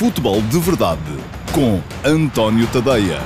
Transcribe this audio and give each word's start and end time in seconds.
Futebol 0.00 0.40
de 0.40 0.58
Verdade 0.58 1.02
com 1.54 1.78
António 2.02 2.66
Tadeia. 2.68 3.20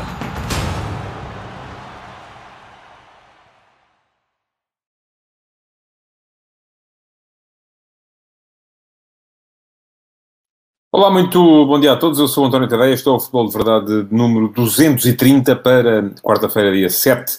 Olá, 10.90 11.12
muito 11.12 11.38
bom 11.64 11.78
dia 11.78 11.92
a 11.92 11.96
todos. 11.96 12.18
Eu 12.18 12.26
sou 12.26 12.44
António 12.44 12.66
Tadeia, 12.66 12.92
estou 12.92 13.14
ao 13.14 13.20
Futebol 13.20 13.46
de 13.46 13.52
Verdade 13.52 14.08
número 14.10 14.48
230 14.48 15.54
para 15.54 16.10
quarta-feira, 16.24 16.72
dia 16.72 16.90
7 16.90 17.38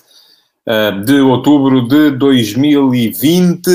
eh, 0.65 0.91
de 1.03 1.19
outubro 1.19 1.85
de 1.85 2.11
2020. 2.11 3.67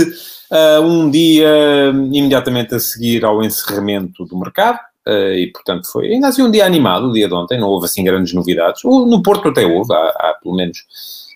Uh, 0.50 0.82
um 0.82 1.10
dia 1.10 1.92
imediatamente 2.10 2.74
a 2.74 2.80
seguir 2.80 3.24
ao 3.24 3.40
encerramento 3.40 4.24
do 4.24 4.36
mercado, 4.36 4.80
uh, 5.10 5.34
e 5.34 5.50
portanto 5.52 5.90
foi 5.90 6.12
ainda 6.12 6.28
assim 6.28 6.42
um 6.42 6.50
dia 6.50 6.64
animado, 6.64 7.08
o 7.08 7.12
dia 7.12 7.28
de 7.28 7.34
ontem, 7.34 7.58
não 7.58 7.68
houve 7.68 7.86
assim 7.86 8.04
grandes 8.04 8.32
novidades. 8.32 8.82
No 8.84 9.22
Porto 9.22 9.48
até 9.48 9.66
houve, 9.66 9.92
há, 9.92 9.96
há 9.96 10.36
pelo 10.42 10.54
menos 10.54 10.78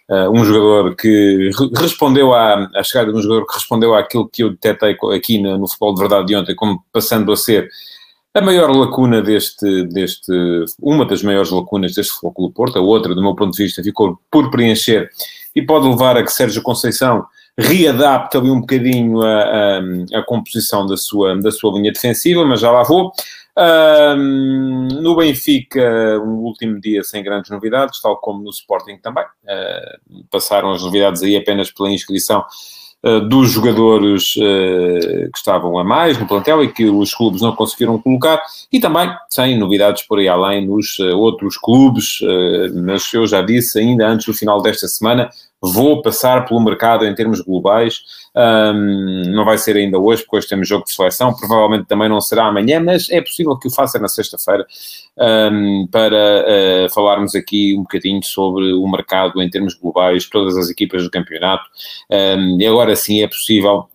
uh, 0.08 0.30
um 0.30 0.44
jogador 0.44 0.94
que 0.94 1.50
re 1.50 1.70
respondeu 1.76 2.32
à, 2.32 2.70
à 2.74 2.82
chegada 2.82 3.12
de 3.12 3.18
um 3.18 3.22
jogador 3.22 3.46
que 3.46 3.54
respondeu 3.54 3.94
àquilo 3.94 4.28
que 4.28 4.42
eu 4.42 4.50
detetei 4.50 4.96
aqui 5.14 5.40
no, 5.40 5.58
no 5.58 5.66
futebol 5.66 5.94
de 5.94 6.00
verdade 6.00 6.26
de 6.26 6.36
ontem, 6.36 6.54
como 6.54 6.82
passando 6.92 7.32
a 7.32 7.36
ser 7.36 7.68
a 8.34 8.40
maior 8.40 8.68
lacuna 8.70 9.22
deste, 9.22 9.84
deste, 9.84 10.32
uma 10.82 11.06
das 11.06 11.22
maiores 11.22 11.52
lacunas 11.52 11.94
deste 11.94 12.12
Futebol 12.14 12.48
do 12.48 12.52
Porto, 12.52 12.76
a 12.76 12.82
outra, 12.82 13.14
do 13.14 13.22
meu 13.22 13.34
ponto 13.36 13.56
de 13.56 13.62
vista, 13.62 13.80
ficou 13.80 14.18
por 14.28 14.50
preencher 14.50 15.08
e 15.54 15.62
pode 15.62 15.86
levar 15.86 16.16
a 16.16 16.22
que 16.24 16.32
Sérgio 16.32 16.60
Conceição 16.60 17.24
readapta 17.56 18.38
ali 18.38 18.50
um 18.50 18.60
bocadinho 18.60 19.22
a, 19.22 19.42
a, 19.42 19.80
a, 20.18 20.22
composição 20.24 20.84
da 20.84 20.96
sua, 20.96 21.40
da 21.40 21.52
sua 21.52 21.72
linha 21.78 21.92
defensiva, 21.92 22.44
mas 22.44 22.60
já 22.60 22.72
lá 22.72 22.82
vou. 22.82 23.12
No 23.56 25.16
Benfica, 25.16 26.20
um 26.20 26.38
último 26.42 26.80
dia 26.80 27.04
sem 27.04 27.22
grandes 27.22 27.50
novidades, 27.50 28.00
tal 28.00 28.16
como 28.16 28.42
no 28.42 28.50
Sporting 28.50 28.98
também. 28.98 29.24
Uh, 29.44 30.24
passaram 30.30 30.72
as 30.72 30.82
novidades 30.82 31.22
aí 31.22 31.36
apenas 31.36 31.70
pela 31.70 31.90
inscrição 31.90 32.44
uh, 33.04 33.20
dos 33.20 33.50
jogadores 33.50 34.34
uh, 34.36 35.30
que 35.30 35.38
estavam 35.38 35.78
a 35.78 35.84
mais 35.84 36.18
no 36.18 36.26
plantel 36.26 36.64
e 36.64 36.72
que 36.72 36.86
os 36.86 37.14
clubes 37.14 37.42
não 37.42 37.54
conseguiram 37.54 37.96
colocar, 38.00 38.42
e 38.72 38.80
também 38.80 39.08
sem 39.30 39.56
novidades 39.56 40.02
por 40.02 40.18
aí 40.18 40.26
além 40.26 40.66
nos 40.66 40.98
outros 40.98 41.56
clubes, 41.56 42.18
mas 42.74 43.12
eu 43.14 43.24
já 43.24 43.40
disse 43.40 43.78
ainda 43.78 44.08
antes 44.08 44.26
do 44.26 44.34
final 44.34 44.60
desta 44.60 44.88
semana, 44.88 45.30
vou 45.72 46.02
passar 46.02 46.46
pelo 46.46 46.60
mercado 46.60 47.06
em 47.06 47.14
termos 47.14 47.40
globais. 47.40 48.02
Um, 48.36 49.30
não 49.34 49.44
vai 49.44 49.56
ser 49.58 49.76
ainda 49.76 49.98
hoje, 49.98 50.22
porque 50.22 50.36
hoje 50.36 50.48
temos 50.48 50.68
jogo 50.68 50.84
de 50.84 50.92
seleção, 50.92 51.34
provavelmente 51.34 51.86
também 51.86 52.08
não 52.08 52.20
será 52.20 52.46
amanhã, 52.46 52.80
mas 52.80 53.08
é 53.10 53.20
possível 53.20 53.56
que 53.56 53.68
o 53.68 53.70
faça 53.70 53.98
na 53.98 54.08
sexta-feira 54.08 54.66
um, 55.52 55.86
para 55.90 56.44
uh, 56.44 56.92
falarmos 56.92 57.34
aqui 57.34 57.74
um 57.78 57.82
bocadinho 57.82 58.22
sobre 58.22 58.72
o 58.72 58.86
mercado 58.88 59.40
em 59.40 59.48
termos 59.48 59.74
globais, 59.74 60.28
todas 60.28 60.56
as 60.56 60.68
equipas 60.68 61.02
do 61.02 61.10
campeonato. 61.10 61.64
Um, 62.10 62.60
e 62.60 62.66
agora 62.66 62.94
sim 62.96 63.22
é 63.22 63.28
possível 63.28 63.88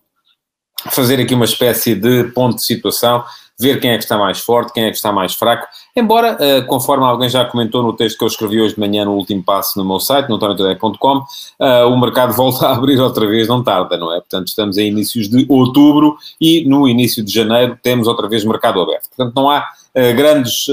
fazer 0.90 1.20
aqui 1.20 1.34
uma 1.34 1.44
espécie 1.44 1.94
de 1.94 2.24
ponto 2.32 2.56
de 2.56 2.64
situação 2.64 3.22
ver 3.60 3.80
quem 3.80 3.90
é 3.90 3.96
que 3.96 4.04
está 4.04 4.16
mais 4.16 4.40
forte, 4.40 4.72
quem 4.72 4.84
é 4.84 4.90
que 4.90 4.96
está 4.96 5.12
mais 5.12 5.34
fraco. 5.34 5.66
Embora, 5.94 6.36
uh, 6.36 6.66
conforme 6.66 7.04
alguém 7.04 7.28
já 7.28 7.44
comentou 7.44 7.82
no 7.82 7.92
texto 7.92 8.18
que 8.18 8.24
eu 8.24 8.28
escrevi 8.28 8.60
hoje 8.60 8.74
de 8.74 8.80
manhã 8.80 9.04
no 9.04 9.12
último 9.12 9.42
passo 9.42 9.78
no 9.78 9.84
meu 9.84 10.00
site, 10.00 10.28
no 10.28 10.36
uh, 10.36 11.88
o 11.88 12.00
mercado 12.00 12.32
volta 12.36 12.68
a 12.68 12.74
abrir 12.74 13.00
outra 13.00 13.26
vez, 13.26 13.48
não 13.48 13.62
tarda, 13.62 13.96
não 13.96 14.12
é? 14.14 14.20
Portanto, 14.20 14.48
estamos 14.48 14.78
em 14.78 14.88
inícios 14.88 15.28
de 15.28 15.46
outubro 15.48 16.16
e 16.40 16.64
no 16.68 16.88
início 16.88 17.24
de 17.24 17.32
janeiro 17.32 17.78
temos 17.82 18.06
outra 18.06 18.28
vez 18.28 18.44
mercado 18.44 18.80
aberto. 18.80 19.08
Portanto, 19.08 19.34
não 19.34 19.50
há 19.50 19.60
uh, 19.60 20.16
grandes 20.16 20.66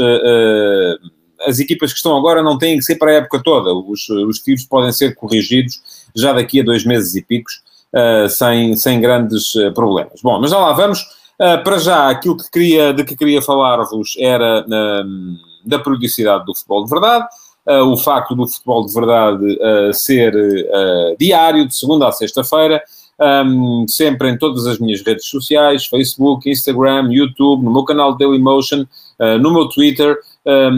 as 1.46 1.60
equipas 1.60 1.92
que 1.92 1.98
estão 1.98 2.18
agora 2.18 2.42
não 2.42 2.58
têm 2.58 2.78
que 2.78 2.84
ser 2.84 2.96
para 2.96 3.12
a 3.12 3.16
época 3.16 3.42
toda. 3.44 3.74
Os, 3.74 4.10
os 4.10 4.40
tiros 4.40 4.66
podem 4.66 4.92
ser 4.92 5.16
corrigidos 5.16 5.82
já 6.16 6.34
daqui 6.34 6.62
a 6.62 6.64
dois 6.64 6.86
meses 6.86 7.16
e 7.16 7.22
picos, 7.22 7.62
uh, 7.94 8.30
sem, 8.30 8.76
sem 8.76 9.00
grandes 9.00 9.54
uh, 9.56 9.72
problemas. 9.74 10.20
Bom, 10.22 10.40
mas 10.40 10.52
já 10.52 10.58
lá 10.58 10.74
vamos. 10.74 11.06
Uh, 11.40 11.64
para 11.64 11.78
já, 11.78 12.10
aquilo 12.10 12.36
que 12.36 12.50
queria, 12.50 12.92
de 12.92 13.04
que 13.04 13.16
queria 13.16 13.44
falar-vos 13.44 14.16
era 14.18 14.66
uh, 14.66 15.38
da 15.64 15.78
periodicidade 15.78 16.44
do 16.46 16.56
futebol 16.56 16.84
de 16.84 16.90
verdade, 16.90 17.28
uh, 17.68 17.84
o 17.84 17.96
facto 17.96 18.34
do 18.34 18.48
futebol 18.48 18.84
de 18.84 18.94
verdade 18.94 19.60
ah, 19.62 19.94
ser 19.94 20.34
diário, 21.20 21.68
de 21.68 21.76
segunda 21.76 22.08
a 22.08 22.12
sexta-feira, 22.12 22.82
um, 23.20 23.86
sempre 23.88 24.30
em 24.30 24.38
todas 24.38 24.66
as 24.66 24.80
minhas 24.80 25.04
redes 25.04 25.26
sociais, 25.28 25.86
Facebook, 25.86 26.50
Instagram, 26.50 27.10
YouTube, 27.12 27.64
no 27.64 27.72
meu 27.72 27.84
canal 27.84 28.16
Dailymotion, 28.16 28.86
no 29.42 29.52
meu 29.52 29.68
Twitter, 29.68 30.18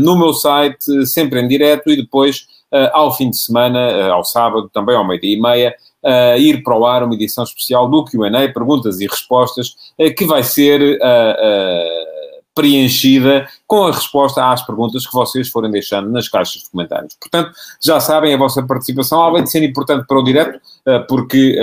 no 0.02 0.18
meu 0.18 0.34
site, 0.34 1.06
sempre 1.06 1.42
em 1.42 1.48
direto 1.48 1.92
e 1.92 1.98
depois 1.98 2.48
ao 2.94 3.16
fim 3.16 3.30
de 3.30 3.38
semana, 3.38 4.10
ao 4.12 4.24
sábado, 4.24 4.70
também 4.74 4.96
ao 4.96 5.06
meio-dia 5.06 5.38
e 5.38 5.42
meia, 5.42 5.76
uh, 6.04 6.38
ir 6.38 6.64
para 6.64 6.78
o 6.78 6.86
ar 6.86 7.04
uma 7.04 7.14
edição 7.14 7.44
especial 7.44 7.90
do 7.90 8.04
QA, 8.06 8.54
perguntas 8.54 9.00
e 9.00 9.08
respostas, 9.08 9.76
uh, 10.00 10.14
que 10.16 10.26
vai 10.26 10.44
ser 10.44 10.98
uh, 10.98 12.10
preenchida 12.56 13.48
com 13.66 13.86
a 13.86 13.92
resposta 13.92 14.52
às 14.52 14.66
perguntas 14.66 15.06
que 15.06 15.14
vocês 15.14 15.48
forem 15.50 15.72
deixando 15.72 16.10
nas 16.10 16.28
caixas 16.28 16.64
de 16.64 16.70
comentários. 16.70 17.16
Portanto, 17.20 17.52
já 17.82 18.00
sabem, 18.00 18.34
a 18.34 18.38
vossa 18.38 18.62
participação, 18.64 19.22
além 19.22 19.44
de 19.44 19.52
ser 19.52 19.64
importante 19.64 20.06
para 20.06 20.20
o 20.20 20.24
direto, 20.24 20.60
porque 21.08 21.58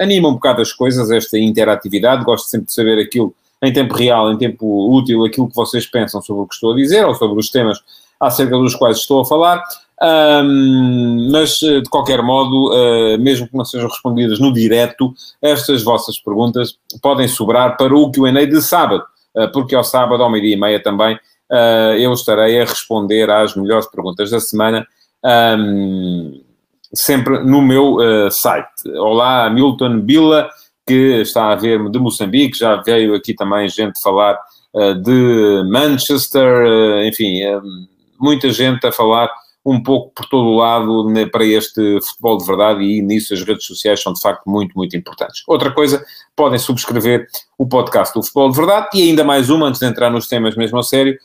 anima 0.00 0.28
um 0.28 0.32
bocado 0.32 0.60
as 0.60 0.72
coisas, 0.72 1.08
esta 1.08 1.38
interatividade, 1.38 2.24
gosto 2.24 2.48
sempre 2.48 2.66
de 2.66 2.72
saber 2.72 2.98
aquilo 3.00 3.32
em 3.62 3.72
tempo 3.72 3.94
real, 3.94 4.32
em 4.32 4.36
tempo 4.36 4.92
útil, 4.92 5.24
aquilo 5.24 5.48
que 5.48 5.54
vocês 5.54 5.86
pensam 5.86 6.20
sobre 6.20 6.42
o 6.42 6.48
que 6.48 6.54
estou 6.54 6.72
a 6.72 6.76
dizer 6.76 7.06
ou 7.06 7.14
sobre 7.14 7.38
os 7.38 7.48
temas 7.48 7.78
acerca 8.18 8.56
dos 8.56 8.74
quais 8.74 8.98
estou 8.98 9.20
a 9.20 9.24
falar. 9.24 9.62
Um, 10.02 11.30
mas, 11.30 11.62
eh, 11.62 11.80
de 11.80 11.88
qualquer 11.88 12.22
modo, 12.22 12.72
uh, 12.72 13.16
mesmo 13.20 13.46
que 13.46 13.56
não 13.56 13.64
sejam 13.64 13.88
respondidas 13.88 14.40
no 14.40 14.52
direto, 14.52 15.14
estas 15.40 15.84
vossas 15.84 16.18
perguntas 16.18 16.76
podem 17.00 17.28
sobrar 17.28 17.76
para 17.76 17.94
o 17.94 18.10
Q&A 18.10 18.44
de 18.44 18.60
sábado, 18.60 19.04
uh, 19.36 19.52
porque 19.52 19.76
ao 19.76 19.84
sábado, 19.84 20.20
ao 20.20 20.28
meio-dia 20.28 20.56
e 20.56 20.60
meia 20.60 20.82
também, 20.82 21.14
uh, 21.14 21.94
eu 21.96 22.12
estarei 22.14 22.60
a 22.60 22.64
responder 22.64 23.30
às 23.30 23.54
melhores 23.54 23.86
perguntas 23.86 24.28
da 24.32 24.40
semana, 24.40 24.84
um, 25.56 26.40
sempre 26.92 27.38
no 27.44 27.62
meu 27.62 27.98
site. 28.30 28.88
Olá, 28.98 29.48
Milton 29.48 30.00
Bila, 30.00 30.50
que 30.84 31.20
está 31.20 31.52
a 31.52 31.54
ver-me 31.54 31.90
de 31.90 31.98
Moçambique, 32.00 32.58
já 32.58 32.76
veio 32.82 33.14
aqui 33.14 33.32
também 33.34 33.68
gente 33.68 34.02
falar 34.02 34.36
de 35.02 35.62
Manchester, 35.70 36.66
enfim, 37.06 37.40
muita 38.18 38.50
gente 38.50 38.86
a 38.86 38.92
falar 38.92 39.30
um 39.64 39.82
pouco 39.82 40.12
por 40.14 40.26
todo 40.26 40.48
o 40.48 40.56
lado 40.56 41.08
né, 41.08 41.26
para 41.26 41.44
este 41.44 42.00
futebol 42.00 42.36
de 42.36 42.44
verdade 42.44 42.82
e 42.82 43.00
nisso 43.00 43.32
as 43.32 43.42
redes 43.42 43.64
sociais 43.64 44.02
são 44.02 44.12
de 44.12 44.20
facto 44.20 44.42
muito, 44.46 44.74
muito 44.76 44.96
importantes. 44.96 45.42
Outra 45.46 45.70
coisa, 45.70 46.04
podem 46.34 46.58
subscrever 46.58 47.26
o 47.56 47.66
podcast 47.66 48.12
do 48.12 48.22
Futebol 48.22 48.50
de 48.50 48.56
Verdade 48.56 48.88
e 48.94 49.02
ainda 49.02 49.22
mais 49.22 49.50
uma, 49.50 49.66
antes 49.66 49.80
de 49.80 49.86
entrar 49.86 50.10
nos 50.10 50.26
temas 50.26 50.56
mesmo 50.56 50.78
a 50.78 50.82
sério, 50.82 51.16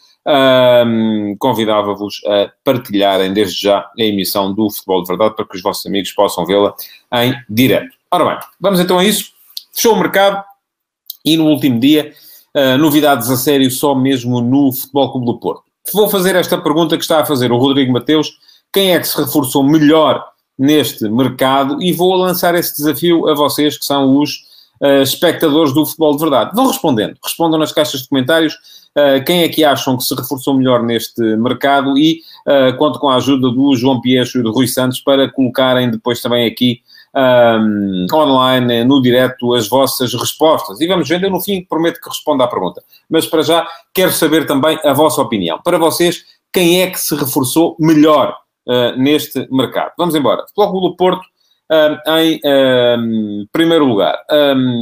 um, 0.86 1.36
convidava-vos 1.40 2.22
a 2.26 2.52
partilharem 2.64 3.34
desde 3.34 3.64
já 3.64 3.80
a 3.80 4.04
emissão 4.04 4.54
do 4.54 4.70
Futebol 4.70 5.02
de 5.02 5.08
Verdade 5.08 5.36
para 5.36 5.46
que 5.46 5.56
os 5.56 5.62
vossos 5.62 5.86
amigos 5.86 6.12
possam 6.12 6.46
vê-la 6.46 6.76
em 7.14 7.34
direto. 7.50 7.96
Ora 8.12 8.26
bem, 8.26 8.40
vamos 8.60 8.80
então 8.80 9.00
a 9.00 9.04
isso. 9.04 9.32
Fechou 9.74 9.94
o 9.94 10.00
mercado 10.00 10.44
e 11.26 11.36
no 11.36 11.46
último 11.46 11.80
dia, 11.80 12.14
uh, 12.56 12.78
novidades 12.78 13.30
a 13.30 13.38
sério 13.38 13.70
só 13.72 13.96
mesmo 13.96 14.42
no 14.42 14.72
Futebol 14.72 15.12
Clube 15.12 15.26
do 15.26 15.40
Porto. 15.40 15.67
Vou 15.94 16.10
fazer 16.10 16.36
esta 16.36 16.58
pergunta 16.58 16.98
que 16.98 17.04
está 17.04 17.22
a 17.22 17.26
fazer 17.26 17.52
o 17.52 17.58
Rodrigo 17.58 17.94
Mateus: 17.94 18.38
quem 18.74 18.94
é 18.94 19.00
que 19.00 19.08
se 19.08 19.18
reforçou 19.18 19.64
melhor 19.64 20.24
neste 20.58 21.08
mercado? 21.10 21.82
E 21.82 21.94
vou 21.94 22.16
lançar 22.16 22.56
esse 22.56 22.76
desafio 22.76 23.28
a 23.30 23.34
vocês, 23.34 23.78
que 23.78 23.86
são 23.86 24.18
os 24.18 24.32
uh, 24.82 25.02
espectadores 25.02 25.74
do 25.74 25.86
futebol 25.86 26.14
de 26.14 26.22
verdade. 26.22 26.52
Vão 26.54 26.68
respondendo, 26.68 27.16
respondam 27.24 27.60
nas 27.60 27.72
caixas 27.72 28.02
de 28.02 28.10
comentários 28.10 28.54
uh, 28.54 29.24
quem 29.26 29.44
é 29.44 29.50
que 29.50 29.64
acham 29.64 29.98
que 29.98 30.04
se 30.04 30.14
reforçou 30.14 30.56
melhor 30.56 30.84
neste 30.84 31.22
mercado 31.38 31.98
e 31.98 32.22
uh, 32.46 32.76
conto 32.78 33.00
com 33.00 33.10
a 33.10 33.16
ajuda 33.16 33.50
do 33.50 33.76
João 33.76 34.02
Piecho 34.02 34.40
e 34.40 34.44
do 34.44 34.52
Rui 34.52 34.68
Santos 34.68 35.00
para 35.00 35.32
colocarem 35.32 35.90
depois 35.90 36.22
também 36.22 36.46
aqui 36.46 36.82
um, 37.18 38.06
online, 38.14 38.84
no 38.84 39.02
direto, 39.02 39.54
as 39.56 39.68
vossas 39.68 40.14
respostas. 40.14 40.80
E 40.80 40.88
vamos 40.88 41.10
ver, 41.10 41.24
eu 41.24 41.32
no 41.32 41.42
fim 41.42 41.66
prometo 41.66 42.00
que 42.00 42.10
responda 42.10 42.44
à 42.44 42.48
pergunta. 42.48 42.84
Mas 43.10 43.26
para 43.26 43.42
já, 43.42 43.68
quero 43.94 44.12
saber 44.12 44.46
também 44.46 44.80
a 44.84 44.94
vossa 44.94 45.22
opinião. 45.22 45.60
Para 45.64 45.78
vocês, 45.78 46.24
quem 46.54 46.82
é 46.82 46.90
que 46.90 47.00
se 47.00 47.16
reforçou 47.16 47.76
melhor 47.80 48.38
uh, 48.68 48.96
neste 48.98 49.48
mercado? 49.52 49.94
Vamos 49.98 50.14
embora. 50.14 50.46
Futebol 50.48 50.90
do 50.90 50.96
Porto, 50.96 51.26
em 52.08 52.40
primeiro 53.52 53.86
lugar. 53.86 54.18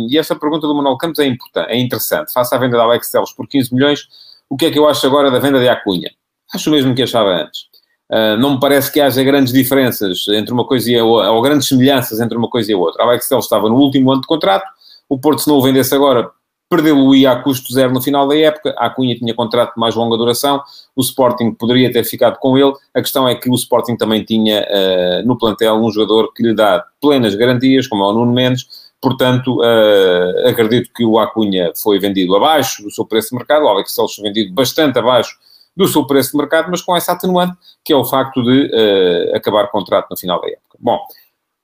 E 0.10 0.18
esta 0.18 0.36
pergunta 0.36 0.68
do 0.68 0.76
Manuel 0.76 0.98
Campos 0.98 1.20
é, 1.20 1.26
importante, 1.26 1.72
é 1.72 1.80
interessante. 1.80 2.32
Faça 2.32 2.56
a 2.56 2.60
venda 2.60 2.78
da 2.78 2.84
Alex 2.84 3.10
Teles 3.10 3.32
por 3.34 3.48
15 3.48 3.74
milhões, 3.74 4.08
o 4.48 4.56
que 4.56 4.68
é 4.68 4.72
que 4.72 4.78
eu 4.78 4.88
acho 4.88 5.06
agora 5.08 5.32
da 5.32 5.40
venda 5.40 5.60
de 5.60 5.68
Acunha? 5.68 6.12
Acho 6.54 6.70
o 6.70 6.74
mesmo 6.74 6.94
que 6.94 7.02
achava 7.02 7.30
antes. 7.30 7.68
Uh, 8.12 8.38
não 8.38 8.54
me 8.54 8.60
parece 8.60 8.92
que 8.92 9.02
haja 9.02 9.24
grandes 9.24 9.52
diferenças 9.52 10.28
entre 10.30 10.54
uma 10.54 10.66
coisa 10.66 10.92
e 10.92 10.98
a 10.98 11.04
outra, 11.04 11.32
ou 11.32 11.42
grandes 11.42 11.68
semelhanças 11.68 12.20
entre 12.20 12.38
uma 12.38 12.50
coisa 12.50 12.72
e 12.72 12.76
a 12.76 12.78
outra. 12.78 13.04
A 13.04 13.16
Excel 13.16 13.40
estava 13.40 13.68
no 13.68 13.76
último 13.76 14.12
ano 14.12 14.22
de 14.22 14.28
contrato, 14.28 14.66
o 15.10 15.20
Porto, 15.20 15.42
se 15.42 15.48
não 15.48 15.56
o 15.56 15.62
vendesse 15.62 15.94
agora, 15.94 16.30
perdê-lo-ia 16.70 17.32
a 17.32 17.42
custo 17.42 17.72
zero 17.74 17.94
no 17.94 18.02
final 18.02 18.28
da 18.28 18.38
época. 18.38 18.74
A 18.78 18.90
Cunha 18.90 19.16
tinha 19.16 19.34
contrato 19.34 19.76
de 19.76 19.80
mais 19.80 19.96
longa 19.96 20.18
duração, 20.18 20.62
o 20.96 21.02
Sporting 21.02 21.52
poderia 21.52 21.92
ter 21.92 22.04
ficado 22.04 22.38
com 22.40 22.58
ele. 22.58 22.74
A 22.94 23.02
questão 23.02 23.28
é 23.28 23.36
que 23.36 23.50
o 23.50 23.56
Sporting 23.56 23.96
também 23.96 24.24
tinha 24.24 24.62
uh, 24.62 25.28
no 25.28 25.38
plantel 25.38 25.76
um 25.76 25.92
jogador 25.92 26.34
que 26.34 26.44
lhe 26.44 26.54
dá 26.54 26.84
plenas 27.02 27.36
garantias, 27.36 27.88
como 27.88 28.04
é 28.04 28.08
o 28.08 28.14
Nuno 28.14 28.34
Mendes. 28.34 28.86
Portanto, 29.02 29.60
uh, 29.60 30.48
acredito 30.48 30.90
que 30.96 31.06
o 31.06 31.20
Acunha 31.20 31.72
foi 31.76 32.00
vendido 32.00 32.36
abaixo 32.36 32.84
do 32.84 32.92
seu 32.92 33.06
preço 33.06 33.30
de 33.30 33.36
mercado, 33.36 33.66
o 33.66 33.68
Alex 33.68 33.94
Celso 33.94 34.16
foi 34.16 34.26
vendido 34.26 34.54
bastante 34.54 34.98
abaixo 34.98 35.38
do 35.76 35.88
seu 35.88 36.06
preço 36.06 36.32
de 36.32 36.38
mercado, 36.38 36.70
mas 36.70 36.82
com 36.82 36.96
essa 36.96 37.12
atenuante, 37.12 37.58
que 37.84 37.92
é 37.92 37.96
o 37.96 38.06
facto 38.06 38.42
de 38.42 38.66
uh, 38.68 39.36
acabar 39.36 39.68
contrato 39.68 40.08
no 40.10 40.18
final 40.18 40.40
da 40.40 40.48
época. 40.48 40.78
Bom, 40.80 41.00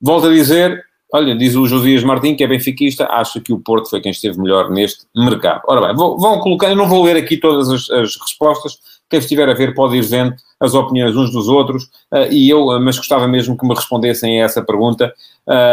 volto 0.00 0.26
a 0.26 0.30
dizer, 0.30 0.84
olha, 1.12 1.34
diz 1.36 1.54
o 1.54 1.66
Josias 1.66 2.04
Martins, 2.04 2.36
que 2.36 2.44
é 2.44 2.46
benfiquista, 2.46 3.06
acha 3.06 3.40
que 3.40 3.52
o 3.52 3.58
Porto 3.58 3.88
foi 3.88 4.00
quem 4.00 4.10
esteve 4.10 4.38
melhor 4.38 4.70
neste 4.70 5.06
mercado. 5.16 5.62
Ora 5.66 5.86
bem, 5.86 5.96
vou, 5.96 6.18
vão 6.18 6.40
colocar, 6.40 6.68
eu 6.68 6.76
não 6.76 6.88
vou 6.88 7.04
ler 7.04 7.16
aqui 7.16 7.36
todas 7.36 7.70
as, 7.70 7.90
as, 7.90 8.16
respostas, 8.16 8.78
quem 9.08 9.18
estiver 9.18 9.48
a 9.48 9.54
ver 9.54 9.74
pode 9.74 9.96
ir 9.96 10.02
vendo 10.02 10.34
as 10.58 10.74
opiniões 10.74 11.16
uns 11.16 11.30
dos 11.32 11.48
outros, 11.48 11.84
uh, 12.12 12.30
e 12.30 12.50
eu, 12.50 12.66
mas 12.80 12.98
gostava 12.98 13.26
mesmo 13.26 13.56
que 13.56 13.66
me 13.66 13.74
respondessem 13.74 14.42
a 14.42 14.44
essa 14.44 14.62
pergunta, 14.62 15.12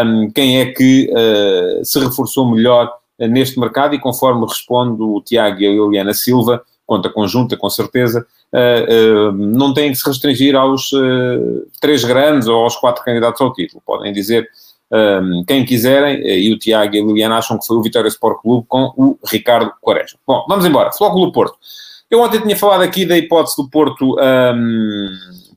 um, 0.05 0.31
quem 0.31 0.59
é 0.59 0.67
que 0.67 1.11
uh, 1.11 1.83
se 1.83 1.99
reforçou 1.99 2.49
melhor 2.49 2.93
neste 3.19 3.59
mercado, 3.59 3.93
e 3.93 3.99
conforme 3.99 4.45
respondo 4.45 5.13
o 5.13 5.21
Tiago 5.21 5.59
e 5.59 5.67
a 5.67 5.71
Liliana 5.71 6.13
Silva, 6.13 6.63
conta 6.89 7.07
conjunta, 7.07 7.55
com 7.55 7.69
certeza, 7.69 8.25
uh, 8.51 9.29
uh, 9.29 9.31
não 9.31 9.75
têm 9.75 9.91
que 9.91 9.97
se 9.97 10.07
restringir 10.07 10.55
aos 10.55 10.91
uh, 10.91 11.67
três 11.79 12.03
grandes 12.03 12.47
ou 12.47 12.63
aos 12.63 12.75
quatro 12.75 13.03
candidatos 13.05 13.39
ao 13.39 13.53
título. 13.53 13.81
Podem 13.85 14.11
dizer 14.11 14.49
quem 15.45 15.63
quiserem, 15.65 16.19
e 16.25 16.51
o 16.51 16.57
Tiago 16.57 16.95
e 16.95 16.99
a 16.99 17.03
Liliana 17.05 17.37
acham 17.37 17.59
que 17.59 17.67
foi 17.67 17.77
o 17.77 17.81
Vitória 17.83 18.07
Sport 18.07 18.41
Clube 18.41 18.65
com 18.67 18.91
o 18.97 19.19
Ricardo 19.23 19.71
Quaresma. 19.79 20.17
Bom, 20.25 20.43
vamos 20.49 20.65
embora. 20.65 20.91
Flóculo 20.91 21.31
Porto. 21.31 21.53
Eu 22.09 22.21
ontem 22.21 22.41
tinha 22.41 22.55
falado 22.55 22.81
aqui 22.81 23.05
da 23.05 23.15
hipótese 23.15 23.55
do 23.55 23.69
Porto 23.69 24.15
um, 24.19 25.09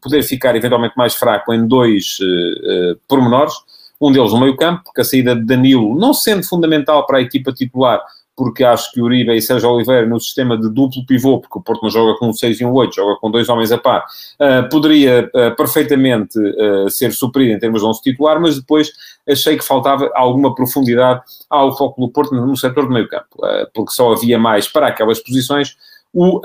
poder 0.02 0.22
ficar 0.22 0.54
eventualmente 0.54 0.92
mais 0.98 1.14
fraco 1.14 1.50
em 1.54 1.66
dois 1.66 2.18
uh, 2.20 3.00
pormenores. 3.08 3.54
Um 3.98 4.12
deles 4.12 4.32
no 4.32 4.40
meio 4.40 4.54
campo, 4.54 4.82
porque 4.84 5.00
a 5.00 5.04
saída 5.04 5.34
de 5.34 5.46
Danilo, 5.46 5.98
não 5.98 6.12
sendo 6.12 6.46
fundamental 6.46 7.06
para 7.06 7.16
a 7.16 7.22
equipa 7.22 7.54
titular, 7.54 8.02
porque 8.36 8.64
acho 8.64 8.90
que 8.92 9.00
Uribe 9.00 9.34
e 9.36 9.42
Sérgio 9.42 9.70
Oliveira, 9.70 10.06
no 10.06 10.18
sistema 10.18 10.56
de 10.56 10.70
duplo 10.70 11.04
pivô, 11.06 11.40
porque 11.40 11.58
o 11.58 11.62
Porto 11.62 11.82
não 11.82 11.90
joga 11.90 12.18
com 12.18 12.28
um 12.28 12.32
6 12.32 12.60
e 12.60 12.64
um 12.64 12.72
8, 12.72 12.94
joga 12.94 13.16
com 13.20 13.30
dois 13.30 13.48
homens 13.48 13.70
a 13.70 13.78
par, 13.78 14.04
uh, 14.40 14.68
poderia 14.70 15.30
uh, 15.34 15.54
perfeitamente 15.54 16.38
uh, 16.38 16.88
ser 16.90 17.12
suprido 17.12 17.52
em 17.52 17.58
termos 17.58 17.82
de 17.82 17.86
11 17.86 18.02
titular, 18.02 18.40
mas 18.40 18.58
depois 18.58 18.90
achei 19.28 19.56
que 19.56 19.64
faltava 19.64 20.10
alguma 20.14 20.54
profundidade 20.54 21.20
ao 21.48 21.76
foco 21.76 22.00
do 22.00 22.08
Porto 22.10 22.34
no 22.34 22.56
setor 22.56 22.86
do 22.86 22.92
meio 22.92 23.06
campo, 23.08 23.38
porque 23.72 23.92
só 23.92 24.12
havia 24.12 24.38
mais 24.38 24.66
para 24.66 24.88
aquelas 24.88 25.20
posições 25.20 25.76
o 26.12 26.40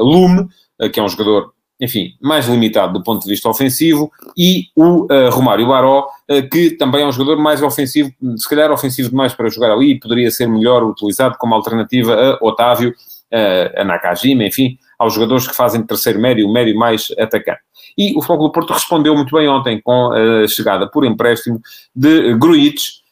Lume, 0.00 0.46
que 0.92 1.00
é 1.00 1.02
um 1.02 1.08
jogador 1.08 1.53
enfim, 1.80 2.14
mais 2.20 2.46
limitado 2.46 2.92
do 2.92 3.02
ponto 3.02 3.22
de 3.22 3.28
vista 3.28 3.48
ofensivo, 3.48 4.10
e 4.36 4.66
o 4.76 5.04
uh, 5.04 5.30
Romário 5.30 5.66
Baró, 5.66 6.08
uh, 6.30 6.48
que 6.48 6.70
também 6.70 7.02
é 7.02 7.06
um 7.06 7.12
jogador 7.12 7.40
mais 7.40 7.62
ofensivo, 7.62 8.12
se 8.36 8.48
calhar 8.48 8.70
ofensivo 8.70 9.10
demais 9.10 9.34
para 9.34 9.48
jogar 9.48 9.72
ali, 9.72 9.92
e 9.92 10.00
poderia 10.00 10.30
ser 10.30 10.46
melhor 10.46 10.82
utilizado 10.82 11.36
como 11.38 11.54
alternativa 11.54 12.14
a 12.14 12.44
Otávio, 12.44 12.90
uh, 12.90 13.80
a 13.80 13.84
Nakajima, 13.84 14.44
enfim, 14.44 14.78
aos 14.98 15.14
jogadores 15.14 15.48
que 15.48 15.54
fazem 15.54 15.82
terceiro 15.82 16.20
médio, 16.20 16.50
médio 16.50 16.76
mais 16.76 17.08
atacante. 17.18 17.60
E 17.96 18.16
o 18.16 18.20
Futebol 18.20 18.48
do 18.48 18.52
Porto 18.52 18.72
respondeu 18.72 19.14
muito 19.14 19.34
bem 19.36 19.48
ontem 19.48 19.80
com 19.80 20.10
a 20.12 20.48
chegada 20.48 20.88
por 20.88 21.04
empréstimo 21.04 21.60
de 21.94 22.34
Gruitch, 22.34 23.03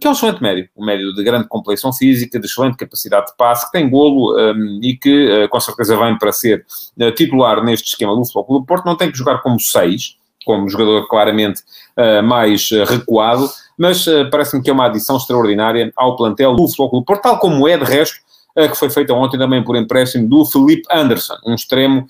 que 0.00 0.06
é 0.06 0.10
um 0.10 0.12
excelente 0.12 0.40
médio, 0.40 0.68
um 0.76 0.84
médio 0.84 1.12
de 1.12 1.24
grande 1.24 1.48
complexão 1.48 1.92
física, 1.92 2.38
de 2.38 2.46
excelente 2.46 2.76
capacidade 2.76 3.26
de 3.26 3.36
passe, 3.36 3.66
que 3.66 3.72
tem 3.72 3.90
golo 3.90 4.36
um, 4.36 4.80
e 4.80 4.96
que 4.96 5.44
uh, 5.44 5.48
com 5.48 5.58
certeza 5.58 5.96
vem 5.96 6.16
para 6.16 6.30
ser 6.30 6.64
uh, 7.00 7.10
titular 7.10 7.64
neste 7.64 7.88
esquema 7.88 8.14
do 8.14 8.24
Futebol 8.24 8.44
Clube 8.44 8.62
do 8.62 8.66
Porto, 8.66 8.84
não 8.84 8.96
tem 8.96 9.10
que 9.10 9.18
jogar 9.18 9.38
como 9.38 9.58
seis, 9.60 10.16
como 10.44 10.68
jogador 10.68 11.08
claramente 11.08 11.62
uh, 11.98 12.22
mais 12.22 12.70
recuado, 12.88 13.50
mas 13.76 14.06
parece-me 14.30 14.62
que 14.62 14.70
é 14.70 14.72
uma 14.72 14.86
adição 14.86 15.16
extraordinária 15.16 15.92
ao 15.96 16.14
plantel 16.14 16.54
do 16.54 16.68
Futebol 16.68 16.90
Clube 16.90 17.04
do 17.04 17.06
Porto, 17.06 17.22
tal 17.22 17.38
como 17.40 17.66
é, 17.66 17.76
de 17.76 17.84
resto, 17.84 18.16
que 18.56 18.74
foi 18.74 18.88
feita 18.88 19.12
ontem 19.12 19.36
também 19.36 19.62
por 19.62 19.76
empréstimo 19.76 20.26
do 20.26 20.46
Felipe 20.46 20.84
Anderson, 20.90 21.34
um 21.44 21.54
extremo 21.54 22.06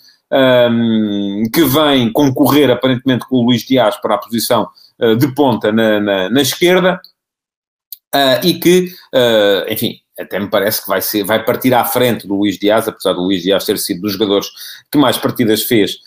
um, 0.70 1.42
que 1.52 1.64
vem 1.64 2.12
concorrer 2.12 2.70
aparentemente 2.70 3.26
com 3.26 3.38
o 3.38 3.46
Luís 3.46 3.62
Dias 3.62 3.96
para 3.96 4.14
a 4.14 4.18
posição 4.18 4.68
de 5.18 5.26
ponta 5.34 5.72
na, 5.72 5.98
na, 5.98 6.30
na 6.30 6.40
esquerda, 6.40 7.00
uh, 8.14 8.44
e 8.44 8.58
que, 8.58 8.92
uh, 9.14 9.70
enfim, 9.72 10.00
até 10.18 10.38
me 10.38 10.48
parece 10.48 10.82
que 10.82 10.88
vai, 10.88 11.02
ser, 11.02 11.24
vai 11.24 11.44
partir 11.44 11.74
à 11.74 11.84
frente 11.84 12.26
do 12.26 12.34
Luís 12.34 12.58
Dias, 12.58 12.88
apesar 12.88 13.12
do 13.12 13.22
Luís 13.22 13.42
Dias 13.42 13.64
ter 13.64 13.78
sido 13.78 14.02
dos 14.02 14.12
jogadores 14.12 14.48
que 14.90 14.98
mais 14.98 15.18
partidas 15.18 15.62
fez 15.62 15.98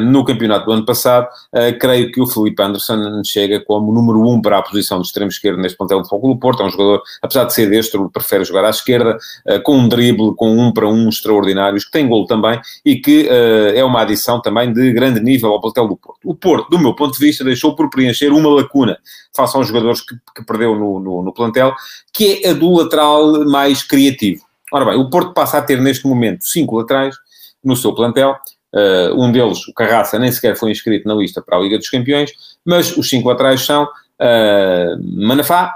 no 0.00 0.24
campeonato 0.24 0.66
do 0.66 0.72
ano 0.72 0.84
passado, 0.84 1.26
uh, 1.26 1.78
creio 1.78 2.10
que 2.10 2.20
o 2.20 2.26
Felipe 2.26 2.62
Anderson 2.62 3.22
chega 3.24 3.60
como 3.64 3.92
número 3.92 4.20
um 4.28 4.40
para 4.40 4.58
a 4.58 4.62
posição 4.62 4.98
do 4.98 5.04
extremo 5.04 5.30
esquerdo 5.30 5.60
neste 5.60 5.78
plantel 5.78 6.02
do 6.02 6.08
Foco 6.08 6.28
do 6.28 6.38
Porto. 6.38 6.62
É 6.62 6.66
um 6.66 6.70
jogador, 6.70 7.02
apesar 7.22 7.44
de 7.44 7.54
ser 7.54 7.70
destro, 7.70 8.10
prefere 8.10 8.44
jogar 8.44 8.64
à 8.64 8.70
esquerda, 8.70 9.16
uh, 9.48 9.62
com 9.62 9.76
um 9.76 9.88
drible, 9.88 10.34
com 10.34 10.58
um 10.58 10.72
para 10.72 10.88
um 10.88 11.08
extraordinários, 11.08 11.84
que 11.84 11.90
tem 11.90 12.08
gol 12.08 12.26
também 12.26 12.60
e 12.84 12.96
que 12.96 13.28
é 13.30 13.84
uma 13.84 14.02
adição 14.02 14.40
também 14.40 14.72
de 14.72 14.92
grande 14.92 15.20
nível 15.20 15.50
ao 15.50 15.60
plantel 15.60 15.86
do 15.88 15.96
Porto. 15.96 16.20
O 16.24 16.34
Porto, 16.34 16.68
do 16.70 16.78
meu 16.78 16.94
ponto 16.94 17.18
de 17.18 17.24
vista, 17.24 17.44
deixou 17.44 17.74
por 17.74 17.88
preencher 17.90 18.30
uma 18.30 18.48
lacuna 18.48 18.98
face 19.34 19.56
aos 19.56 19.68
jogadores 19.68 20.00
que, 20.00 20.14
que 20.34 20.44
perdeu 20.44 20.74
no, 20.74 21.00
no, 21.00 21.22
no 21.22 21.32
plantel, 21.32 21.74
que 22.12 22.42
é 22.44 22.50
a 22.50 22.52
do 22.52 22.74
lateral 22.74 23.44
mais 23.46 23.82
criativo. 23.82 24.44
Ora 24.72 24.84
bem, 24.84 24.96
o 24.96 25.10
Porto 25.10 25.32
passa 25.32 25.58
a 25.58 25.62
ter 25.62 25.80
neste 25.80 26.06
momento 26.06 26.44
cinco 26.44 26.76
laterais 26.76 27.16
no 27.62 27.76
seu 27.76 27.94
plantel, 27.94 28.36
Uh, 28.72 29.20
um 29.20 29.32
deles, 29.32 29.66
o 29.66 29.74
Carraça, 29.74 30.18
nem 30.18 30.30
sequer 30.30 30.56
foi 30.56 30.70
inscrito 30.70 31.08
na 31.08 31.14
lista 31.14 31.42
para 31.42 31.56
a 31.56 31.60
Liga 31.60 31.76
dos 31.76 31.88
Campeões, 31.88 32.30
mas 32.64 32.96
os 32.96 33.08
cinco 33.08 33.28
atrás 33.28 33.62
são 33.62 33.84
uh, 33.84 35.02
Manafá, 35.02 35.74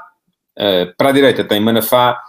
uh, 0.56 0.94
para 0.96 1.08
a 1.08 1.12
direita 1.12 1.44
tem 1.44 1.61
Manafá, 1.61 2.20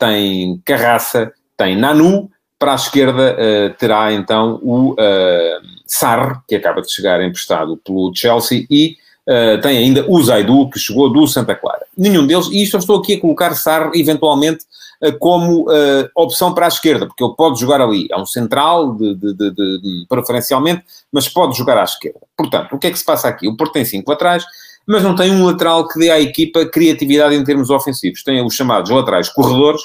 tem 0.00 0.60
Carraça, 0.64 1.32
tem 1.56 1.76
Nanu, 1.76 2.28
para 2.58 2.72
a 2.72 2.74
esquerda 2.74 3.36
terá 3.78 4.12
então 4.12 4.58
o 4.60 4.96
Sar, 5.86 6.42
que 6.48 6.56
acaba 6.56 6.82
de 6.82 6.92
chegar 6.92 7.22
emprestado 7.22 7.76
pelo 7.76 8.12
Chelsea, 8.12 8.66
e 8.68 8.96
tem 9.62 9.78
ainda 9.78 10.04
o 10.08 10.20
Zaidu, 10.22 10.68
que 10.68 10.78
chegou 10.78 11.12
do 11.12 11.26
Santa 11.28 11.54
Clara. 11.54 11.86
Nenhum 11.96 12.26
deles, 12.26 12.48
e 12.48 12.62
isto 12.62 12.74
eu 12.76 12.80
estou 12.80 12.98
aqui 12.98 13.14
a 13.14 13.20
colocar 13.20 13.54
Sar 13.54 13.92
eventualmente 13.94 14.64
eh, 15.02 15.10
como 15.10 15.62
uh, 15.62 16.08
opção 16.14 16.54
para 16.54 16.66
a 16.66 16.68
esquerda, 16.68 17.06
porque 17.06 17.24
ele 17.24 17.34
pode 17.36 17.58
jogar 17.58 17.80
ali. 17.80 18.06
É 18.08 18.16
um 18.16 18.24
central, 18.24 18.94
de, 18.94 19.16
de, 19.16 19.34
de, 19.34 20.06
preferencialmente, 20.08 20.84
mas 21.10 21.28
pode 21.28 21.58
jogar 21.58 21.76
à 21.76 21.82
esquerda. 21.82 22.20
Portanto, 22.36 22.72
o 22.72 22.78
que 22.78 22.86
é 22.86 22.90
que 22.90 22.98
se 22.98 23.04
passa 23.04 23.26
aqui? 23.26 23.48
O 23.48 23.56
Porto 23.56 23.72
tem 23.72 23.84
cinco 23.84 24.12
atrás, 24.12 24.44
mas 24.86 25.02
não 25.02 25.16
tem 25.16 25.32
um 25.32 25.44
lateral 25.44 25.88
que 25.88 25.98
dê 25.98 26.08
à 26.08 26.20
equipa 26.20 26.64
criatividade 26.66 27.34
em 27.34 27.42
termos 27.42 27.68
ofensivos. 27.68 28.22
Tem 28.22 28.46
os 28.46 28.54
chamados 28.54 28.90
laterais 28.90 29.28
corredores, 29.28 29.82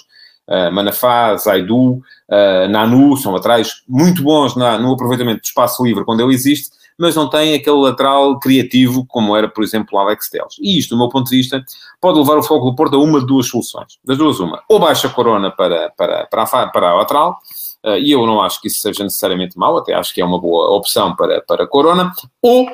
uh, 0.47 0.71
Manafá, 0.71 1.35
Zaidu, 1.35 1.93
uh, 1.93 2.67
Nanu, 2.69 3.17
são 3.17 3.31
laterais 3.31 3.81
muito 3.89 4.21
bons 4.21 4.55
na, 4.55 4.77
no 4.77 4.93
aproveitamento 4.93 5.41
do 5.41 5.45
espaço 5.45 5.83
livre 5.83 6.05
quando 6.05 6.21
ele 6.21 6.35
existe, 6.35 6.69
mas 6.97 7.15
não 7.15 7.29
tem 7.29 7.53
aquele 7.53 7.77
lateral 7.77 8.39
criativo 8.39 9.05
como 9.07 9.35
era, 9.35 9.47
por 9.47 9.63
exemplo, 9.63 9.97
o 9.97 9.99
Alex 9.99 10.29
Teles. 10.29 10.55
E 10.59 10.79
isto, 10.79 10.95
do 10.95 10.97
meu 10.97 11.09
ponto 11.09 11.29
de 11.29 11.37
vista, 11.37 11.63
pode 12.01 12.17
levar 12.17 12.37
o 12.37 12.43
Foco 12.43 12.71
do 12.71 12.75
Porto 12.75 12.95
a 12.95 12.99
uma 12.99 13.19
de 13.19 13.27
duas 13.27 13.47
soluções. 13.47 13.97
Das 14.03 14.17
duas, 14.17 14.39
uma. 14.39 14.63
Ou 14.67 14.79
baixa 14.79 15.07
a 15.07 15.11
corona 15.11 15.51
para, 15.51 15.91
para, 15.95 16.25
para, 16.25 16.43
a, 16.43 16.67
para 16.67 16.89
a 16.89 16.95
lateral, 16.95 17.37
uh, 17.85 17.97
e 17.97 18.11
eu 18.11 18.25
não 18.25 18.41
acho 18.41 18.59
que 18.59 18.67
isso 18.67 18.81
seja 18.81 19.03
necessariamente 19.03 19.57
mau, 19.57 19.77
até 19.77 19.93
acho 19.93 20.13
que 20.13 20.21
é 20.21 20.25
uma 20.25 20.39
boa 20.39 20.75
opção 20.75 21.15
para, 21.15 21.41
para 21.41 21.65
a 21.65 21.67
corona, 21.67 22.11
ou 22.41 22.67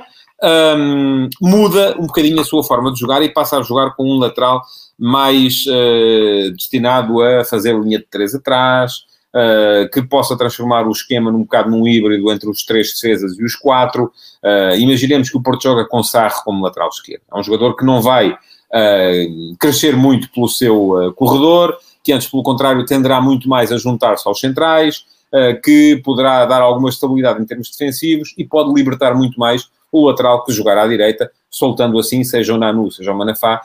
um, 0.43 1.29
muda 1.41 1.95
um 1.97 2.07
bocadinho 2.07 2.39
a 2.39 2.43
sua 2.43 2.63
forma 2.63 2.91
de 2.91 2.99
jogar 2.99 3.21
e 3.21 3.33
passa 3.33 3.57
a 3.57 3.61
jogar 3.61 3.91
com 3.95 4.03
um 4.03 4.19
lateral 4.19 4.61
mais 4.97 5.65
uh, 5.67 6.51
destinado 6.51 7.21
a 7.21 7.43
fazer 7.45 7.77
linha 7.79 7.99
de 7.99 8.05
três 8.09 8.35
atrás, 8.35 9.05
uh, 9.33 9.89
que 9.89 10.01
possa 10.01 10.37
transformar 10.37 10.87
o 10.87 10.91
esquema 10.91 11.31
num 11.31 11.41
bocado 11.41 11.69
num 11.69 11.87
híbrido 11.87 12.31
entre 12.31 12.49
os 12.49 12.63
três 12.63 12.93
defesas 12.93 13.37
e 13.37 13.43
os 13.43 13.55
quatro. 13.55 14.11
Uh, 14.43 14.75
imaginemos 14.77 15.29
que 15.29 15.37
o 15.37 15.41
Porto 15.41 15.63
joga 15.63 15.85
com 15.85 16.03
Sarre 16.03 16.43
como 16.43 16.63
lateral 16.63 16.89
esquerdo. 16.89 17.23
É 17.33 17.39
um 17.39 17.43
jogador 17.43 17.75
que 17.75 17.85
não 17.85 18.01
vai 18.01 18.31
uh, 18.31 19.57
crescer 19.59 19.95
muito 19.95 20.31
pelo 20.31 20.47
seu 20.47 21.13
corredor, 21.15 21.75
que 22.03 22.11
antes, 22.11 22.27
pelo 22.27 22.43
contrário, 22.43 22.85
tenderá 22.85 23.19
muito 23.19 23.49
mais 23.49 23.71
a 23.71 23.77
juntar-se 23.77 24.27
aos 24.27 24.39
centrais, 24.39 25.05
que 25.63 25.99
poderá 26.05 26.45
dar 26.45 26.61
alguma 26.61 26.89
estabilidade 26.89 27.41
em 27.41 27.45
termos 27.45 27.67
defensivos 27.71 28.35
e 28.37 28.45
pode 28.45 28.71
libertar 28.71 29.15
muito 29.15 29.39
mais 29.39 29.67
o 29.91 30.05
lateral 30.05 30.43
que 30.43 30.53
jogar 30.53 30.77
à 30.77 30.85
direita, 30.85 31.31
soltando 31.49 31.97
assim, 31.97 32.23
seja 32.23 32.53
o 32.53 32.57
Nanu, 32.57 32.91
seja 32.91 33.11
o 33.11 33.17
Manafá, 33.17 33.61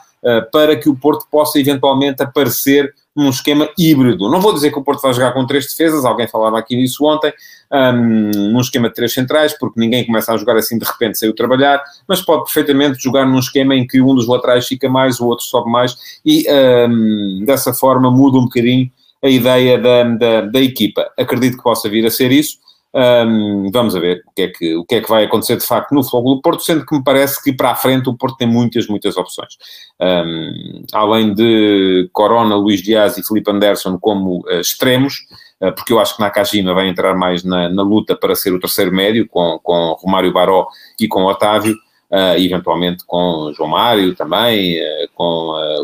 para 0.51 0.75
que 0.75 0.89
o 0.89 0.95
Porto 0.95 1.27
possa 1.29 1.59
eventualmente 1.59 2.23
aparecer 2.23 2.91
num 3.19 3.29
esquema 3.29 3.69
híbrido. 3.77 4.29
Não 4.29 4.39
vou 4.39 4.53
dizer 4.53 4.71
que 4.71 4.79
o 4.79 4.83
Porto 4.83 5.01
vai 5.01 5.13
jogar 5.13 5.33
com 5.33 5.45
três 5.45 5.65
defesas, 5.65 6.05
alguém 6.05 6.27
falava 6.27 6.57
aqui 6.57 6.75
disso 6.75 7.05
ontem, 7.05 7.33
um, 7.71 8.31
num 8.51 8.61
esquema 8.61 8.87
de 8.87 8.95
três 8.95 9.13
centrais, 9.13 9.57
porque 9.57 9.79
ninguém 9.79 10.05
começa 10.05 10.33
a 10.33 10.37
jogar 10.37 10.55
assim 10.55 10.77
de 10.77 10.85
repente 10.85 11.27
o 11.27 11.33
trabalhar, 11.33 11.81
mas 12.07 12.21
pode 12.21 12.45
perfeitamente 12.45 13.01
jogar 13.01 13.25
num 13.25 13.39
esquema 13.39 13.75
em 13.75 13.85
que 13.85 14.01
um 14.01 14.15
dos 14.15 14.27
laterais 14.27 14.67
fica 14.67 14.89
mais, 14.89 15.19
o 15.19 15.27
outro 15.27 15.45
sobe 15.45 15.69
mais, 15.69 15.95
e 16.25 16.45
um, 16.87 17.43
dessa 17.45 17.73
forma 17.73 18.09
muda 18.09 18.37
um 18.37 18.43
bocadinho 18.43 18.89
a 19.21 19.29
ideia 19.29 19.77
da, 19.77 20.03
da, 20.03 20.41
da 20.41 20.61
equipa. 20.61 21.09
Acredito 21.17 21.57
que 21.57 21.63
possa 21.63 21.89
vir 21.89 22.05
a 22.05 22.09
ser 22.09 22.31
isso. 22.31 22.57
Um, 22.91 23.69
vamos 23.71 23.95
a 23.95 23.99
ver 23.99 24.23
o 24.25 24.31
que, 24.33 24.41
é 24.41 24.47
que, 24.47 24.75
o 24.75 24.83
que 24.83 24.95
é 24.95 25.01
que 25.01 25.09
vai 25.09 25.23
acontecer 25.23 25.55
de 25.57 25.63
facto 25.63 25.93
no 25.93 26.03
Futebol 26.03 26.35
do 26.35 26.41
Porto, 26.41 26.63
sendo 26.63 26.83
que 26.85 26.95
me 26.95 27.03
parece 27.03 27.41
que 27.43 27.53
para 27.53 27.71
a 27.71 27.75
frente 27.75 28.09
o 28.09 28.17
Porto 28.17 28.37
tem 28.37 28.47
muitas, 28.47 28.87
muitas 28.87 29.15
opções. 29.15 29.57
Um, 30.01 30.83
além 30.91 31.33
de 31.33 32.09
Corona, 32.11 32.55
Luís 32.55 32.81
Dias 32.81 33.17
e 33.17 33.27
Felipe 33.27 33.51
Anderson 33.51 33.99
como 33.99 34.39
uh, 34.39 34.59
extremos, 34.59 35.27
uh, 35.61 35.71
porque 35.73 35.93
eu 35.93 35.99
acho 35.99 36.15
que 36.15 36.21
Nakajima 36.21 36.73
vai 36.73 36.87
entrar 36.87 37.15
mais 37.15 37.43
na, 37.43 37.69
na, 37.69 37.83
luta 37.83 38.15
para 38.15 38.33
ser 38.33 38.53
o 38.53 38.59
terceiro 38.59 38.91
médio, 38.91 39.27
com, 39.27 39.59
com 39.61 39.95
Romário 39.99 40.33
Baró 40.33 40.67
e 40.99 41.07
com 41.07 41.25
Otávio, 41.25 41.75
uh, 42.11 42.39
eventualmente 42.39 43.03
com 43.05 43.51
João 43.55 43.69
Mário 43.69 44.15
também, 44.15 44.79
com 45.13 45.21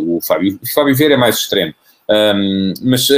o 0.02 0.20
Fábio. 0.26 0.60
O 0.62 0.74
Fábio 0.74 0.96
Vieira 0.96 1.14
é 1.14 1.18
mais 1.18 1.36
extremo. 1.36 1.74
Um, 2.08 2.74
mas 2.84 3.10
uh, 3.10 3.16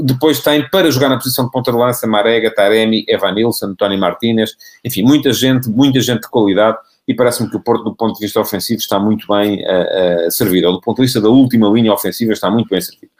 depois 0.00 0.40
tem 0.40 0.68
para 0.68 0.90
jogar 0.90 1.08
na 1.08 1.16
posição 1.16 1.46
de 1.46 1.50
ponta 1.50 1.72
de 1.72 1.78
lança 1.78 2.06
Marega, 2.06 2.54
Taremi, 2.54 3.04
Evanilson, 3.08 3.74
Tony 3.74 3.96
Martinez, 3.96 4.54
enfim, 4.84 5.02
muita 5.02 5.32
gente, 5.32 5.68
muita 5.70 6.00
gente 6.00 6.22
de 6.22 6.28
qualidade 6.28 6.76
e 7.08 7.14
parece-me 7.14 7.48
que 7.48 7.56
o 7.56 7.60
Porto, 7.60 7.84
do 7.84 7.96
ponto 7.96 8.14
de 8.14 8.20
vista 8.20 8.38
ofensivo, 8.38 8.78
está 8.78 9.00
muito 9.00 9.26
bem 9.26 9.64
uh, 9.64 10.26
uh, 10.26 10.30
servido, 10.30 10.66
ou 10.66 10.74
do 10.74 10.80
ponto 10.82 10.96
de 10.96 11.04
vista 11.04 11.18
da 11.22 11.30
última 11.30 11.66
linha 11.70 11.90
ofensiva, 11.90 12.34
está 12.34 12.50
muito 12.50 12.68
bem 12.68 12.82
servido. 12.82 13.10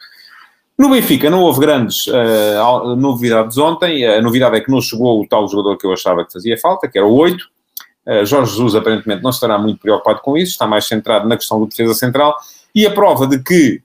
No 0.77 0.91
Benfica 0.91 1.27
não 1.27 1.41
houve 1.41 1.59
grandes 1.59 2.05
uh, 2.05 2.95
novidades 2.95 3.57
ontem, 3.57 4.05
a 4.05 4.21
novidade 4.21 4.57
é 4.57 4.61
que 4.61 4.69
não 4.69 4.79
chegou 4.79 5.19
o 5.19 5.27
tal 5.27 5.47
jogador 5.47 5.75
que 5.75 5.87
eu 5.87 5.91
achava 5.91 6.23
que 6.23 6.31
fazia 6.31 6.55
falta, 6.57 6.87
que 6.87 6.99
era 6.99 7.07
o 7.07 7.13
8, 7.13 7.43
Jorge 8.25 8.51
Jesus 8.53 8.73
aparentemente 8.73 9.21
não 9.21 9.29
estará 9.29 9.57
muito 9.59 9.79
preocupado 9.81 10.21
com 10.21 10.35
isso, 10.35 10.53
está 10.53 10.65
mais 10.65 10.85
centrado 10.85 11.27
na 11.27 11.37
questão 11.37 11.59
do 11.59 11.67
defesa 11.67 11.93
central, 11.93 12.35
e 12.73 12.87
a 12.87 12.91
prova 12.91 13.27
de 13.27 13.37
que 13.43 13.83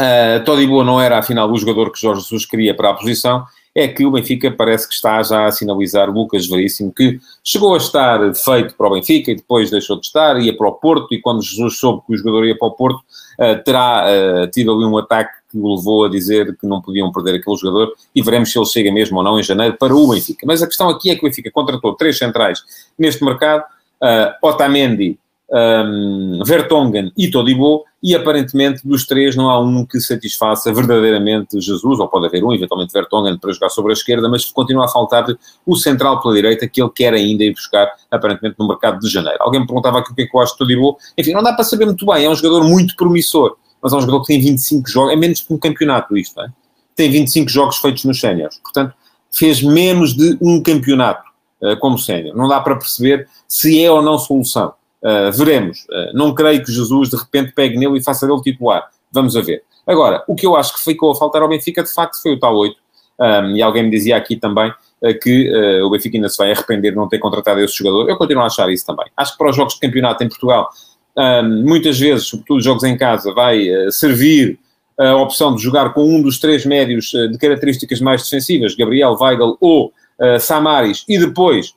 Uh, 0.00 0.44
Todibo 0.44 0.84
não 0.84 1.00
era, 1.00 1.18
afinal, 1.18 1.50
o 1.50 1.58
jogador 1.58 1.90
que 1.90 2.00
Jorge 2.00 2.22
Jesus 2.22 2.46
queria 2.46 2.74
para 2.74 2.90
a 2.90 2.94
posição, 2.94 3.44
é 3.74 3.86
que 3.86 4.04
o 4.04 4.10
Benfica 4.10 4.50
parece 4.50 4.88
que 4.88 4.94
está 4.94 5.22
já 5.22 5.46
a 5.46 5.52
sinalizar 5.52 6.10
Lucas 6.10 6.46
Veríssimo, 6.46 6.92
que 6.92 7.20
chegou 7.44 7.74
a 7.74 7.78
estar 7.78 8.34
feito 8.34 8.74
para 8.74 8.88
o 8.88 8.90
Benfica 8.92 9.30
e 9.30 9.36
depois 9.36 9.70
deixou 9.70 10.00
de 10.00 10.06
estar, 10.06 10.40
ia 10.40 10.56
para 10.56 10.68
o 10.68 10.72
Porto, 10.72 11.12
e 11.12 11.20
quando 11.20 11.42
Jesus 11.42 11.78
soube 11.78 12.02
que 12.06 12.14
o 12.14 12.16
jogador 12.16 12.44
ia 12.44 12.56
para 12.56 12.68
o 12.68 12.72
Porto, 12.72 12.98
uh, 12.98 13.62
terá 13.64 14.06
uh, 14.06 14.50
tido 14.50 14.72
ali 14.72 14.84
um 14.84 14.98
ataque 14.98 15.32
que 15.50 15.58
o 15.58 15.74
levou 15.74 16.04
a 16.04 16.08
dizer 16.08 16.56
que 16.56 16.66
não 16.66 16.80
podiam 16.80 17.10
perder 17.10 17.36
aquele 17.36 17.56
jogador, 17.56 17.92
e 18.14 18.22
veremos 18.22 18.50
se 18.50 18.58
ele 18.58 18.66
chega 18.66 18.92
mesmo 18.92 19.18
ou 19.18 19.24
não 19.24 19.38
em 19.38 19.42
janeiro 19.42 19.76
para 19.78 19.94
o 19.94 20.08
Benfica. 20.08 20.44
Mas 20.46 20.62
a 20.62 20.66
questão 20.66 20.88
aqui 20.88 21.10
é 21.10 21.14
que 21.14 21.20
o 21.20 21.28
Benfica 21.28 21.50
contratou 21.50 21.94
três 21.94 22.18
centrais 22.18 22.62
neste 22.98 23.24
mercado, 23.24 23.62
uh, 24.02 24.46
Otamendi, 24.46 25.18
um, 25.50 26.42
Vertonghen 26.44 27.12
e 27.16 27.30
Todibo, 27.30 27.84
e 28.02 28.14
aparentemente 28.14 28.86
dos 28.86 29.06
três 29.06 29.34
não 29.34 29.48
há 29.50 29.58
um 29.58 29.84
que 29.84 30.00
satisfaça 30.00 30.72
verdadeiramente 30.72 31.60
Jesus, 31.60 31.98
ou 31.98 32.08
pode 32.08 32.26
haver 32.26 32.44
um, 32.44 32.52
eventualmente 32.52 32.92
Vertonghen, 32.92 33.38
para 33.38 33.52
jogar 33.52 33.70
sobre 33.70 33.92
a 33.92 33.94
esquerda, 33.94 34.28
mas 34.28 34.44
continua 34.46 34.84
a 34.84 34.88
faltar 34.88 35.26
o 35.66 35.76
central 35.76 36.20
pela 36.20 36.34
direita, 36.34 36.68
que 36.68 36.82
ele 36.82 36.90
quer 36.94 37.14
ainda 37.14 37.44
ir 37.44 37.52
buscar, 37.52 37.90
aparentemente, 38.10 38.56
no 38.58 38.68
mercado 38.68 39.00
de 39.00 39.08
janeiro. 39.08 39.38
Alguém 39.40 39.60
me 39.60 39.66
perguntava 39.66 39.98
aqui 39.98 40.12
o 40.12 40.14
que 40.14 40.22
é 40.22 40.26
que 40.26 40.36
eu 40.36 40.40
acho 40.40 40.52
de 40.52 40.58
Todibo. 40.58 40.98
Enfim, 41.16 41.32
não 41.32 41.42
dá 41.42 41.52
para 41.52 41.64
saber 41.64 41.86
muito 41.86 42.04
bem, 42.06 42.24
é 42.24 42.30
um 42.30 42.36
jogador 42.36 42.64
muito 42.64 42.94
promissor, 42.94 43.56
mas 43.82 43.92
é 43.92 43.96
um 43.96 44.00
jogador 44.00 44.20
que 44.22 44.28
tem 44.28 44.40
25 44.40 44.88
jogos, 44.88 45.12
é 45.12 45.16
menos 45.16 45.40
que 45.40 45.52
um 45.52 45.58
campeonato 45.58 46.16
isto, 46.16 46.40
é? 46.40 46.48
tem 46.94 47.10
25 47.10 47.48
jogos 47.48 47.76
feitos 47.78 48.04
nos 48.04 48.18
séniores, 48.18 48.58
portanto, 48.58 48.92
fez 49.32 49.62
menos 49.62 50.14
de 50.14 50.36
um 50.40 50.60
campeonato 50.60 51.22
uh, 51.62 51.78
como 51.78 51.96
sénior. 51.96 52.36
Não 52.36 52.48
dá 52.48 52.60
para 52.60 52.74
perceber 52.74 53.28
se 53.46 53.82
é 53.82 53.90
ou 53.90 54.02
não 54.02 54.18
solução. 54.18 54.72
Uh, 55.02 55.30
veremos. 55.32 55.86
Uh, 55.88 56.16
não 56.16 56.34
creio 56.34 56.64
que 56.64 56.72
Jesus 56.72 57.10
de 57.10 57.16
repente 57.16 57.52
pegue 57.52 57.76
nele 57.76 57.98
e 57.98 58.02
faça 58.02 58.26
dele 58.26 58.42
titular. 58.42 58.88
Vamos 59.12 59.36
a 59.36 59.40
ver. 59.40 59.62
Agora, 59.86 60.24
o 60.28 60.34
que 60.34 60.46
eu 60.46 60.56
acho 60.56 60.74
que 60.74 60.82
ficou 60.82 61.12
a 61.12 61.14
faltar 61.14 61.40
ao 61.40 61.48
Benfica, 61.48 61.82
de 61.82 61.92
facto, 61.92 62.20
foi 62.20 62.34
o 62.34 62.38
tal 62.38 62.56
8. 62.56 62.76
Um, 63.20 63.56
e 63.56 63.62
alguém 63.62 63.82
me 63.84 63.90
dizia 63.90 64.16
aqui 64.16 64.36
também 64.36 64.70
uh, 64.70 65.18
que 65.20 65.50
o 65.82 65.90
Benfica 65.90 66.16
ainda 66.16 66.28
se 66.28 66.36
vai 66.36 66.52
arrepender 66.52 66.90
de 66.90 66.96
não 66.96 67.08
ter 67.08 67.18
contratado 67.18 67.60
esse 67.60 67.74
jogador. 67.74 68.08
Eu 68.08 68.16
continuo 68.16 68.42
a 68.42 68.46
achar 68.46 68.70
isso 68.70 68.84
também. 68.84 69.06
Acho 69.16 69.32
que 69.32 69.38
para 69.38 69.50
os 69.50 69.56
jogos 69.56 69.74
de 69.74 69.80
campeonato 69.80 70.22
em 70.24 70.28
Portugal, 70.28 70.68
um, 71.16 71.64
muitas 71.64 71.98
vezes, 71.98 72.26
sobretudo 72.26 72.60
jogos 72.60 72.84
em 72.84 72.96
casa, 72.96 73.32
vai 73.32 73.66
servir 73.90 74.58
a 74.98 75.16
opção 75.16 75.54
de 75.54 75.62
jogar 75.62 75.94
com 75.94 76.02
um 76.02 76.20
dos 76.20 76.40
três 76.40 76.66
médios 76.66 77.10
de 77.10 77.38
características 77.38 78.00
mais 78.00 78.24
defensivas, 78.24 78.74
Gabriel, 78.74 79.16
Weigl 79.20 79.56
ou 79.60 79.92
Samaris, 80.40 81.04
e 81.08 81.16
depois 81.18 81.72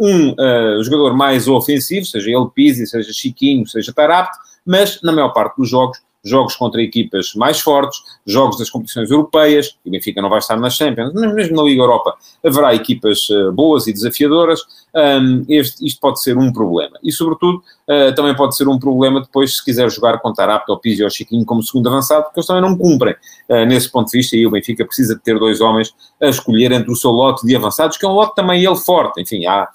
um 0.00 0.30
uh, 0.32 0.82
jogador 0.82 1.16
mais 1.16 1.48
ofensivo, 1.48 2.06
seja 2.06 2.30
ele 2.30 2.50
Pizzi, 2.54 2.86
seja 2.86 3.12
Chiquinho, 3.12 3.66
seja 3.66 3.92
Tarapte, 3.92 4.38
mas 4.64 5.00
na 5.02 5.12
maior 5.12 5.30
parte 5.30 5.56
dos 5.56 5.68
jogos 5.68 5.98
jogos 6.24 6.54
contra 6.56 6.82
equipas 6.82 7.34
mais 7.34 7.60
fortes, 7.60 8.00
jogos 8.26 8.58
das 8.58 8.68
competições 8.68 9.10
europeias, 9.10 9.76
e 9.84 9.88
o 9.88 9.92
Benfica 9.92 10.20
não 10.20 10.28
vai 10.28 10.38
estar 10.38 10.56
nas 10.56 10.74
Champions, 10.74 11.12
mas 11.14 11.34
mesmo 11.34 11.56
na 11.56 11.62
Liga 11.62 11.82
Europa 11.82 12.14
haverá 12.44 12.74
equipas 12.74 13.28
uh, 13.30 13.52
boas 13.52 13.86
e 13.86 13.92
desafiadoras, 13.92 14.60
um, 14.94 15.44
este, 15.48 15.86
isto 15.86 16.00
pode 16.00 16.20
ser 16.20 16.36
um 16.36 16.52
problema. 16.52 16.98
E, 17.02 17.10
sobretudo, 17.10 17.62
uh, 17.88 18.14
também 18.14 18.34
pode 18.34 18.56
ser 18.56 18.68
um 18.68 18.78
problema 18.78 19.20
depois 19.20 19.56
se 19.56 19.64
quiser 19.64 19.90
jogar 19.90 20.18
contra 20.18 20.44
Arapto, 20.44 20.72
ou 20.72 20.78
Pizzi 20.78 21.02
ou 21.02 21.10
Chiquinho 21.10 21.44
como 21.44 21.62
segundo 21.62 21.88
avançado, 21.88 22.24
porque 22.24 22.40
eles 22.40 22.46
também 22.46 22.62
não 22.62 22.76
cumprem 22.76 23.14
uh, 23.48 23.64
nesse 23.66 23.90
ponto 23.90 24.10
de 24.10 24.18
vista, 24.18 24.36
e 24.36 24.46
o 24.46 24.50
Benfica 24.50 24.84
precisa 24.84 25.14
de 25.14 25.22
ter 25.22 25.38
dois 25.38 25.60
homens 25.60 25.94
a 26.20 26.26
escolher 26.26 26.72
entre 26.72 26.90
o 26.90 26.96
seu 26.96 27.10
lote 27.10 27.46
de 27.46 27.56
avançados, 27.56 27.96
que 27.96 28.04
é 28.04 28.08
um 28.08 28.12
lote 28.12 28.34
também 28.34 28.64
ele 28.64 28.76
forte. 28.76 29.20
Enfim, 29.20 29.46
há 29.46 29.68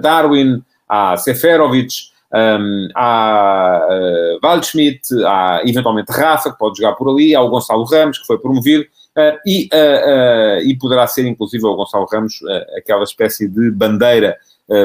Darwin, 0.00 0.62
há 0.88 1.16
Seferovic, 1.16 1.92
um, 2.36 2.88
há 2.94 3.80
uh, 3.88 4.38
Waldschmidt, 4.42 5.00
há 5.24 5.62
eventualmente 5.64 6.12
Rafa, 6.12 6.52
que 6.52 6.58
pode 6.58 6.76
jogar 6.76 6.94
por 6.94 7.08
ali, 7.08 7.34
há 7.34 7.40
o 7.40 7.48
Gonçalo 7.48 7.84
Ramos, 7.84 8.18
que 8.18 8.26
foi 8.26 8.38
promovido, 8.38 8.82
uh, 8.82 9.38
e, 9.46 9.68
uh, 9.72 10.60
e 10.62 10.76
poderá 10.78 11.06
ser 11.06 11.26
inclusive 11.26 11.64
o 11.64 11.74
Gonçalo 11.74 12.06
Ramos 12.12 12.40
aquela 12.76 13.04
espécie 13.04 13.48
de 13.48 13.70
bandeira 13.70 14.36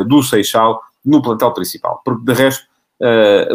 do 0.08 0.22
Seixal 0.22 0.80
no 1.04 1.24
plantel 1.24 1.52
principal, 1.52 2.02
porque 2.06 2.24
de 2.24 2.34
resto 2.34 2.66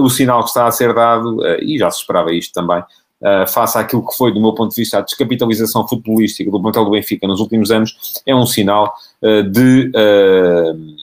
o 0.00 0.10
sinal 0.10 0.40
que 0.40 0.48
está 0.48 0.66
a 0.66 0.72
ser 0.72 0.92
dado, 0.92 1.38
e 1.60 1.78
já 1.78 1.88
se 1.88 2.00
esperava 2.00 2.32
isto 2.32 2.52
também, 2.52 2.82
Uh, 3.18 3.48
face 3.48 3.78
àquilo 3.78 4.06
que 4.06 4.14
foi, 4.14 4.30
do 4.30 4.38
meu 4.38 4.52
ponto 4.52 4.74
de 4.74 4.82
vista, 4.82 4.98
a 4.98 5.00
descapitalização 5.00 5.88
futebolística 5.88 6.50
do 6.50 6.60
plantel 6.60 6.84
do 6.84 6.90
Benfica 6.90 7.26
nos 7.26 7.40
últimos 7.40 7.70
anos, 7.70 8.20
é 8.26 8.34
um 8.34 8.44
sinal 8.44 8.94
uh, 9.22 9.42
de 9.42 9.90
uh, 9.90 10.96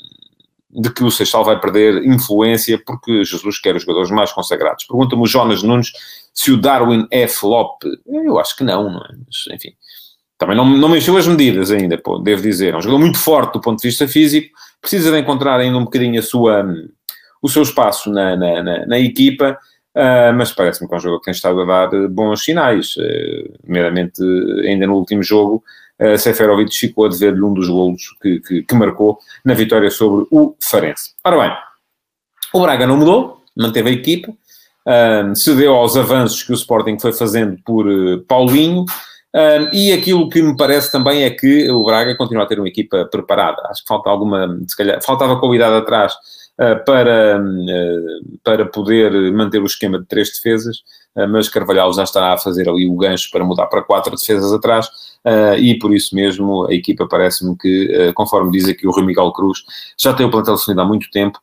de 0.76 0.92
que 0.92 1.04
o 1.04 1.12
Seixal 1.12 1.44
vai 1.44 1.60
perder 1.60 2.04
influência 2.06 2.82
porque 2.84 3.24
Jesus 3.24 3.60
quer 3.60 3.76
os 3.76 3.84
jogadores 3.84 4.10
mais 4.10 4.32
consagrados. 4.32 4.86
Pergunta-me 4.86 5.22
o 5.22 5.28
Jonas 5.28 5.62
Nunes 5.62 5.92
se 6.34 6.52
o 6.52 6.58
Darwin 6.58 7.08
é 7.12 7.28
flop. 7.28 7.84
Eu 8.06 8.40
acho 8.40 8.56
que 8.56 8.64
não, 8.64 8.92
não 8.92 9.00
é? 9.00 9.10
Mas, 9.26 9.56
enfim, 9.56 9.74
também 10.38 10.58
não, 10.58 10.66
não 10.66 10.90
mexeu 10.90 11.16
as 11.16 11.28
medidas 11.28 11.72
ainda, 11.72 11.98
pô, 11.98 12.18
devo 12.18 12.42
dizer. 12.42 12.74
É 12.74 12.78
um 12.78 12.82
jogador 12.82 13.00
muito 13.00 13.20
forte 13.20 13.54
do 13.54 13.62
ponto 13.62 13.80
de 13.80 13.88
vista 13.88 14.08
físico, 14.08 14.50
precisa 14.82 15.12
de 15.12 15.20
encontrar 15.20 15.60
ainda 15.60 15.78
um 15.78 15.84
bocadinho 15.84 16.20
a 16.20 16.24
sua, 16.24 16.66
o 17.42 17.48
seu 17.48 17.62
espaço 17.62 18.10
na, 18.10 18.36
na, 18.36 18.64
na, 18.64 18.86
na 18.86 19.00
equipa, 19.00 19.58
uh, 19.96 20.34
mas 20.36 20.52
parece-me 20.52 20.88
que 20.88 20.96
é 20.96 20.98
um 20.98 21.00
jogador 21.00 21.20
que 21.20 21.26
tem 21.26 21.34
estado 21.34 21.62
a 21.62 21.66
dar 21.66 22.08
bons 22.10 22.44
sinais, 22.44 22.96
uh, 22.98 23.54
meramente 23.66 24.22
ainda 24.68 24.88
no 24.88 24.96
último 24.96 25.22
jogo, 25.22 25.64
uh, 26.00 26.18
Seferovic 26.18 26.76
ficou 26.76 27.06
a 27.06 27.10
dever-lhe 27.10 27.42
um 27.42 27.54
dos 27.54 27.68
golos 27.70 28.02
que, 28.22 28.40
que, 28.40 28.64
que, 28.64 28.76
marcou 28.76 29.20
na 29.44 29.54
vitória 29.54 29.90
sobre 29.90 30.26
o 30.32 30.56
Farense. 30.62 31.14
Ora 31.24 31.38
bem, 31.38 31.58
o 32.54 32.62
Braga 32.62 32.88
não 32.88 32.98
mudou, 32.98 33.42
manteve 33.56 33.90
a 33.90 33.94
equipa, 33.94 34.32
uh, 34.32 35.36
cedeu 35.36 35.74
aos 35.76 35.98
avanços 35.98 36.44
que 36.44 36.52
o 36.52 36.56
Sporting 36.56 36.98
foi 37.00 37.14
fazendo 37.14 37.58
por 37.66 37.88
uh, 37.88 38.22
Paulinho, 38.28 38.86
um, 39.36 39.76
e 39.76 39.92
aquilo 39.92 40.30
que 40.30 40.44
me 40.44 40.56
parece 40.56 40.92
também 40.92 41.24
é 41.24 41.30
que 41.32 41.70
o 41.72 41.84
Braga 41.84 42.16
continua 42.16 42.44
a 42.44 42.46
ter 42.46 42.60
uma 42.60 42.68
equipa 42.68 43.06
preparada. 43.06 43.64
Acho 43.66 43.82
que 43.82 43.88
falta 43.88 44.10
alguma, 44.10 44.60
se 44.68 44.78
calhar, 44.78 45.02
faltava 45.04 45.40
qualidade 45.40 45.76
atrás 45.76 46.14
para, 46.86 47.42
uh, 47.42 48.38
para 48.44 48.66
poder 48.66 49.12
manter 49.34 49.62
o 49.62 49.66
esquema 49.66 50.00
de 50.00 50.06
três 50.06 50.30
defesas, 50.30 50.78
uh, 51.16 51.28
mas 51.28 51.50
Carvalhal 51.50 51.92
já 51.94 52.04
estará 52.04 52.34
a 52.34 52.38
fazer 52.38 52.70
ali 52.70 52.88
o 52.88 52.96
gancho 52.96 53.30
para 53.32 53.44
mudar 53.44 53.68
para 53.68 53.82
quatro 53.82 54.16
defesas 54.16 54.54
atrás, 54.54 54.88
e 55.58 55.80
por 55.80 55.94
isso 55.94 56.14
mesmo 56.14 56.68
a 56.68 56.74
equipa 56.74 57.08
parece-me 57.08 57.58
que, 57.58 58.12
conforme 58.14 58.52
diz 58.52 58.68
aqui 58.68 58.86
o 58.86 58.92
Rui 58.92 59.06
Miguel 59.06 59.32
Cruz, 59.32 59.60
já 59.98 60.14
tem 60.14 60.26
o 60.26 60.30
plantel 60.30 60.56
definido 60.56 60.82
há 60.82 60.86
muito 60.86 61.10
tempo, 61.10 61.40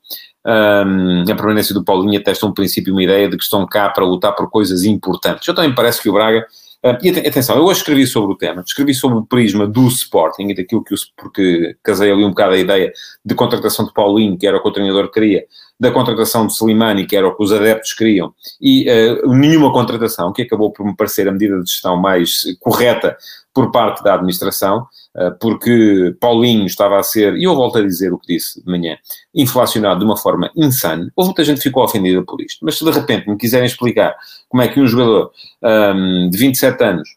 um, 0.47 1.23
a 1.23 1.35
permanência 1.35 1.75
do 1.75 1.85
Paulinho 1.85 2.19
atesta 2.19 2.47
um 2.47 2.53
princípio, 2.53 2.93
uma 2.93 3.03
ideia 3.03 3.29
de 3.29 3.37
que 3.37 3.43
estão 3.43 3.67
cá 3.67 3.89
para 3.91 4.05
lutar 4.05 4.35
por 4.35 4.51
coisas 4.51 4.85
importantes. 4.85 5.47
Eu 5.47 5.55
também 5.55 5.75
parece 5.75 6.03
que 6.03 6.09
o 6.09 6.13
Braga 6.13 6.47
e 6.83 7.29
atenção, 7.29 7.57
eu 7.57 7.65
hoje 7.65 7.81
escrevi 7.81 8.07
sobre 8.07 8.33
o 8.33 8.37
tema, 8.37 8.63
escrevi 8.67 8.95
sobre 8.95 9.19
o 9.19 9.27
prisma 9.27 9.67
do 9.67 9.87
Sporting 9.87 10.49
e 10.49 10.55
daquilo 10.55 10.83
que 10.83 10.95
o, 10.95 10.97
porque 11.15 11.77
casei 11.83 12.11
ali 12.11 12.25
um 12.25 12.31
bocado 12.31 12.55
a 12.55 12.59
ideia 12.59 12.91
de 13.23 13.35
contratação 13.35 13.85
de 13.85 13.93
Paulinho, 13.93 14.39
que 14.39 14.47
era 14.47 14.57
o 14.57 14.63
que 14.63 14.69
o 14.69 14.73
treinador 14.73 15.11
queria, 15.11 15.45
da 15.79 15.91
contratação 15.91 16.47
de 16.47 16.55
Slimani, 16.55 17.07
que 17.07 17.15
era 17.15 17.29
o 17.29 17.37
que 17.37 17.43
os 17.43 17.53
adeptos 17.53 17.93
queriam, 17.93 18.33
e 18.61 18.87
uh, 18.89 19.35
nenhuma 19.35 19.71
contratação, 19.73 20.33
que 20.33 20.43
acabou 20.43 20.73
por 20.73 20.87
me 20.87 20.97
parecer 20.97 21.29
a 21.29 21.33
medida 21.33 21.63
de 21.63 21.71
gestão 21.71 21.99
mais 21.99 22.45
correta 22.61 23.15
por 23.53 23.71
parte 23.71 24.03
da 24.03 24.15
administração, 24.15 24.87
uh, 25.17 25.37
porque 25.41 26.15
Paulinho 26.21 26.67
estava 26.67 26.99
a 26.99 27.03
ser, 27.03 27.37
e 27.37 27.45
eu 27.45 27.55
volto 27.55 27.79
a 27.79 27.83
dizer 27.83 28.13
o 28.13 28.19
que 28.19 28.35
disse 28.35 28.63
de 28.63 28.71
manhã, 28.71 28.97
inflacionado 29.35 30.01
de 30.01 30.05
uma 30.05 30.17
forma 30.17 30.51
insana. 30.57 31.11
Houve 31.17 31.29
muita 31.29 31.45
gente 31.45 31.59
que 31.59 31.65
ficou 31.65 31.85
ofendida 31.85 32.23
por 32.23 32.41
isto, 32.41 32.65
mas 32.65 32.79
se 32.79 32.85
de 32.85 32.91
repente 32.91 33.29
me 33.29 33.37
quiserem 33.37 33.67
explicar 33.67 34.17
como 34.49 34.63
é 34.63 34.69
que 34.69 34.81
um 34.81 34.87
jogador 34.87 35.31
um, 35.63 36.31
de 36.31 36.39
27 36.39 36.85
anos 36.85 37.09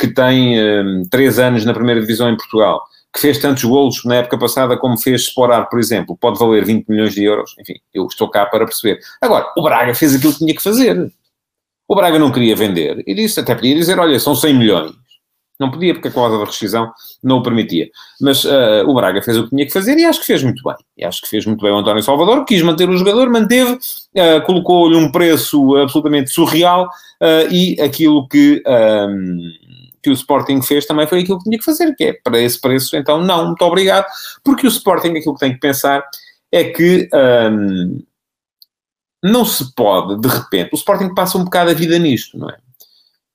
que 0.00 0.08
tem 0.08 0.56
três 1.10 1.38
anos 1.38 1.66
na 1.66 1.74
primeira 1.74 2.00
divisão 2.00 2.30
em 2.30 2.36
Portugal, 2.36 2.82
que 3.16 3.20
fez 3.20 3.38
tantos 3.38 3.64
golos 3.64 4.04
na 4.04 4.16
época 4.16 4.38
passada 4.38 4.76
como 4.76 4.98
fez 4.98 5.22
Sporar, 5.22 5.68
por 5.68 5.78
exemplo, 5.78 6.16
pode 6.16 6.38
valer 6.38 6.64
20 6.64 6.86
milhões 6.86 7.14
de 7.14 7.24
euros. 7.24 7.54
Enfim, 7.58 7.74
eu 7.92 8.06
estou 8.06 8.28
cá 8.28 8.44
para 8.46 8.66
perceber. 8.66 9.00
Agora, 9.20 9.46
o 9.56 9.62
Braga 9.62 9.94
fez 9.94 10.14
aquilo 10.14 10.32
que 10.32 10.38
tinha 10.38 10.54
que 10.54 10.62
fazer. 10.62 11.10
O 11.88 11.94
Braga 11.94 12.18
não 12.18 12.30
queria 12.30 12.54
vender 12.54 13.02
e 13.06 13.14
disse, 13.14 13.40
até 13.40 13.54
podia 13.54 13.74
dizer, 13.74 13.98
olha, 13.98 14.18
são 14.20 14.34
100 14.34 14.54
milhões. 14.54 14.92
Não 15.58 15.70
podia, 15.70 15.94
porque 15.94 16.08
a 16.08 16.10
cláusula 16.10 16.44
de 16.44 16.50
rescisão 16.50 16.92
não 17.22 17.38
o 17.38 17.42
permitia. 17.42 17.88
Mas 18.20 18.44
uh, 18.44 18.84
o 18.86 18.94
Braga 18.94 19.22
fez 19.22 19.38
o 19.38 19.44
que 19.44 19.50
tinha 19.50 19.66
que 19.66 19.72
fazer 19.72 19.96
e 19.96 20.04
acho 20.04 20.20
que 20.20 20.26
fez 20.26 20.42
muito 20.42 20.62
bem. 20.62 20.74
E 20.98 21.04
acho 21.04 21.22
que 21.22 21.28
fez 21.28 21.46
muito 21.46 21.62
bem 21.62 21.72
o 21.72 21.78
António 21.78 22.02
Salvador, 22.02 22.44
quis 22.44 22.62
manter 22.62 22.88
o 22.88 22.96
jogador, 22.96 23.30
manteve, 23.30 23.72
uh, 23.72 24.44
colocou-lhe 24.44 24.96
um 24.96 25.10
preço 25.10 25.76
absolutamente 25.76 26.30
surreal 26.30 26.84
uh, 26.84 27.50
e 27.50 27.80
aquilo 27.80 28.28
que, 28.28 28.62
um, 28.66 29.40
que 30.02 30.10
o 30.10 30.12
Sporting 30.12 30.60
fez 30.60 30.84
também 30.84 31.06
foi 31.06 31.20
aquilo 31.20 31.38
que 31.38 31.44
tinha 31.44 31.58
que 31.58 31.64
fazer, 31.64 31.94
que 31.94 32.04
é, 32.04 32.12
para 32.12 32.38
esse 32.38 32.60
preço, 32.60 32.96
então, 32.96 33.22
não, 33.22 33.46
muito 33.46 33.62
obrigado, 33.62 34.06
porque 34.44 34.66
o 34.66 34.68
Sporting, 34.68 35.16
aquilo 35.16 35.34
que 35.34 35.40
tem 35.40 35.52
que 35.52 35.60
pensar 35.60 36.04
é 36.52 36.64
que... 36.64 37.08
Um, 37.12 38.02
não 39.24 39.44
se 39.44 39.74
pode, 39.74 40.20
de 40.20 40.28
repente, 40.28 40.70
o 40.72 40.76
Sporting 40.76 41.12
passa 41.12 41.36
um 41.36 41.44
bocado 41.44 41.70
a 41.70 41.74
vida 41.74 41.98
nisto, 41.98 42.38
não 42.38 42.48
é? 42.48 42.56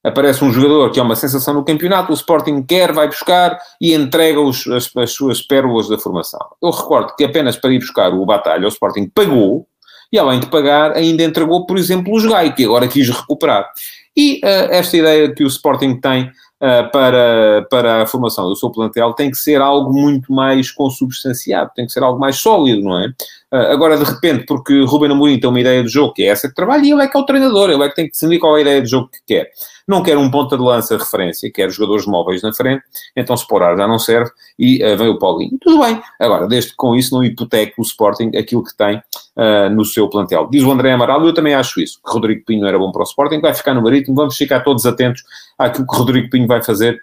Aparece 0.04 0.44
um 0.44 0.52
jogador 0.52 0.92
que 0.92 1.00
é 1.00 1.04
uma 1.04 1.16
sensação 1.16 1.54
no 1.54 1.64
campeonato, 1.64 2.12
o 2.12 2.16
Sporting 2.16 2.64
quer, 2.64 2.92
vai 2.92 3.08
buscar 3.08 3.58
e 3.80 3.94
entrega 3.94 4.40
os, 4.40 4.66
as, 4.68 4.90
as, 4.98 5.12
suas 5.12 5.42
pérolas 5.42 5.88
da 5.88 5.98
formação. 5.98 6.40
Eu 6.62 6.72
recordo 6.72 7.16
que 7.16 7.24
apenas 7.24 7.56
para 7.56 7.72
ir 7.72 7.80
buscar 7.80 8.12
o 8.12 8.26
Batalha, 8.26 8.66
o 8.66 8.70
Sporting 8.70 9.08
pagou, 9.14 9.68
e 10.12 10.18
além 10.18 10.40
de 10.40 10.48
pagar, 10.48 10.94
ainda 10.94 11.24
entregou, 11.24 11.66
por 11.66 11.78
exemplo, 11.78 12.14
os 12.14 12.26
Gai, 12.26 12.54
que 12.54 12.66
agora 12.66 12.88
quis 12.88 13.10
recuperar. 13.10 13.70
E 14.18 14.42
uh, 14.44 14.72
esta 14.72 14.98
ideia 14.98 15.34
que 15.34 15.44
o 15.44 15.48
Sporting 15.48 16.00
tem 16.02 16.24
uh, 16.26 16.92
para, 16.92 17.66
para 17.70 18.02
a 18.02 18.06
formação 18.08 18.50
do 18.50 18.56
seu 18.56 18.70
plantel 18.70 19.14
tem 19.14 19.32
que 19.32 19.38
ser 19.38 19.62
algo 19.62 19.94
muito 19.94 20.34
mais 20.34 20.72
consubstanciado, 20.72 21.72
tem 21.76 21.86
que 21.86 21.94
ser 21.94 22.04
algo 22.04 22.20
mais 22.20 22.38
sólido, 22.38 22.82
não 22.82 23.00
é? 23.00 23.14
Uh, 23.54 23.68
agora, 23.72 23.98
de 23.98 24.04
repente, 24.06 24.46
porque 24.46 24.82
Ruben 24.84 25.12
Amorim 25.12 25.38
tem 25.38 25.50
uma 25.50 25.60
ideia 25.60 25.84
de 25.84 25.90
jogo 25.90 26.14
que 26.14 26.24
é 26.24 26.28
essa 26.28 26.48
que 26.48 26.56
trabalha 26.56 26.86
e 26.86 26.92
ele 26.92 27.04
é 27.04 27.08
que 27.08 27.18
é 27.18 27.20
o 27.20 27.26
treinador, 27.26 27.70
ele 27.70 27.84
é 27.84 27.90
que 27.90 27.96
tem 27.96 28.06
que 28.06 28.12
decidir 28.12 28.40
qual 28.40 28.56
é 28.56 28.60
a 28.60 28.62
ideia 28.62 28.82
de 28.82 28.90
jogo 28.90 29.10
que 29.10 29.20
quer. 29.28 29.50
Não 29.86 30.02
quer 30.02 30.18
um 30.18 30.32
ponta 30.32 30.56
de 30.56 30.64
lança 30.64 30.98
referência, 30.98 31.52
quer 31.52 31.70
jogadores 31.70 32.06
móveis 32.06 32.42
na 32.42 32.54
frente, 32.54 32.82
então 33.14 33.36
Sporar 33.36 33.76
já 33.76 33.86
não 33.86 34.00
serve 34.00 34.32
e 34.58 34.82
uh, 34.82 34.98
vem 34.98 35.10
o 35.10 35.20
Paulinho. 35.20 35.58
Tudo 35.60 35.84
bem. 35.84 36.02
Agora, 36.18 36.48
desde 36.48 36.72
que 36.72 36.78
com 36.78 36.96
isso 36.96 37.14
não 37.14 37.24
hipoteque 37.26 37.74
o 37.78 37.82
Sporting 37.82 38.32
aquilo 38.38 38.64
que 38.64 38.76
tem 38.76 38.98
uh, 39.36 39.70
no 39.70 39.84
seu 39.84 40.08
plantel. 40.08 40.48
Diz 40.50 40.64
o 40.64 40.72
André 40.72 40.94
Amaral, 40.94 41.26
eu 41.26 41.34
também 41.34 41.54
acho 41.54 41.82
isso, 41.82 42.00
que 42.02 42.10
Rodrigo 42.10 42.46
Pinho 42.46 42.66
era 42.66 42.80
bom 42.80 42.90
para 42.90 43.02
o 43.02 43.04
Sporting, 43.04 43.42
vai 43.42 43.54
ficar 43.54 43.74
no 43.74 43.82
Marítimo, 43.82 44.16
vamos 44.16 44.38
ficar 44.38 44.62
todos 44.62 44.86
atentos 44.86 45.24
àquilo 45.58 45.86
que 45.86 45.98
Rodrigo 45.98 46.30
Pinho 46.30 46.48
vai 46.48 46.64
fazer. 46.64 46.98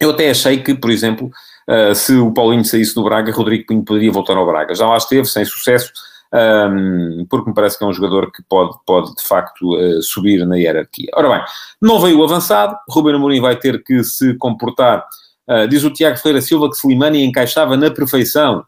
Eu 0.00 0.10
até 0.10 0.30
achei 0.30 0.58
que, 0.62 0.74
por 0.74 0.90
exemplo, 0.90 1.30
uh, 1.72 1.94
se 1.94 2.14
o 2.16 2.32
Paulinho 2.32 2.64
saísse 2.64 2.94
do 2.94 3.02
Braga, 3.02 3.32
Rodrigo 3.32 3.66
Pinho 3.66 3.84
poderia 3.84 4.12
voltar 4.12 4.36
ao 4.36 4.46
Braga. 4.46 4.74
Já 4.74 4.86
lá 4.86 4.96
esteve, 4.96 5.26
sem 5.26 5.44
sucesso, 5.44 5.92
um, 6.34 7.26
porque 7.28 7.50
me 7.50 7.54
parece 7.54 7.78
que 7.78 7.84
é 7.84 7.86
um 7.86 7.92
jogador 7.92 8.30
que 8.32 8.42
pode, 8.42 8.76
pode 8.86 9.14
de 9.14 9.22
facto, 9.22 9.76
uh, 9.76 10.02
subir 10.02 10.46
na 10.46 10.56
hierarquia. 10.56 11.10
Ora 11.14 11.28
bem, 11.28 11.44
não 11.80 12.00
veio 12.00 12.22
avançado, 12.22 12.76
Ruben 12.88 13.14
Amorim 13.14 13.40
vai 13.40 13.56
ter 13.56 13.82
que 13.82 14.02
se 14.02 14.34
comportar, 14.34 15.06
uh, 15.48 15.68
diz 15.68 15.84
o 15.84 15.90
Tiago 15.90 16.16
Ferreira 16.16 16.40
Silva 16.40 16.70
que 16.70 16.76
Slimani 16.76 17.24
encaixava 17.24 17.76
na 17.76 17.90
perfeição, 17.90 18.64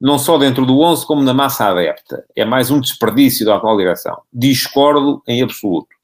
não 0.00 0.18
só 0.18 0.36
dentro 0.36 0.66
do 0.66 0.80
11 0.80 1.06
como 1.06 1.22
na 1.22 1.32
massa 1.32 1.68
adepta. 1.70 2.24
É 2.36 2.44
mais 2.44 2.70
um 2.70 2.80
desperdício 2.80 3.46
da 3.46 3.56
atual 3.56 3.76
direção. 3.76 4.20
Discordo 4.32 5.22
em 5.26 5.42
absoluto. 5.42 5.95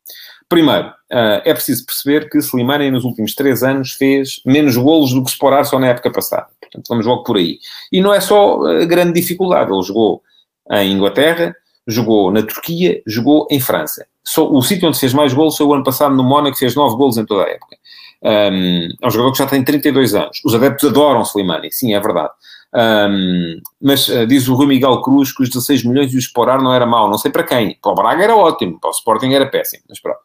Primeiro, 0.52 0.88
uh, 0.88 1.40
é 1.47 1.54
preciso 1.54 1.87
perceber 1.87 2.28
que 2.28 2.37
Slimani 2.37 2.90
nos 2.90 3.04
últimos 3.04 3.35
três 3.35 3.62
anos 3.62 3.92
fez 3.92 4.42
menos 4.44 4.76
golos 4.76 5.11
do 5.11 5.25
que 5.25 5.30
Sporar 5.30 5.64
só 5.64 5.78
na 5.78 5.87
época 5.87 6.12
passada. 6.12 6.47
Portanto, 6.61 6.85
vamos 6.90 7.06
logo 7.06 7.23
por 7.23 7.38
aí. 7.38 7.59
E 7.90 8.02
não 8.02 8.12
é 8.12 8.21
só 8.21 8.62
a 8.66 8.85
grande 8.85 9.18
dificuldade. 9.18 9.72
Ele 9.72 9.83
jogou 9.83 10.22
em 10.70 10.92
Inglaterra, 10.92 11.57
jogou 11.87 12.31
na 12.31 12.42
Turquia, 12.42 13.00
jogou 13.07 13.48
em 13.50 13.59
França. 13.61 14.07
Só, 14.22 14.46
o 14.46 14.61
sítio 14.61 14.87
onde 14.87 15.00
fez 15.00 15.14
mais 15.14 15.33
golos 15.33 15.57
foi 15.57 15.64
o 15.64 15.72
ano 15.72 15.85
passado 15.85 16.14
no 16.14 16.22
Mónaco, 16.22 16.59
fez 16.59 16.74
9 16.74 16.96
golos 16.98 17.16
em 17.16 17.24
toda 17.24 17.44
a 17.44 17.48
época. 17.48 17.74
Um, 18.22 18.88
é 19.00 19.07
um 19.07 19.11
jogador 19.11 19.33
que 19.33 19.38
já 19.38 19.46
tem 19.46 19.64
32 19.64 20.14
anos. 20.14 20.38
Os 20.44 20.55
adeptos 20.55 20.90
adoram 20.90 21.22
Slimani, 21.22 21.72
sim, 21.72 21.94
é 21.94 22.00
verdade. 22.00 22.33
Um, 22.74 23.61
mas 23.80 24.08
uh, 24.08 24.26
diz 24.26 24.48
o 24.48 24.54
Rui 24.54 24.66
Miguel 24.66 25.02
Cruz 25.02 25.35
que 25.35 25.42
os 25.42 25.50
16 25.50 25.85
milhões 25.85 26.11
de 26.11 26.16
o 26.16 26.18
explorar 26.18 26.62
não 26.62 26.72
era 26.72 26.87
mau. 26.87 27.08
Não 27.08 27.18
sei 27.18 27.30
para 27.30 27.44
quem. 27.44 27.78
Para 27.82 27.92
o 27.92 27.94
Braga 27.94 28.22
era 28.22 28.37
ótimo, 28.37 28.80
para 28.80 28.88
o 28.88 28.92
Sporting 28.92 29.32
era 29.32 29.46
péssimo, 29.46 29.82
mas 29.88 30.00
pronto. 30.00 30.20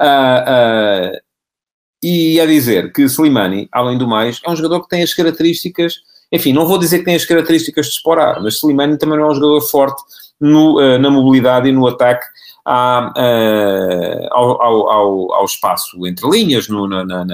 Uh, 0.00 1.14
uh, 1.14 1.20
e 2.02 2.40
a 2.40 2.46
dizer 2.46 2.92
que 2.92 3.02
Slimani, 3.02 3.68
além 3.70 3.96
do 3.96 4.08
mais, 4.08 4.40
é 4.44 4.50
um 4.50 4.56
jogador 4.56 4.82
que 4.82 4.88
tem 4.88 5.02
as 5.02 5.14
características 5.14 5.94
enfim, 6.32 6.54
não 6.54 6.66
vou 6.66 6.78
dizer 6.78 7.00
que 7.00 7.04
tem 7.04 7.14
as 7.14 7.26
características 7.26 7.86
de 7.86 7.92
Sporar, 7.92 8.42
mas 8.42 8.54
Slimani 8.54 8.96
também 8.96 9.18
não 9.18 9.26
é 9.26 9.30
um 9.30 9.34
jogador 9.34 9.60
forte 9.60 10.02
no, 10.40 10.80
uh, 10.80 10.98
na 10.98 11.10
mobilidade 11.10 11.68
e 11.68 11.72
no 11.72 11.86
ataque 11.86 12.24
à, 12.64 13.12
uh, 13.16 14.28
ao, 14.30 14.62
ao, 14.62 14.90
ao, 14.90 15.34
ao, 15.34 15.44
espaço 15.44 16.06
entre 16.06 16.28
linhas, 16.30 16.68
no, 16.68 16.86
na, 16.86 17.04
na, 17.04 17.24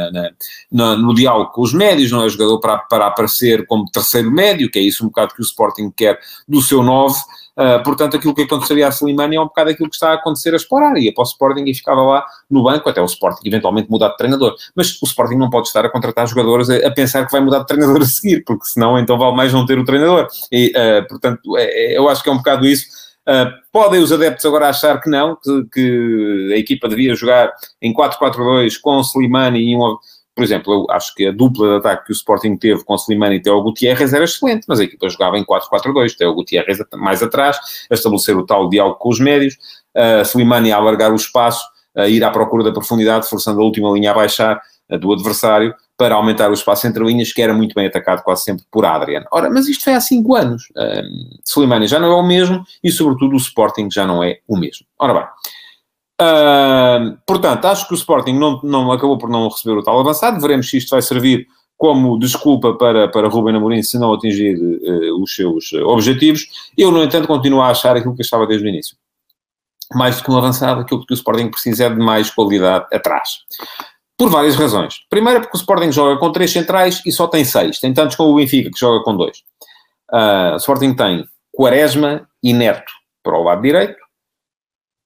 na, 0.71 0.97
no 0.97 1.14
diálogo 1.14 1.53
com 1.53 1.62
os 1.62 1.73
médios, 1.73 2.11
não 2.11 2.25
é 2.25 2.29
jogador 2.29 2.61
para, 2.61 2.79
para 2.79 3.07
aparecer 3.07 3.67
como 3.67 3.91
terceiro 3.91 4.31
médio, 4.31 4.71
que 4.71 4.79
é 4.79 4.83
isso 4.83 5.05
um 5.05 5.09
bocado 5.09 5.35
que 5.35 5.41
o 5.41 5.45
Sporting 5.45 5.91
quer 5.91 6.19
do 6.47 6.62
seu 6.62 6.83
9, 6.83 7.19
Uh, 7.59 7.83
portanto, 7.83 8.17
aquilo 8.17 8.33
que 8.33 8.43
aconteceria 8.43 8.87
a 8.87 8.91
Slimani 8.91 9.35
é 9.35 9.41
um 9.41 9.47
bocado 9.47 9.71
aquilo 9.71 9.91
que 9.91 9.97
está 9.97 10.11
a 10.11 10.14
acontecer 10.14 10.55
a 10.55 10.57
Sporar. 10.57 10.97
Ia 10.97 11.12
para 11.12 11.23
o 11.23 11.27
Sporting 11.27 11.64
e 11.67 11.75
ficava 11.75 12.01
lá 12.03 12.25
no 12.49 12.62
banco, 12.62 12.88
até 12.88 13.03
o 13.03 13.05
Sporting 13.05 13.49
eventualmente 13.49 13.91
mudar 13.91 14.11
de 14.11 14.17
treinador. 14.17 14.55
Mas 14.77 14.93
o 15.03 15.05
Sporting 15.05 15.35
não 15.35 15.51
pode 15.51 15.67
estar 15.67 15.85
a 15.85 15.91
contratar 15.91 16.29
jogadores 16.29 16.71
a, 16.71 16.87
a 16.87 16.91
pensar 16.93 17.27
que 17.27 17.33
vai 17.33 17.41
mudar 17.41 17.59
de 17.59 17.67
treinador 17.67 17.99
a 18.03 18.07
seguir, 18.07 18.45
porque 18.45 18.64
senão 18.64 18.97
então 18.97 19.19
vale 19.19 19.35
mais 19.35 19.53
não 19.53 19.67
ter 19.67 19.77
o 19.77 19.85
treinador. 19.85 20.29
E, 20.53 20.69
uh, 20.69 21.09
portanto, 21.09 21.57
é, 21.57 21.64
é, 21.64 21.99
eu 21.99 22.09
acho 22.09 22.23
que 22.23 22.29
é 22.29 22.33
um 22.33 22.37
bocado 22.37 22.64
isso. 22.64 22.87
Uh, 23.29 23.53
podem 23.71 24.01
os 24.01 24.11
adeptos 24.11 24.47
agora 24.47 24.71
achar 24.71 24.99
que 25.03 25.11
não, 25.11 25.37
que, 25.37 25.64
que 25.71 26.51
a 26.55 26.57
equipa 26.57 26.88
devia 26.88 27.14
jogar 27.14 27.53
em 27.83 27.93
4-4-2 27.93 28.81
com 28.81 29.01
Slimani 29.01 29.61
e 29.61 29.77
um 29.77 29.99
por 30.35 30.45
exemplo, 30.45 30.73
eu 30.73 30.87
acho 30.95 31.12
que 31.17 31.27
a 31.27 31.33
dupla 31.33 31.69
de 31.69 31.77
ataque 31.79 32.07
que 32.07 32.12
o 32.12 32.14
Sporting 32.14 32.57
teve 32.57 32.85
com 32.85 32.95
Slimani 32.95 33.37
e 33.37 33.43
Teo 33.43 33.61
Gutierrez 33.61 34.12
era 34.12 34.23
excelente, 34.23 34.67
mas 34.69 34.79
a 34.79 34.85
equipa 34.85 35.09
jogava 35.09 35.37
em 35.37 35.45
4-4-2, 35.45 36.14
Teo 36.17 36.33
Gutierrez 36.33 36.79
mais 36.95 37.21
atrás, 37.25 37.59
a 37.91 37.95
estabelecer 37.95 38.37
o 38.37 38.47
tal 38.47 38.69
diálogo 38.69 39.01
com 39.01 39.09
os 39.09 39.19
médios, 39.19 39.55
uh, 39.97 40.23
Slimani 40.23 40.71
a 40.71 40.77
alargar 40.77 41.12
o 41.12 41.17
espaço, 41.17 41.67
a 41.97 42.07
ir 42.07 42.23
à 42.23 42.31
procura 42.31 42.62
da 42.62 42.71
profundidade, 42.71 43.29
forçando 43.29 43.61
a 43.61 43.64
última 43.64 43.91
linha 43.91 44.12
a 44.12 44.14
baixar 44.14 44.62
do 45.01 45.12
adversário, 45.12 45.75
para 45.99 46.15
aumentar 46.15 46.49
o 46.49 46.55
espaço 46.55 46.87
entre 46.87 47.05
linhas, 47.05 47.33
que 47.33 47.43
era 47.43 47.53
muito 47.53 47.75
bem 47.75 47.87
atacado 47.87 48.23
quase 48.23 48.45
sempre 48.45 48.65
por 48.71 48.87
Adrian. 48.87 49.25
Ora, 49.33 49.51
mas 49.51 49.69
isto 49.69 49.83
foi 49.83 49.95
há 49.95 50.01
5 50.01 50.35
anos. 50.37 50.63
Uh, 50.71 51.41
Slimani 51.45 51.89
já 51.89 51.99
não 51.99 52.13
é 52.13 52.15
o 52.15 52.23
mesmo 52.23 52.65
e, 52.83 52.91
sobretudo, 52.93 53.35
o 53.35 53.37
Sporting 53.37 53.91
já 53.91 54.07
não 54.07 54.23
é 54.23 54.39
o 54.47 54.57
mesmo. 54.57 54.87
Ora 54.97 55.13
bem, 55.13 55.25
Uh, 56.21 57.17
portanto, 57.25 57.65
acho 57.67 57.87
que 57.87 57.95
o 57.95 57.97
Sporting 57.97 58.33
não, 58.33 58.61
não, 58.65 58.91
acabou 58.91 59.17
por 59.17 59.31
não 59.31 59.49
receber 59.49 59.79
o 59.79 59.85
tal 59.85 60.01
avançado. 60.01 60.41
Veremos 60.41 60.69
se 60.69 60.79
isto 60.79 60.91
vai 60.91 61.01
servir 61.01 61.47
como 61.77 62.19
desculpa 62.19 62.75
para, 62.75 63.07
para 63.09 63.29
Ruben 63.29 63.55
Amorim 63.55 63.85
se 63.85 64.01
não 64.01 64.13
atingir 64.13 64.57
uh, 64.57 65.23
os 65.23 65.33
seus 65.33 65.73
objetivos. 65.75 66.49
Eu, 66.77 66.91
no 66.91 67.05
entanto, 67.05 67.29
continuo 67.29 67.61
a 67.61 67.69
achar 67.69 67.97
aquilo 67.97 68.17
que 68.17 68.23
estava 68.23 68.49
desde 68.49 68.67
o 68.67 68.69
início. 68.69 68.97
Mais 69.95 70.17
do 70.17 70.25
que 70.25 70.31
um 70.31 70.37
avançado, 70.37 70.81
aquilo 70.81 71.07
que 71.07 71.13
o 71.13 71.15
Sporting 71.15 71.51
precisa 71.51 71.85
é 71.85 71.89
de 71.91 71.97
mais 71.97 72.31
qualidade 72.31 72.87
atrás. 72.93 73.29
Por 74.18 74.28
várias 74.28 74.57
razões. 74.57 74.96
Primeiro, 75.09 75.42
porque 75.42 75.57
o 75.57 75.61
Sporting 75.61 75.92
joga 75.92 76.18
com 76.18 76.33
três 76.33 76.50
centrais 76.50 77.00
e 77.07 77.12
só 77.12 77.28
tem 77.28 77.44
seis. 77.44 77.78
Tem 77.78 77.94
tantos 77.94 78.16
como 78.16 78.33
o 78.33 78.37
Benfica, 78.37 78.70
que 78.70 78.78
joga 78.78 79.04
com 79.04 79.16
dois. 79.16 79.38
Uh, 80.12 80.54
o 80.54 80.57
Sporting 80.57 80.94
tem 80.94 81.24
Quaresma 81.52 82.28
e 82.42 82.52
Neto 82.52 82.92
para 83.22 83.38
o 83.38 83.44
lado 83.44 83.62
direito 83.62 84.09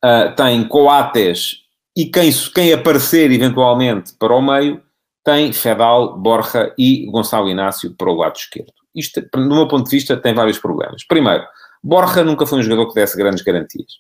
uh, 0.05 0.35
tem 0.35 0.67
Coates 0.67 1.59
e 1.97 2.07
quem, 2.07 2.31
quem 2.55 2.73
aparecer 2.73 3.31
eventualmente 3.31 4.15
para 4.19 4.35
o 4.35 4.43
meio, 4.43 4.83
tem 5.25 5.53
Fedal, 5.53 6.19
Borja 6.19 6.75
e 6.77 7.07
Gonçalo 7.07 7.49
Inácio 7.49 7.95
para 7.97 8.11
o 8.11 8.15
lado 8.15 8.37
esquerdo. 8.37 8.73
Isto, 8.95 9.23
do 9.33 9.55
meu 9.55 9.69
ponto 9.69 9.85
de 9.85 9.97
vista, 9.97 10.17
tem 10.17 10.35
vários 10.35 10.59
problemas. 10.59 11.05
Primeiro, 11.05 11.45
Borja 11.83 12.25
nunca 12.25 12.47
foi 12.47 12.59
um 12.59 12.63
jogador 12.63 12.89
que 12.89 12.95
desse 12.95 13.17
grandes 13.17 13.43
garantias. 13.43 13.93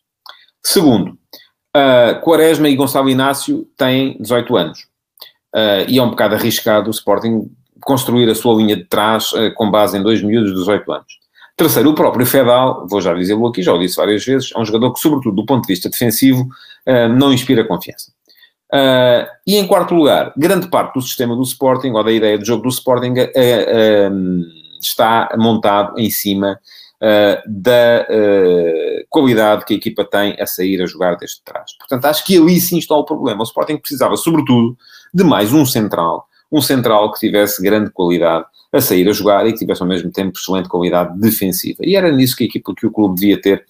Segundo, 0.64 1.18
uh, 1.76 2.20
Quaresma 2.22 2.68
e 2.68 2.76
Gonçalo 2.76 3.08
Inácio 3.08 3.66
têm 3.76 4.16
18 4.20 4.56
anos. 4.56 4.91
Uh, 5.54 5.84
e 5.86 5.98
é 5.98 6.02
um 6.02 6.10
bocado 6.10 6.34
arriscado 6.34 6.88
o 6.88 6.90
Sporting 6.90 7.50
construir 7.82 8.28
a 8.30 8.34
sua 8.34 8.54
linha 8.54 8.76
de 8.76 8.84
trás 8.84 9.32
uh, 9.32 9.52
com 9.54 9.70
base 9.70 9.98
em 9.98 10.02
dois 10.02 10.22
miúdos 10.22 10.50
de 10.52 10.58
18 10.58 10.92
anos. 10.92 11.20
Terceiro, 11.56 11.90
o 11.90 11.94
próprio 11.94 12.24
Fedal, 12.24 12.86
vou 12.88 13.00
já 13.00 13.12
dizê-lo 13.12 13.46
aqui, 13.46 13.62
já 13.62 13.72
o 13.72 13.78
disse 13.78 13.96
várias 13.96 14.24
vezes, 14.24 14.50
é 14.54 14.58
um 14.58 14.64
jogador 14.64 14.92
que, 14.94 15.00
sobretudo 15.00 15.36
do 15.36 15.44
ponto 15.44 15.62
de 15.62 15.68
vista 15.68 15.90
defensivo, 15.90 16.42
uh, 16.42 17.08
não 17.08 17.32
inspira 17.32 17.66
confiança. 17.66 18.10
Uh, 18.72 19.28
e 19.46 19.56
em 19.56 19.66
quarto 19.66 19.94
lugar, 19.94 20.32
grande 20.36 20.68
parte 20.68 20.94
do 20.94 21.02
sistema 21.02 21.36
do 21.36 21.42
Sporting, 21.42 21.90
ou 21.90 22.02
da 22.02 22.10
ideia 22.10 22.38
de 22.38 22.46
jogo 22.46 22.62
do 22.62 22.70
Sporting, 22.70 23.12
está 24.80 25.28
montado 25.36 25.98
em 25.98 26.10
cima 26.10 26.58
da 27.46 28.06
qualidade 29.10 29.64
que 29.66 29.74
a 29.74 29.76
equipa 29.76 30.04
tem 30.04 30.36
a 30.40 30.46
sair 30.46 30.80
a 30.80 30.86
jogar 30.86 31.16
desde 31.16 31.42
trás. 31.44 31.76
Portanto, 31.76 32.06
acho 32.06 32.24
que 32.24 32.38
ali 32.38 32.58
sim 32.60 32.78
está 32.78 32.94
o 32.94 33.04
problema. 33.04 33.40
O 33.40 33.44
Sporting 33.44 33.76
precisava, 33.76 34.16
sobretudo, 34.16 34.76
de 35.12 35.24
mais 35.24 35.52
um 35.52 35.64
central, 35.66 36.26
um 36.50 36.60
central 36.60 37.12
que 37.12 37.20
tivesse 37.20 37.62
grande 37.62 37.90
qualidade 37.90 38.46
a 38.72 38.80
sair 38.80 39.06
a 39.08 39.12
jogar 39.12 39.46
e 39.46 39.52
que 39.52 39.58
tivesse 39.58 39.82
ao 39.82 39.88
mesmo 39.88 40.10
tempo 40.10 40.36
excelente 40.36 40.68
qualidade 40.68 41.18
defensiva. 41.18 41.78
E 41.82 41.94
era 41.94 42.10
nisso 42.10 42.34
que 42.34 42.44
a 42.44 42.46
equipa 42.46 42.74
que 42.74 42.86
o 42.86 42.90
clube 42.90 43.20
devia 43.20 43.40
ter 43.40 43.64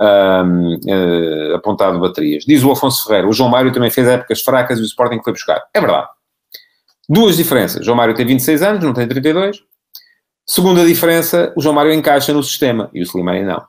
um, 0.00 0.74
uh, 0.74 1.54
apontado 1.54 2.00
baterias. 2.00 2.44
Diz 2.44 2.64
o 2.64 2.72
Afonso 2.72 3.06
Ferreira, 3.06 3.28
o 3.28 3.32
João 3.32 3.48
Mário 3.48 3.72
também 3.72 3.90
fez 3.90 4.08
épocas 4.08 4.42
fracas 4.42 4.78
e 4.78 4.82
o 4.82 4.84
Sporting 4.84 5.20
foi 5.22 5.32
buscar. 5.32 5.62
É 5.72 5.80
verdade. 5.80 6.08
Duas 7.08 7.36
diferenças. 7.36 7.84
João 7.84 7.96
Mário 7.96 8.14
tem 8.14 8.26
26 8.26 8.62
anos, 8.62 8.84
não 8.84 8.92
tem 8.92 9.06
32. 9.06 9.62
Segunda 10.44 10.84
diferença, 10.84 11.52
o 11.56 11.62
João 11.62 11.74
Mário 11.74 11.92
encaixa 11.92 12.32
no 12.32 12.42
sistema 12.42 12.90
e 12.92 13.00
o 13.00 13.04
Slimani 13.04 13.44
não. 13.44 13.62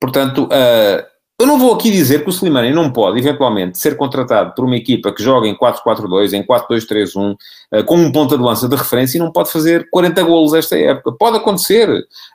Portanto, 0.00 0.44
uh, 0.44 1.17
eu 1.40 1.46
não 1.46 1.56
vou 1.56 1.72
aqui 1.72 1.88
dizer 1.92 2.24
que 2.24 2.28
o 2.28 2.32
Slimani 2.32 2.72
não 2.72 2.90
pode, 2.90 3.16
eventualmente, 3.20 3.78
ser 3.78 3.96
contratado 3.96 4.52
por 4.56 4.64
uma 4.64 4.76
equipa 4.76 5.12
que 5.12 5.22
joga 5.22 5.46
em 5.46 5.56
4-4-2, 5.56 6.32
em 6.32 6.44
4-2-3-1, 6.44 7.36
eh, 7.70 7.82
com 7.84 7.96
um 7.96 8.10
ponta 8.10 8.36
de 8.36 8.42
lança 8.42 8.68
de 8.68 8.74
referência 8.74 9.18
e 9.18 9.20
não 9.20 9.30
pode 9.30 9.52
fazer 9.52 9.88
40 9.88 10.20
golos 10.24 10.52
esta 10.52 10.76
época. 10.76 11.12
Pode 11.12 11.36
acontecer. 11.36 11.88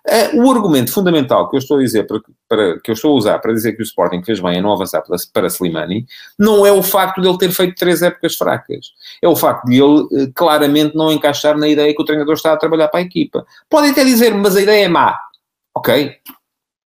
Eh, 0.07 0.31
o 0.35 0.49
argumento 0.49 0.89
fundamental 0.93 1.49
que 1.49 1.57
eu 1.57 1.59
estou 1.59 1.79
a 1.79 1.81
dizer, 1.81 2.07
para, 2.07 2.21
para, 2.47 2.79
que 2.79 2.91
eu 2.91 2.93
estou 2.93 3.11
a 3.11 3.17
usar 3.17 3.39
para 3.39 3.51
dizer 3.51 3.73
que 3.73 3.81
o 3.81 3.83
Sporting 3.83 4.23
fez 4.23 4.39
bem 4.39 4.59
a 4.59 4.61
não 4.61 4.71
avançar 4.71 5.01
para, 5.01 5.17
para 5.33 5.47
Slimani, 5.47 6.05
não 6.39 6.65
é 6.65 6.71
o 6.71 6.81
facto 6.81 7.21
de 7.21 7.27
ele 7.27 7.37
ter 7.37 7.51
feito 7.51 7.75
três 7.75 8.01
épocas 8.01 8.37
fracas. 8.37 8.93
É 9.21 9.27
o 9.27 9.35
facto 9.35 9.65
de 9.65 9.81
ele 9.83 10.07
eh, 10.13 10.31
claramente 10.33 10.95
não 10.95 11.11
encaixar 11.11 11.57
na 11.57 11.67
ideia 11.67 11.93
que 11.93 12.01
o 12.01 12.05
treinador 12.05 12.35
está 12.35 12.53
a 12.53 12.57
trabalhar 12.57 12.87
para 12.87 13.01
a 13.01 13.03
equipa. 13.03 13.45
Podem 13.69 13.91
até 13.91 14.05
dizer, 14.05 14.33
mas 14.33 14.55
a 14.55 14.61
ideia 14.61 14.85
é 14.85 14.87
má. 14.87 15.17
Ok, 15.75 16.15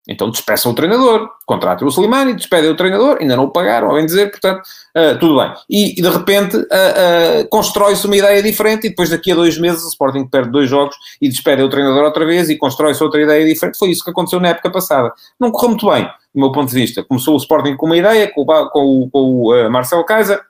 então 0.09 0.31
despeçam 0.31 0.71
o 0.71 0.75
treinador, 0.75 1.29
contratem 1.45 1.87
o 1.87 1.91
Slimani, 1.91 2.35
despedem 2.35 2.71
o 2.71 2.77
treinador, 2.77 3.19
ainda 3.21 3.37
não 3.37 3.45
o 3.45 3.51
pagaram, 3.51 3.93
bem 3.95 4.07
dizer, 4.07 4.31
portanto, 4.31 4.63
uh, 4.97 5.19
tudo 5.19 5.41
bem. 5.41 5.53
E, 5.69 5.99
e 5.99 6.03
de 6.03 6.09
repente 6.09 6.57
uh, 6.57 6.61
uh, 6.61 7.49
constrói-se 7.51 8.07
uma 8.07 8.17
ideia 8.17 8.41
diferente 8.43 8.87
e 8.87 8.91
depois 8.91 9.11
daqui 9.11 9.33
a 9.33 9.35
dois 9.35 9.59
meses 9.59 9.85
o 9.85 9.89
Sporting 9.89 10.27
perde 10.27 10.51
dois 10.51 10.71
jogos 10.71 10.95
e 11.21 11.29
despede 11.29 11.63
o 11.63 11.69
treinador 11.69 12.05
outra 12.05 12.25
vez 12.25 12.49
e 12.49 12.57
constrói-se 12.57 13.03
outra 13.03 13.21
ideia 13.21 13.45
diferente. 13.45 13.79
Foi 13.79 13.91
isso 13.91 14.05
que 14.05 14.11
aconteceu 14.11 14.39
na 14.39 14.49
época 14.49 14.71
passada. 14.71 15.13
Não 15.41 15.51
correu 15.51 15.71
muito 15.71 15.91
bem, 15.91 16.05
do 16.05 16.41
meu 16.41 16.53
ponto 16.53 16.69
de 16.69 16.75
vista. 16.75 17.03
Começou 17.03 17.35
o 17.35 17.39
Sporting 17.39 17.77
com 17.77 17.87
uma 17.87 17.97
ideia, 17.97 18.31
com 18.33 18.43
o, 18.43 18.71
com 18.71 19.03
o, 19.03 19.11
com 19.11 19.33
o 19.43 19.71
Marcelo 19.71 20.05
Kaiser, 20.05 20.41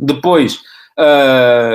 depois 0.00 0.60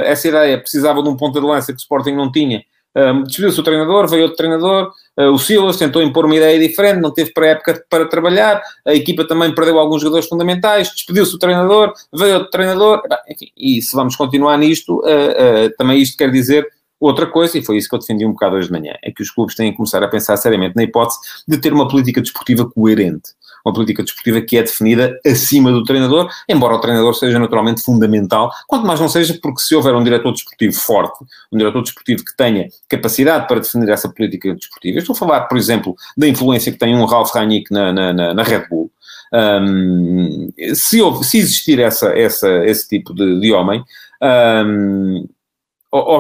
essa 0.04 0.28
ideia 0.28 0.60
precisava 0.60 1.02
de 1.02 1.10
um 1.10 1.18
ponta 1.18 1.40
de 1.40 1.46
lança 1.46 1.74
que 1.74 1.80
o 1.80 1.82
Sporting 1.82 2.12
não 2.12 2.32
tinha, 2.32 2.64
um, 2.98 3.24
despediu-se 3.24 3.60
o 3.60 3.64
treinador, 3.64 4.08
veio 4.08 4.24
outro 4.24 4.38
treinador, 4.38 4.88
uh, 4.88 4.92
o 5.18 5.40
Silas 5.40 5.78
tentou 5.78 6.02
impor 6.02 6.26
uma 6.26 6.36
ideia 6.36 6.60
diferente, 6.60 7.02
não 7.02 7.12
teve 7.12 7.34
pré-época 7.34 7.84
para 7.90 8.06
trabalhar, 8.08 8.62
a 8.86 8.94
equipa 8.94 9.28
também 9.28 9.54
perdeu 9.54 9.80
alguns 9.80 10.02
jogadores 10.02 10.28
fundamentais, 10.28 10.92
despediu-se 10.94 11.36
o 11.36 11.40
treinador, 11.40 11.94
veio 12.14 12.36
outro 12.36 12.52
treinador, 12.52 13.02
enfim, 13.28 13.48
e 13.58 13.82
se 13.82 13.96
vamos 13.96 14.16
continuar 14.16 14.58
nisto, 14.58 15.00
uh, 15.00 15.00
uh, 15.00 15.76
também 15.78 16.00
isto 16.00 16.16
quer 16.16 16.32
dizer 16.32 16.68
outra 17.00 17.26
coisa, 17.26 17.58
e 17.58 17.64
foi 17.64 17.78
isso 17.78 17.90
que 17.90 17.96
eu 17.96 18.00
defendi 18.00 18.26
um 18.26 18.32
bocado 18.32 18.56
hoje 18.56 18.68
de 18.68 18.74
manhã, 18.74 18.94
é 19.04 19.12
que 19.12 19.22
os 19.22 19.32
clubes 19.32 19.56
têm 19.56 19.72
que 19.72 19.78
começar 19.78 20.04
a 20.04 20.08
pensar 20.08 20.38
seriamente 20.38 20.76
na 20.76 20.84
hipótese 20.84 21.20
de 21.48 21.58
ter 21.58 21.74
uma 21.74 21.88
política 21.88 22.22
desportiva 22.22 22.70
coerente 22.70 23.37
uma 23.68 23.74
política 23.74 24.04
desportiva 24.04 24.42
que 24.42 24.58
é 24.58 24.64
definida 24.64 25.20
acima 25.26 25.72
do 25.72 25.84
treinador, 25.84 26.30
embora 26.48 26.76
o 26.76 26.80
treinador 26.80 27.14
seja 27.14 27.38
naturalmente 27.38 27.82
fundamental, 27.82 28.52
quanto 28.68 28.88
mais 28.88 29.00
não 29.00 29.10
seja 29.10 29.38
porque 29.42 29.62
se 29.62 29.76
houver 29.76 29.94
um 29.94 30.04
diretor 30.04 30.32
desportivo 30.32 30.74
forte, 30.74 31.24
um 31.52 31.58
diretor 31.58 31.82
desportivo 31.82 32.24
que 32.24 32.36
tenha 32.36 32.68
capacidade 32.88 33.48
para 33.48 33.60
definir 33.60 33.90
essa 33.90 34.10
política 34.10 34.54
desportiva, 34.56 35.00
estou 35.00 35.14
a 35.14 35.18
falar, 35.18 35.42
por 35.42 35.58
exemplo, 35.58 35.96
da 36.18 36.28
influência 36.28 36.72
que 36.72 36.78
tem 36.78 36.96
um 36.96 37.06
Ralf 37.06 37.34
Rangnick 37.34 37.72
na, 37.72 37.92
na, 37.92 38.14
na, 38.14 38.34
na 38.34 38.44
Red 38.44 38.68
Bull, 38.70 38.90
um, 39.34 40.50
se, 40.74 41.02
houve, 41.02 41.26
se, 41.26 41.38
existir 41.38 41.80
essa, 41.80 42.18
essa, 42.18 42.66
esse 42.66 42.88
tipo 42.88 43.14
de, 43.14 43.40
de 43.42 43.52
homem, 43.52 43.84
um, 44.22 45.28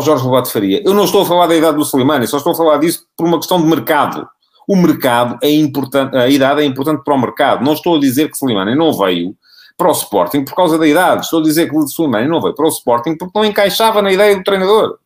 Jorge 0.01 0.23
Lobato 0.23 0.51
Faria, 0.51 0.81
eu 0.83 0.93
não 0.93 1.05
estou 1.05 1.21
a 1.21 1.25
falar 1.25 1.47
da 1.47 1.55
idade 1.55 1.77
do 1.77 1.83
Slimani, 1.83 2.27
só 2.27 2.37
estou 2.37 2.53
a 2.53 2.55
falar 2.55 2.77
disso 2.77 3.05
por 3.15 3.27
uma 3.27 3.37
questão 3.37 3.61
de 3.61 3.67
mercado 3.67 4.27
o 4.67 4.75
mercado 4.75 5.39
é 5.41 5.49
importante, 5.49 6.15
a 6.15 6.27
idade 6.27 6.61
é 6.61 6.65
importante 6.65 7.01
para 7.03 7.13
o 7.13 7.17
mercado. 7.19 7.63
Não 7.63 7.73
estou 7.73 7.95
a 7.95 7.99
dizer 7.99 8.29
que 8.29 8.35
Slimani 8.35 8.75
não 8.75 8.91
veio 8.91 9.33
para 9.77 9.87
o 9.87 9.91
Sporting 9.91 10.43
por 10.43 10.55
causa 10.55 10.77
da 10.77 10.85
idade. 10.85 11.23
Estou 11.23 11.39
a 11.39 11.43
dizer 11.43 11.69
que 11.69 11.77
Slimani 11.77 12.27
não 12.27 12.41
veio 12.41 12.53
para 12.53 12.65
o 12.65 12.69
Sporting 12.69 13.15
porque 13.15 13.37
não 13.37 13.45
encaixava 13.45 14.01
na 14.01 14.11
ideia 14.11 14.35
do 14.35 14.43
treinador. 14.43 14.99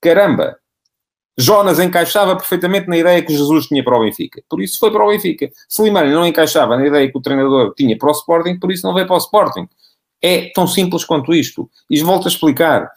Caramba! 0.00 0.58
Jonas 1.38 1.78
encaixava 1.78 2.36
perfeitamente 2.36 2.88
na 2.88 2.98
ideia 2.98 3.22
que 3.22 3.32
Jesus 3.32 3.66
tinha 3.66 3.82
para 3.82 3.96
o 3.96 4.00
Benfica. 4.00 4.42
Por 4.50 4.60
isso 4.60 4.78
foi 4.78 4.90
para 4.90 5.02
o 5.02 5.08
Benfica. 5.08 5.50
Slimani 5.66 6.12
não 6.12 6.26
encaixava 6.26 6.76
na 6.76 6.86
ideia 6.86 7.10
que 7.10 7.16
o 7.16 7.22
treinador 7.22 7.72
tinha 7.74 7.96
para 7.96 8.10
o 8.10 8.12
Sporting, 8.12 8.58
por 8.58 8.70
isso 8.70 8.86
não 8.86 8.92
veio 8.92 9.06
para 9.06 9.14
o 9.14 9.18
Sporting. 9.18 9.66
É 10.20 10.50
tão 10.54 10.66
simples 10.66 11.04
quanto 11.04 11.32
isto. 11.32 11.70
E 11.88 12.02
volto 12.02 12.26
a 12.26 12.28
explicar. 12.28 12.90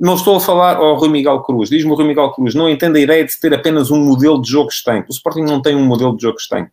Não 0.00 0.14
estou 0.14 0.36
a 0.36 0.40
falar 0.40 0.76
ao 0.76 0.96
Rui 0.96 1.10
Miguel 1.10 1.40
Cruz. 1.40 1.68
Diz-me 1.68 1.92
o 1.92 1.94
Rui 1.94 2.06
Miguel 2.06 2.30
Cruz, 2.30 2.54
não 2.54 2.70
entende 2.70 2.98
a 2.98 3.02
ideia 3.02 3.22
de 3.22 3.38
ter 3.38 3.52
apenas 3.52 3.90
um 3.90 4.02
modelo 4.02 4.40
de 4.40 4.48
jogo 4.48 4.70
estanque. 4.70 5.10
O 5.10 5.12
Sporting 5.12 5.42
não 5.42 5.60
tem 5.60 5.76
um 5.76 5.84
modelo 5.84 6.16
de 6.16 6.22
jogo 6.22 6.38
estanque. 6.38 6.70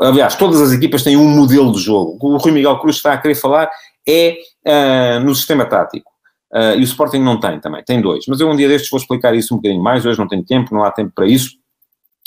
Aliás, 0.00 0.34
todas 0.34 0.60
as 0.60 0.72
equipas 0.72 1.02
têm 1.02 1.18
um 1.18 1.28
modelo 1.28 1.70
de 1.70 1.78
jogo. 1.78 2.12
O 2.12 2.18
que 2.18 2.26
o 2.26 2.36
Rui 2.38 2.52
Miguel 2.52 2.78
Cruz 2.78 2.96
está 2.96 3.12
a 3.12 3.18
querer 3.18 3.34
falar 3.34 3.70
é 4.08 4.38
uh, 4.66 5.20
no 5.20 5.34
sistema 5.34 5.66
tático. 5.66 6.10
Uh, 6.50 6.78
e 6.78 6.80
o 6.80 6.84
Sporting 6.84 7.18
não 7.18 7.38
tem 7.38 7.60
também, 7.60 7.84
tem 7.84 8.00
dois. 8.00 8.24
Mas 8.26 8.40
eu 8.40 8.48
um 8.48 8.56
dia 8.56 8.68
destes 8.68 8.90
vou 8.90 8.98
explicar 8.98 9.34
isso 9.34 9.52
um 9.52 9.58
bocadinho 9.58 9.82
mais. 9.82 10.06
Hoje 10.06 10.18
não 10.18 10.26
tenho 10.26 10.42
tempo, 10.42 10.74
não 10.74 10.82
há 10.82 10.90
tempo 10.90 11.12
para 11.14 11.26
isso. 11.26 11.58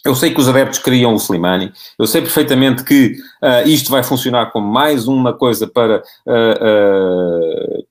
Eu 0.05 0.13
sei 0.13 0.31
que 0.31 0.39
os 0.39 0.47
adeptos 0.47 0.79
queriam 0.79 1.13
o 1.13 1.17
Slimani, 1.17 1.71
eu 1.97 2.07
sei 2.07 2.21
perfeitamente 2.21 2.83
que 2.83 3.13
uh, 3.41 3.67
isto 3.67 3.91
vai 3.91 4.01
funcionar 4.01 4.51
como 4.51 4.67
mais 4.67 5.07
uma 5.07 5.31
coisa 5.31 5.67
para, 5.67 6.01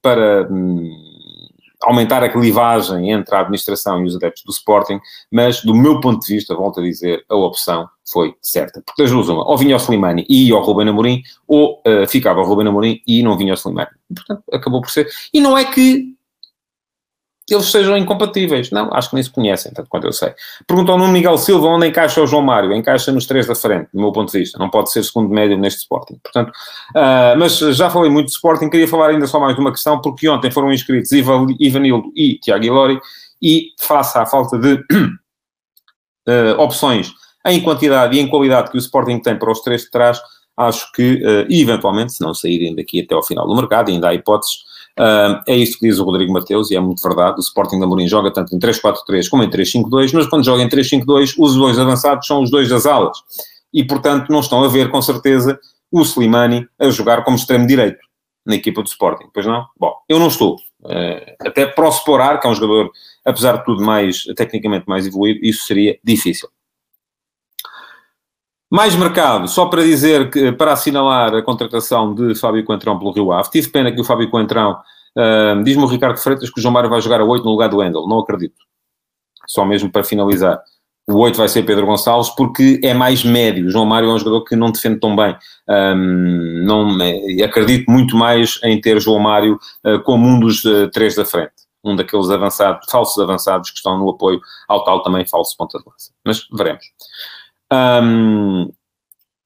para 0.03 0.49
um, 0.51 1.10
aumentar 1.83 2.23
a 2.23 2.29
clivagem 2.29 3.11
entre 3.11 3.35
a 3.35 3.41
administração 3.41 4.03
e 4.03 4.07
os 4.07 4.17
adeptos 4.17 4.45
do 4.45 4.53
Sporting, 4.53 5.01
mas 5.31 5.63
do 5.63 5.75
meu 5.75 6.01
ponto 6.01 6.21
de 6.21 6.35
vista, 6.35 6.55
volto 6.55 6.81
a 6.81 6.83
dizer, 6.83 7.25
a 7.29 7.35
opção 7.35 7.89
foi 8.11 8.35
certa. 8.43 8.83
Porque 8.85 9.03
das 9.03 9.11
duas 9.11 9.29
uma, 9.29 9.49
ou 9.49 9.57
vinha 9.57 9.77
o 9.77 9.79
Slimani 9.79 10.27
e 10.29 10.49
ia 10.49 10.55
ao 10.55 10.63
Ruben 10.63 10.89
Amorim, 10.89 11.23
ou 11.47 11.83
uh, 11.87 12.07
ficava 12.07 12.41
o 12.41 12.45
Ruben 12.45 12.69
Amorim 12.69 13.01
e 13.07 13.23
não 13.23 13.37
vinha 13.37 13.55
o 13.55 13.57
Slimani. 13.57 13.91
Portanto, 14.15 14.43
acabou 14.53 14.81
por 14.81 14.91
ser. 14.91 15.09
E 15.33 15.41
não 15.41 15.57
é 15.57 15.65
que 15.65 16.15
eles 17.55 17.71
sejam 17.71 17.97
incompatíveis. 17.97 18.71
Não, 18.71 18.93
acho 18.93 19.11
que 19.11 19.15
nem 19.15 19.23
se 19.23 19.31
conhecem, 19.31 19.73
tanto 19.73 19.89
quanto 19.89 20.07
eu 20.07 20.13
sei. 20.13 20.33
Perguntou 20.67 20.99
no 20.99 21.09
Miguel 21.09 21.39
Silva 21.39 21.67
onde 21.69 21.87
encaixa 21.87 22.23
o 22.23 22.27
João 22.27 22.43
Mário. 22.43 22.73
Encaixa 22.73 23.13
nos 23.13 23.27
três 23.27 23.47
da 23.47 23.55
frente, 23.55 23.89
do 23.93 24.01
meu 24.01 24.13
ponto 24.13 24.31
de 24.31 24.39
vista. 24.39 24.59
Não 24.59 24.71
pode 24.71 24.91
ser 24.91 25.03
segundo 25.05 25.29
médio 25.29 25.59
neste 25.59 25.81
Sporting. 25.81 26.19
Portanto, 26.23 26.51
uh, 26.95 27.39
mas 27.39 27.59
já 27.59 27.91
falei 27.91 28.11
muito 28.11 28.27
de 28.27 28.33
Sporting. 28.33 28.69
Queria 28.69 28.89
falar 28.89 29.09
ainda 29.09 29.27
só 29.27 29.41
mais 29.41 29.55
de 29.55 29.61
uma 29.61 29.71
questão, 29.71 30.01
porque 30.01 30.29
ontem 30.29 30.51
foram 30.51 30.73
inscritos 30.73 31.13
Ivanildo 31.13 32.13
e 32.15 32.39
Tiago 32.39 32.65
Ilori 32.65 33.01
e, 33.43 33.69
face 33.79 34.19
à 34.19 34.27
falta 34.27 34.59
de 34.59 34.75
uh, 36.29 36.59
opções 36.61 37.13
em 37.47 37.61
quantidade 37.63 38.17
e 38.17 38.21
em 38.21 38.29
qualidade 38.29 38.71
que 38.71 38.77
o 38.77 38.79
Sporting 38.79 39.19
tem 39.19 39.39
para 39.39 39.51
os 39.51 39.61
três 39.61 39.83
de 39.83 39.91
trás, 39.91 40.21
acho 40.57 40.93
que, 40.93 41.15
uh, 41.15 41.47
eventualmente, 41.49 42.13
se 42.13 42.21
não 42.21 42.35
saírem 42.35 42.75
daqui 42.75 43.01
até 43.01 43.15
ao 43.15 43.25
final 43.25 43.47
do 43.47 43.57
mercado, 43.57 43.91
ainda 43.91 44.09
há 44.09 44.15
hipóteses, 44.15 44.70
Uh, 44.99 45.41
é 45.47 45.57
isto 45.57 45.79
que 45.79 45.87
diz 45.87 45.99
o 45.99 46.05
Rodrigo 46.05 46.33
Mateus, 46.33 46.71
e 46.71 46.77
é 46.77 46.81
muito 46.81 47.03
verdade. 47.03 47.37
O 47.39 47.41
Sporting 47.41 47.79
da 47.79 47.87
Mourinho 47.87 48.09
joga 48.09 48.31
tanto 48.31 48.55
em 48.55 48.59
3-4-3 48.59 49.29
como 49.29 49.43
em 49.43 49.51
3-5-2, 49.51 50.13
mas 50.13 50.27
quando 50.27 50.45
joga 50.45 50.63
em 50.63 50.69
3-5-2, 50.69 51.35
os 51.39 51.55
dois 51.55 51.79
avançados 51.79 52.27
são 52.27 52.43
os 52.43 52.51
dois 52.51 52.69
das 52.69 52.87
alas. 52.87 53.19
E, 53.73 53.85
portanto, 53.85 54.31
não 54.31 54.41
estão 54.41 54.63
a 54.65 54.69
ver, 54.69 54.91
com 54.91 55.01
certeza, 55.01 55.59
o 55.91 56.03
Slimani 56.03 56.67
a 56.79 56.91
jogar 56.91 57.25
como 57.25 57.37
extremo-direito 57.37 57.99
na 58.45 58.57
equipa 58.57 58.83
do 58.83 58.89
Sporting. 58.89 59.29
Pois 59.33 59.47
não? 59.47 59.67
Bom, 59.79 59.95
eu 60.09 60.19
não 60.19 60.29
estou. 60.29 60.57
Uh, 60.83 61.37
até 61.47 61.67
para 61.67 61.87
o 61.87 61.91
Sporar, 61.91 62.41
que 62.41 62.47
é 62.47 62.51
um 62.51 62.55
jogador, 62.55 62.91
apesar 63.25 63.59
de 63.59 63.65
tudo, 63.65 63.85
mais, 63.85 64.25
tecnicamente 64.37 64.89
mais 64.89 65.07
evoluído, 65.07 65.41
isso 65.43 65.65
seria 65.67 65.99
difícil. 66.03 66.49
Mais 68.71 68.95
mercado, 68.95 69.49
só 69.49 69.67
para 69.67 69.83
dizer 69.83 70.31
que, 70.31 70.53
para 70.53 70.75
assinalar 70.75 71.35
a 71.35 71.43
contratação 71.43 72.15
de 72.15 72.37
Fábio 72.37 72.65
Coentrão 72.65 72.97
pelo 72.97 73.11
Rio 73.11 73.33
Ave. 73.33 73.51
Tive 73.51 73.69
pena 73.69 73.91
que 73.91 74.01
o 74.01 74.05
Fábio 74.05 74.31
Coentrão, 74.31 74.79
uh, 75.19 75.65
diz-me 75.65 75.83
o 75.83 75.89
Ricardo 75.89 76.19
Freitas 76.19 76.49
que 76.51 76.61
o 76.61 76.63
João 76.63 76.73
Mário 76.73 76.89
vai 76.89 77.01
jogar 77.01 77.21
a 77.21 77.25
8 77.25 77.45
no 77.45 77.51
lugar 77.51 77.69
do 77.69 77.79
Wendel. 77.79 78.07
Não 78.07 78.21
acredito. 78.21 78.55
Só 79.49 79.65
mesmo 79.65 79.91
para 79.91 80.05
finalizar. 80.05 80.61
O 81.09 81.19
8 81.19 81.37
vai 81.37 81.49
ser 81.49 81.65
Pedro 81.65 81.85
Gonçalves 81.85 82.31
porque 82.31 82.81
é 82.85 82.95
mais 82.95 83.25
médio. 83.25 83.67
O 83.67 83.71
João 83.71 83.85
Mário 83.85 84.09
é 84.09 84.13
um 84.13 84.19
jogador 84.19 84.45
que 84.45 84.55
não 84.55 84.71
defende 84.71 85.01
tão 85.01 85.17
bem. 85.17 85.37
Um, 85.69 86.63
não, 86.65 86.97
acredito 87.45 87.91
muito 87.91 88.17
mais 88.17 88.61
em 88.63 88.81
ter 88.81 89.01
João 89.01 89.19
Mário 89.19 89.59
uh, 89.85 90.01
como 90.05 90.29
um 90.29 90.39
dos 90.39 90.65
uh, 90.65 90.89
três 90.91 91.17
da 91.17 91.25
frente. 91.25 91.53
Um 91.83 91.97
daqueles 91.97 92.31
avançados, 92.31 92.87
falsos 92.89 93.21
avançados 93.21 93.71
que 93.71 93.79
estão 93.79 93.99
no 93.99 94.11
apoio 94.11 94.41
ao 94.69 94.85
tal 94.85 95.03
também 95.03 95.27
falso 95.27 95.57
ponta 95.57 95.79
de 95.79 95.85
lança. 95.85 96.13
Mas 96.25 96.47
veremos. 96.53 96.85
Um, 97.73 98.71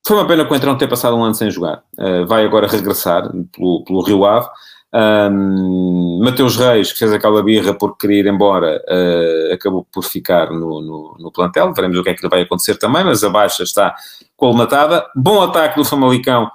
foi 0.06 0.16
uma 0.16 0.26
pena 0.26 0.44
que 0.44 0.52
o 0.52 0.56
Entrão 0.56 0.76
ter 0.76 0.88
passado 0.88 1.16
um 1.16 1.24
ano 1.24 1.34
sem 1.34 1.50
jogar. 1.50 1.82
Uh, 1.98 2.26
vai 2.26 2.44
agora 2.44 2.66
regressar 2.66 3.30
pelo, 3.52 3.84
pelo 3.84 4.02
Rio 4.02 4.24
Ave. 4.24 4.48
Um, 4.94 6.20
Mateus 6.22 6.56
Reis, 6.56 6.92
que 6.92 6.98
fez 6.98 7.12
aquela 7.12 7.42
birra 7.42 7.74
porque 7.74 8.06
queria 8.06 8.20
ir 8.20 8.26
embora, 8.32 8.80
uh, 8.88 9.52
acabou 9.52 9.84
por 9.92 10.04
ficar 10.04 10.50
no, 10.50 10.80
no, 10.80 11.16
no, 11.18 11.32
plantel. 11.32 11.72
Veremos 11.74 11.98
o 11.98 12.02
que 12.02 12.10
é 12.10 12.14
que 12.14 12.28
vai 12.28 12.42
acontecer 12.42 12.76
também, 12.76 13.02
mas 13.02 13.24
a 13.24 13.30
baixa 13.30 13.64
está 13.64 13.94
colmatada. 14.36 15.04
Bom 15.16 15.42
ataque 15.42 15.76
do 15.76 15.84
Famalicão 15.84 16.50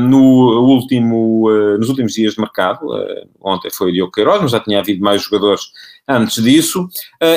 no 0.00 0.62
último, 0.62 1.48
nos 1.78 1.88
últimos 1.88 2.14
dias 2.14 2.34
de 2.34 2.40
mercado. 2.40 2.86
ontem 3.40 3.70
foi 3.70 3.90
o 3.90 3.92
Diogo 3.92 4.12
Queiroz, 4.12 4.40
mas 4.40 4.50
já 4.50 4.60
tinha 4.60 4.80
havido 4.80 5.02
mais 5.02 5.22
jogadores 5.22 5.62
antes 6.06 6.42
disso. 6.42 6.88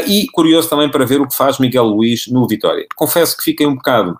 e 0.07 0.27
curioso 0.31 0.69
também 0.69 0.89
para 0.89 1.05
ver 1.05 1.21
o 1.21 1.27
que 1.27 1.35
faz 1.35 1.59
Miguel 1.59 1.85
Luís 1.85 2.27
no 2.27 2.47
Vitória. 2.47 2.85
Confesso 2.95 3.35
que 3.35 3.43
fiquei 3.43 3.67
um 3.67 3.75
bocado 3.75 4.17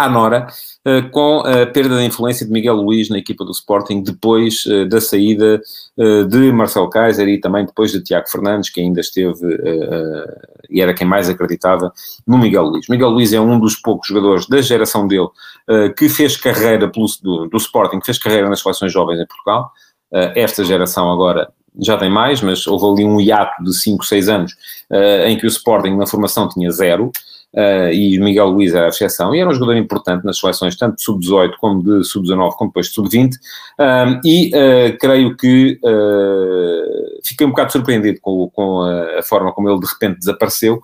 à 0.00 0.08
Nora, 0.08 0.46
eh, 0.82 1.02
com 1.02 1.40
a 1.40 1.66
perda 1.66 1.96
da 1.96 2.04
influência 2.04 2.46
de 2.46 2.50
Miguel 2.50 2.76
Luís 2.76 3.10
na 3.10 3.18
equipa 3.18 3.44
do 3.44 3.50
Sporting, 3.50 4.02
depois 4.02 4.64
eh, 4.66 4.86
da 4.86 4.98
saída 4.98 5.60
eh, 5.98 6.24
de 6.24 6.50
Marcelo 6.52 6.88
Kaiser 6.88 7.28
e 7.28 7.38
também 7.38 7.66
depois 7.66 7.92
de 7.92 8.02
Tiago 8.02 8.26
Fernandes, 8.30 8.70
que 8.70 8.80
ainda 8.80 9.00
esteve 9.00 9.40
e 10.70 10.80
era 10.80 10.94
quem 10.94 11.06
mais 11.06 11.28
acreditava 11.28 11.92
no 12.26 12.38
Miguel 12.38 12.62
Luís. 12.62 12.86
Miguel 12.88 13.10
Luís 13.10 13.32
é 13.32 13.40
um 13.40 13.58
dos 13.60 13.76
poucos 13.76 14.08
jogadores 14.08 14.46
da 14.46 14.62
geração 14.62 15.06
dele 15.06 15.28
que 15.96 16.08
fez 16.08 16.36
carreira 16.36 16.88
pelo, 16.88 17.06
do, 17.22 17.46
do 17.46 17.56
Sporting, 17.56 17.98
que 17.98 18.06
fez 18.06 18.18
carreira 18.18 18.48
nas 18.48 18.60
seleções 18.60 18.92
jovens 18.92 19.20
em 19.20 19.26
Portugal. 19.26 19.70
Esta 20.12 20.64
geração 20.64 21.10
agora 21.10 21.48
já 21.80 21.96
tem 21.96 22.08
mais, 22.08 22.40
mas 22.40 22.66
houve 22.66 22.86
ali 22.86 23.04
um 23.04 23.20
hiato 23.20 23.62
de 23.64 23.74
5, 23.74 24.04
6 24.04 24.28
anos 24.28 24.56
em 25.26 25.36
que 25.36 25.46
o 25.46 25.48
Sporting 25.48 25.96
na 25.96 26.06
formação 26.06 26.48
tinha 26.48 26.70
zero 26.70 27.10
uh, 27.54 27.92
e 27.92 28.18
Miguel 28.18 28.48
Luiz 28.48 28.74
era 28.74 28.86
a 28.86 28.88
exceção, 28.88 29.34
e 29.34 29.40
era 29.40 29.48
um 29.48 29.54
jogador 29.54 29.76
importante 29.76 30.24
nas 30.24 30.38
seleções, 30.38 30.76
tanto 30.76 30.96
de 30.96 31.04
sub-18 31.04 31.52
como 31.60 31.82
de 31.82 32.04
sub-19, 32.04 32.52
como 32.52 32.70
depois 32.70 32.86
de 32.86 32.92
sub-20, 32.94 33.30
um, 33.78 34.20
e 34.24 34.50
uh, 34.54 34.98
creio 34.98 35.36
que 35.36 35.78
uh, 35.84 37.20
fiquei 37.24 37.46
um 37.46 37.50
bocado 37.50 37.72
surpreendido 37.72 38.20
com, 38.20 38.48
com 38.50 38.82
a, 38.82 39.18
a, 39.18 39.22
forma 39.22 39.52
como 39.52 39.68
ele 39.68 39.80
de 39.80 39.86
repente 39.86 40.18
desapareceu, 40.18 40.80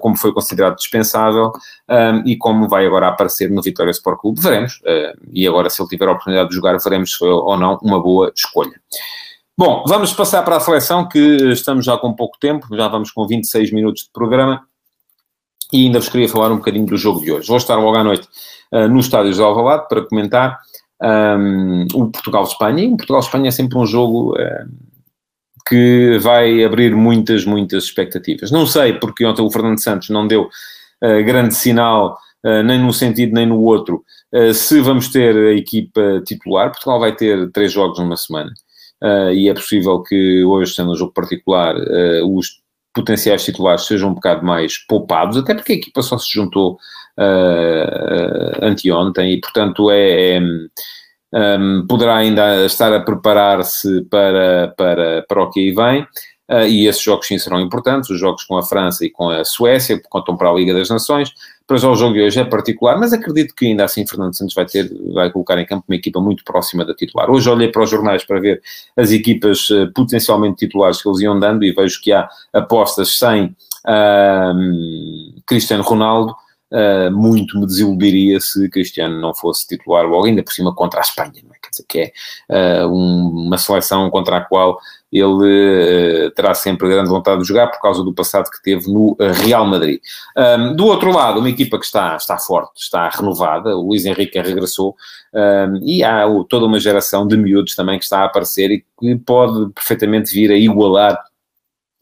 como 0.00 0.16
foi 0.16 0.32
considerado 0.32 0.76
dispensável, 0.76 1.52
um, 1.88 2.28
e 2.28 2.36
como 2.36 2.68
vai 2.68 2.86
agora 2.86 3.08
aparecer 3.08 3.50
no 3.50 3.62
Vitória 3.62 3.90
Sport 3.90 4.20
Clube, 4.20 4.40
veremos, 4.40 4.80
e 5.32 5.46
agora 5.46 5.68
se 5.70 5.82
ele 5.82 5.88
tiver 5.88 6.08
a 6.08 6.12
oportunidade 6.12 6.48
de 6.50 6.54
jogar, 6.54 6.76
veremos 6.78 7.12
se 7.12 7.18
foi 7.18 7.28
ou 7.28 7.56
não 7.56 7.78
uma 7.82 8.00
boa 8.00 8.32
escolha. 8.34 8.80
Bom, 9.60 9.84
vamos 9.86 10.10
passar 10.14 10.42
para 10.42 10.56
a 10.56 10.60
seleção, 10.60 11.06
que 11.06 11.18
estamos 11.52 11.84
já 11.84 11.94
com 11.98 12.14
pouco 12.14 12.38
tempo, 12.38 12.66
já 12.74 12.88
vamos 12.88 13.10
com 13.10 13.26
26 13.26 13.72
minutos 13.72 14.04
de 14.04 14.10
programa. 14.10 14.66
E 15.72 15.86
ainda 15.86 16.00
vos 16.00 16.08
queria 16.08 16.28
falar 16.28 16.50
um 16.50 16.56
bocadinho 16.56 16.86
do 16.86 16.96
jogo 16.96 17.20
de 17.20 17.32
hoje. 17.32 17.46
Vou 17.46 17.56
estar 17.56 17.76
logo 17.76 17.96
à 17.96 18.04
noite 18.04 18.26
uh, 18.72 18.88
no 18.88 19.00
estádio 19.00 19.32
de 19.32 19.40
Alvalade 19.40 19.86
para 19.88 20.02
comentar 20.02 20.58
um, 21.02 21.86
o 21.94 22.10
Portugal-Espanha. 22.10 22.84
E 22.84 22.92
o 22.92 22.96
Portugal-Espanha 22.96 23.48
é 23.48 23.52
sempre 23.52 23.78
um 23.78 23.86
jogo 23.86 24.34
uh, 24.34 24.68
que 25.68 26.18
vai 26.20 26.64
abrir 26.64 26.94
muitas, 26.96 27.44
muitas 27.44 27.84
expectativas. 27.84 28.50
Não 28.50 28.66
sei, 28.66 28.94
porque 28.94 29.24
ontem 29.24 29.42
o 29.42 29.50
Fernando 29.50 29.80
Santos 29.80 30.10
não 30.10 30.26
deu 30.26 30.42
uh, 30.42 31.24
grande 31.24 31.54
sinal, 31.54 32.18
nem 32.64 32.78
num 32.78 32.90
sentido 32.90 33.34
nem 33.34 33.44
no 33.44 33.60
outro, 33.60 34.02
se 34.54 34.80
vamos 34.80 35.08
ter 35.08 35.36
a 35.36 35.52
equipa 35.52 36.22
titular. 36.24 36.70
Portugal 36.70 36.98
vai 36.98 37.14
ter 37.14 37.50
três 37.52 37.70
jogos 37.70 37.98
numa 37.98 38.16
semana. 38.16 38.50
e 39.34 39.50
é 39.50 39.52
possível 39.52 40.02
que 40.02 40.42
hoje, 40.42 40.72
sendo 40.72 40.92
um 40.92 40.96
jogo 40.96 41.12
particular, 41.12 41.76
os 42.24 42.59
potenciais 42.94 43.44
titulares 43.44 43.86
sejam 43.86 44.10
um 44.10 44.14
bocado 44.14 44.44
mais 44.44 44.78
poupados, 44.78 45.36
até 45.36 45.54
porque 45.54 45.72
a 45.72 45.76
equipa 45.76 46.02
só 46.02 46.18
se 46.18 46.30
juntou 46.30 46.78
uh, 47.18 48.64
anteontem 48.64 49.32
e, 49.32 49.40
portanto, 49.40 49.90
é, 49.90 50.36
é 50.36 50.40
um, 51.32 51.86
poderá 51.86 52.16
ainda 52.16 52.64
estar 52.64 52.92
a 52.92 53.00
preparar-se 53.00 54.02
para, 54.10 54.74
para, 54.76 55.24
para 55.28 55.42
o 55.42 55.50
que 55.50 55.60
aí 55.60 55.72
vem. 55.72 56.02
Uh, 56.50 56.66
e 56.66 56.88
esses 56.88 57.02
jogos 57.02 57.28
sim 57.28 57.38
serão 57.38 57.60
importantes, 57.60 58.10
os 58.10 58.18
jogos 58.18 58.42
com 58.42 58.56
a 58.56 58.62
França 58.62 59.04
e 59.04 59.10
com 59.10 59.30
a 59.30 59.44
Suécia, 59.44 59.96
que 59.96 60.08
contam 60.08 60.36
para 60.36 60.50
a 60.50 60.52
Liga 60.52 60.74
das 60.74 60.90
Nações. 60.90 61.32
Para 61.70 61.78
já 61.78 61.88
o 61.88 61.94
jogo 61.94 62.14
de 62.14 62.20
hoje 62.20 62.40
é 62.40 62.44
particular, 62.44 62.98
mas 62.98 63.12
acredito 63.12 63.54
que 63.54 63.64
ainda 63.64 63.84
assim 63.84 64.04
Fernando 64.04 64.36
Santos 64.36 64.56
vai 64.56 64.66
ter, 64.66 64.90
vai 65.14 65.30
colocar 65.30 65.56
em 65.56 65.64
campo 65.64 65.84
uma 65.88 65.94
equipa 65.94 66.20
muito 66.20 66.42
próxima 66.42 66.84
da 66.84 66.92
titular. 66.92 67.30
Hoje 67.30 67.48
olhei 67.48 67.68
para 67.68 67.84
os 67.84 67.88
jornais 67.88 68.24
para 68.24 68.40
ver 68.40 68.60
as 68.96 69.12
equipas 69.12 69.70
uh, 69.70 69.88
potencialmente 69.94 70.66
titulares 70.66 71.00
que 71.00 71.08
eles 71.08 71.20
iam 71.20 71.38
dando 71.38 71.64
e 71.64 71.70
vejo 71.70 72.02
que 72.02 72.10
há 72.12 72.28
apostas 72.52 73.16
sem 73.16 73.54
Cristiano 75.46 75.84
Ronaldo, 75.84 76.34
Uh, 76.72 77.10
muito 77.10 77.58
me 77.58 77.66
desiludiria 77.66 78.38
se 78.38 78.68
Cristiano 78.68 79.20
não 79.20 79.34
fosse 79.34 79.66
titular 79.66 80.06
logo, 80.06 80.26
ainda 80.26 80.40
por 80.40 80.52
cima 80.52 80.72
contra 80.72 81.00
a 81.00 81.02
Espanha, 81.02 81.32
que 81.88 82.12
é 82.48 82.82
uh, 82.82 82.86
um, 82.88 83.46
uma 83.46 83.58
seleção 83.58 84.10
contra 84.10 84.38
a 84.38 84.40
qual 84.40 84.78
ele 85.12 86.26
uh, 86.26 86.30
terá 86.32 86.54
sempre 86.54 86.88
grande 86.88 87.08
vontade 87.08 87.40
de 87.40 87.48
jogar 87.48 87.68
por 87.68 87.80
causa 87.80 88.04
do 88.04 88.14
passado 88.14 88.50
que 88.50 88.62
teve 88.62 88.92
no 88.92 89.16
Real 89.44 89.66
Madrid. 89.66 90.00
Um, 90.36 90.76
do 90.76 90.86
outro 90.86 91.12
lado, 91.12 91.40
uma 91.40 91.48
equipa 91.48 91.78
que 91.78 91.84
está, 91.84 92.16
está 92.16 92.38
forte, 92.38 92.80
está 92.80 93.08
renovada, 93.08 93.76
o 93.76 93.88
Luís 93.88 94.04
Henrique 94.04 94.40
regressou, 94.40 94.94
um, 95.34 95.80
e 95.82 96.04
há 96.04 96.24
toda 96.48 96.66
uma 96.66 96.78
geração 96.78 97.26
de 97.26 97.36
miúdos 97.36 97.74
também 97.74 97.98
que 97.98 98.04
está 98.04 98.20
a 98.20 98.24
aparecer 98.26 98.70
e 98.70 98.84
que 99.00 99.16
pode 99.16 99.72
perfeitamente 99.72 100.32
vir 100.32 100.50
a 100.50 100.56
igualar 100.56 101.18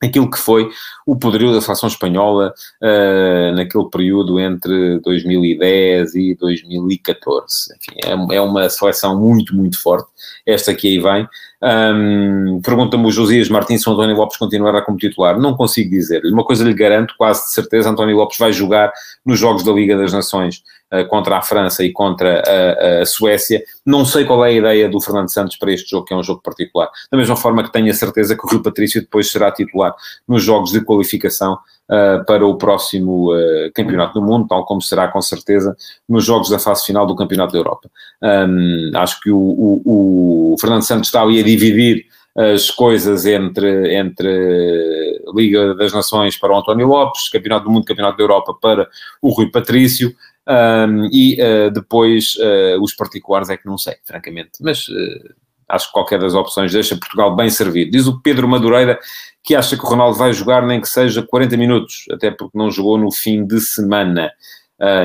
aquilo 0.01 0.31
que 0.31 0.39
foi 0.39 0.71
o 1.07 1.17
poderio 1.17 1.53
da 1.53 1.61
seleção 1.61 1.89
espanhola 1.89 2.55
uh, 2.83 3.55
naquele 3.55 3.89
período 3.91 4.39
entre 4.39 5.01
2010 5.01 6.15
e 6.15 6.35
2014. 6.37 7.75
Enfim, 7.77 8.31
é, 8.33 8.37
é, 8.37 8.41
uma 8.41 8.69
seleção 8.69 9.19
muito, 9.19 9.55
muito 9.55 9.81
forte, 9.81 10.09
esta 10.47 10.75
que 10.75 10.89
aí 10.89 10.99
vem. 10.99 11.29
Um, 11.63 12.61
Pergunta-me 12.63 13.07
o 13.07 13.11
Josias 13.11 13.49
Martins 13.49 13.83
se 13.83 13.89
o 13.89 13.93
António 13.93 14.17
Lopes 14.17 14.37
continuará 14.37 14.83
como 14.83 14.97
titular. 14.97 15.39
Não 15.39 15.57
consigo 15.57 15.91
dizer-lhe. 15.91 16.33
Uma 16.33 16.45
coisa 16.45 16.65
lhe 16.65 16.75
garanto, 16.75 17.15
quase 17.19 17.47
de 17.47 17.53
certeza, 17.53 17.91
António 17.91 18.17
Lopes 18.17 18.39
vai 18.39 18.53
jogar 18.53 18.93
nos 19.25 19.39
Jogos 19.39 19.65
da 19.65 19.73
Liga 19.73 19.97
das 19.97 20.13
Nações 20.13 20.63
uh, 20.93 21.07
contra 21.09 21.39
a 21.39 21.43
França 21.43 21.83
e 21.85 21.93
contra 21.93 22.43
a, 22.43 23.03
a, 23.03 23.07
Suécia. 23.07 23.63
Não 23.85 24.05
sei 24.05 24.25
qual 24.25 24.45
é 24.45 24.51
a 24.51 24.53
ideia 24.53 24.89
do 24.89 25.01
Fernando 25.01 25.33
Santos 25.33 25.57
para 25.57 25.73
este 25.73 25.91
jogo, 25.91 26.05
que 26.05 26.15
é 26.15 26.17
um 26.17 26.23
jogo 26.23 26.43
particular. 26.43 26.89
Da 27.11 27.19
mesma 27.19 27.37
forma 27.37 27.63
que 27.63 27.73
tenho 27.73 27.91
a 27.91 27.95
certeza 27.95 28.37
que 28.37 28.45
o 28.45 28.49
Rui 28.49 28.63
Patrício 28.63 29.01
depois 29.01 29.31
será 29.31 29.51
titular 29.51 29.95
nos 30.27 30.43
Jogos 30.43 30.73
de 30.73 30.81
qualificação 30.81 31.59
uh, 31.89 32.25
para 32.25 32.47
o 32.47 32.57
próximo 32.57 33.35
uh, 33.35 33.73
Campeonato 33.75 34.15
do 34.15 34.23
Mundo, 34.23 34.47
tal 34.49 34.65
como 34.65 34.81
será 34.81 35.09
com 35.09 35.21
certeza 35.21 35.77
nos 36.09 36.25
jogos 36.25 36.51
da 36.51 36.59
fase 36.59 36.85
final 36.87 37.07
do 37.07 37.17
Campeonato 37.17 37.53
da 37.53 37.59
Europa. 37.59 37.91
Um, 38.23 38.91
acho 38.95 39.21
que 39.21 39.31
o, 39.31 39.39
o, 39.39 40.53
o, 40.53 40.57
Fernando 40.61 40.83
Santos 40.83 41.09
está 41.09 41.23
ali 41.23 41.41
a 41.41 41.43
dividir 41.57 42.07
as 42.37 42.71
coisas 42.71 43.27
entre, 43.27 43.97
entre 43.97 45.21
Liga 45.35 45.75
das 45.75 45.93
Nações 45.93 46.37
para 46.37 46.53
o 46.53 46.59
António 46.59 46.87
Lopes, 46.87 47.29
Campeonato 47.29 47.65
do 47.65 47.71
Mundo, 47.71 47.85
Campeonato 47.85 48.17
da 48.17 48.23
Europa 48.23 48.55
para 48.55 48.89
o 49.21 49.31
Rui 49.31 49.51
Patrício, 49.51 50.15
um, 50.49 51.05
e 51.13 51.37
uh, 51.43 51.71
depois 51.71 52.37
uh, 52.37 52.83
os 52.83 52.95
particulares 52.95 53.51
é 53.51 53.57
que 53.57 53.67
não 53.67 53.77
sei, 53.77 53.97
francamente. 54.03 54.53
Mas 54.63 54.89
uh, 54.89 55.35
acho 55.69 55.89
que 55.89 55.93
qualquer 55.93 56.19
das 56.19 56.33
opções 56.33 56.73
deixa 56.73 56.97
Portugal 56.97 57.37
bem 57.37 57.51
servido. 57.51 57.91
Diz 57.91 58.07
o 58.07 58.21
Pedro 58.23 58.49
Madureira 58.49 58.99
que 59.45 59.55
acha 59.55 59.77
que 59.77 59.85
o 59.85 59.87
Ronaldo 59.87 60.17
vai 60.17 60.33
jogar 60.33 60.67
nem 60.67 60.81
que 60.81 60.89
seja 60.89 61.23
40 61.23 61.57
minutos, 61.57 62.05
até 62.11 62.31
porque 62.31 62.57
não 62.57 62.71
jogou 62.71 62.97
no 62.97 63.13
fim 63.13 63.47
de 63.47 63.61
semana. 63.61 64.31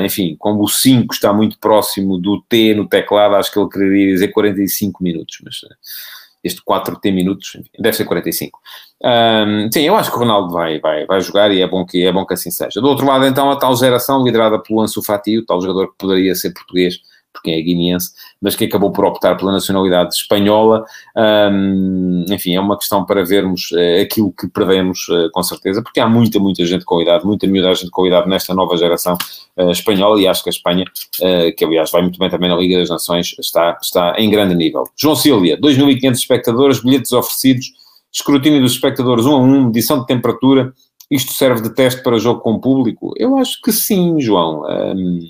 Enfim, 0.04 0.36
como 0.38 0.62
o 0.62 0.68
5 0.68 1.12
está 1.12 1.32
muito 1.32 1.58
próximo 1.58 2.16
do 2.16 2.40
T 2.42 2.74
no 2.74 2.86
teclado, 2.86 3.34
acho 3.34 3.50
que 3.50 3.58
ele 3.58 3.68
quereria 3.68 4.12
dizer 4.12 4.28
45 4.28 5.02
minutos, 5.02 5.38
mas 5.42 5.56
este 6.44 6.62
4 6.62 7.00
T 7.00 7.10
minutos, 7.10 7.58
deve 7.78 7.96
ser 7.96 8.04
45. 8.04 8.60
Um, 9.02 9.72
sim, 9.72 9.80
eu 9.80 9.96
acho 9.96 10.10
que 10.10 10.16
o 10.16 10.20
Ronaldo 10.20 10.52
vai, 10.52 10.78
vai, 10.78 11.06
vai 11.06 11.20
jogar 11.20 11.50
e 11.50 11.62
é 11.62 11.66
bom, 11.66 11.84
que, 11.84 12.04
é 12.04 12.12
bom 12.12 12.24
que 12.26 12.34
assim 12.34 12.50
seja. 12.50 12.80
Do 12.80 12.88
outro 12.88 13.06
lado, 13.06 13.26
então, 13.26 13.50
a 13.50 13.56
tal 13.56 13.74
geração 13.74 14.22
liderada 14.22 14.58
pelo 14.58 14.80
Ansu 14.80 15.02
Fati, 15.02 15.38
o 15.38 15.46
tal 15.46 15.60
jogador 15.60 15.88
que 15.88 15.98
poderia 15.98 16.34
ser 16.34 16.52
português, 16.52 16.98
porque 17.34 17.50
é 17.50 17.60
guineense, 17.60 18.12
mas 18.40 18.54
que 18.54 18.64
acabou 18.64 18.92
por 18.92 19.04
optar 19.04 19.36
pela 19.36 19.52
nacionalidade 19.52 20.14
espanhola. 20.14 20.84
Um, 21.16 22.24
enfim, 22.30 22.54
é 22.54 22.60
uma 22.60 22.78
questão 22.78 23.04
para 23.04 23.24
vermos 23.24 23.72
uh, 23.72 24.02
aquilo 24.02 24.32
que 24.32 24.48
perdemos, 24.48 25.08
uh, 25.08 25.28
com 25.32 25.42
certeza, 25.42 25.82
porque 25.82 25.98
há 25.98 26.08
muita, 26.08 26.38
muita 26.38 26.64
gente 26.64 26.84
com 26.84 27.02
idade, 27.02 27.26
muita 27.26 27.46
miúda 27.46 27.74
gente 27.74 27.90
com 27.90 28.06
idade 28.06 28.28
nesta 28.28 28.54
nova 28.54 28.76
geração 28.76 29.18
uh, 29.58 29.70
espanhola 29.70 30.20
e 30.20 30.28
acho 30.28 30.42
que 30.44 30.48
a 30.48 30.52
Espanha, 30.52 30.84
que 31.56 31.64
aliás 31.64 31.90
vai 31.90 32.02
muito 32.02 32.18
bem 32.18 32.30
também 32.30 32.48
na 32.48 32.56
Liga 32.56 32.78
das 32.78 32.88
Nações, 32.88 33.34
está, 33.40 33.76
está 33.82 34.14
em 34.16 34.30
grande 34.30 34.54
nível. 34.54 34.84
João 34.96 35.16
Silvia, 35.16 35.58
2.500 35.60 36.12
espectadores, 36.12 36.82
bilhetes 36.82 37.12
oferecidos, 37.12 37.66
escrutínio 38.12 38.60
dos 38.60 38.72
espectadores 38.72 39.24
1 39.26 39.30
um 39.30 39.34
a 39.34 39.38
1, 39.40 39.42
um, 39.42 39.64
medição 39.66 40.00
de 40.00 40.06
temperatura, 40.06 40.72
isto 41.10 41.32
serve 41.32 41.62
de 41.62 41.74
teste 41.74 42.02
para 42.02 42.18
jogo 42.18 42.40
com 42.40 42.58
público? 42.58 43.12
Eu 43.16 43.36
acho 43.36 43.60
que 43.60 43.72
sim, 43.72 44.20
João. 44.20 44.62
Um, 44.62 45.20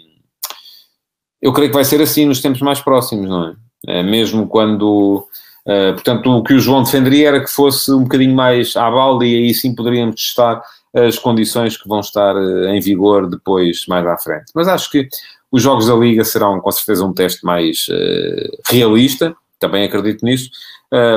eu 1.44 1.52
creio 1.52 1.68
que 1.68 1.76
vai 1.76 1.84
ser 1.84 2.00
assim 2.00 2.24
nos 2.24 2.40
tempos 2.40 2.62
mais 2.62 2.80
próximos, 2.80 3.28
não 3.28 3.48
é? 3.48 3.54
é 3.98 4.02
mesmo 4.02 4.48
quando. 4.48 5.28
Uh, 5.66 5.92
portanto, 5.92 6.30
o 6.30 6.42
que 6.42 6.54
o 6.54 6.58
João 6.58 6.82
defenderia 6.82 7.28
era 7.28 7.40
que 7.40 7.50
fosse 7.50 7.92
um 7.92 8.04
bocadinho 8.04 8.34
mais 8.34 8.74
à 8.76 8.90
balda 8.90 9.26
e 9.26 9.34
aí 9.34 9.54
sim 9.54 9.74
poderíamos 9.74 10.16
testar 10.16 10.62
as 10.94 11.18
condições 11.18 11.76
que 11.76 11.86
vão 11.86 12.00
estar 12.00 12.34
uh, 12.34 12.68
em 12.68 12.80
vigor 12.80 13.28
depois, 13.28 13.84
mais 13.86 14.06
à 14.06 14.16
frente. 14.16 14.52
Mas 14.54 14.68
acho 14.68 14.90
que 14.90 15.06
os 15.52 15.62
jogos 15.62 15.86
da 15.86 15.94
Liga 15.94 16.24
serão 16.24 16.60
com 16.60 16.70
certeza 16.70 17.04
um 17.04 17.12
teste 17.12 17.44
mais 17.44 17.86
uh, 17.88 18.62
realista, 18.66 19.36
também 19.60 19.84
acredito 19.84 20.24
nisso, 20.24 20.50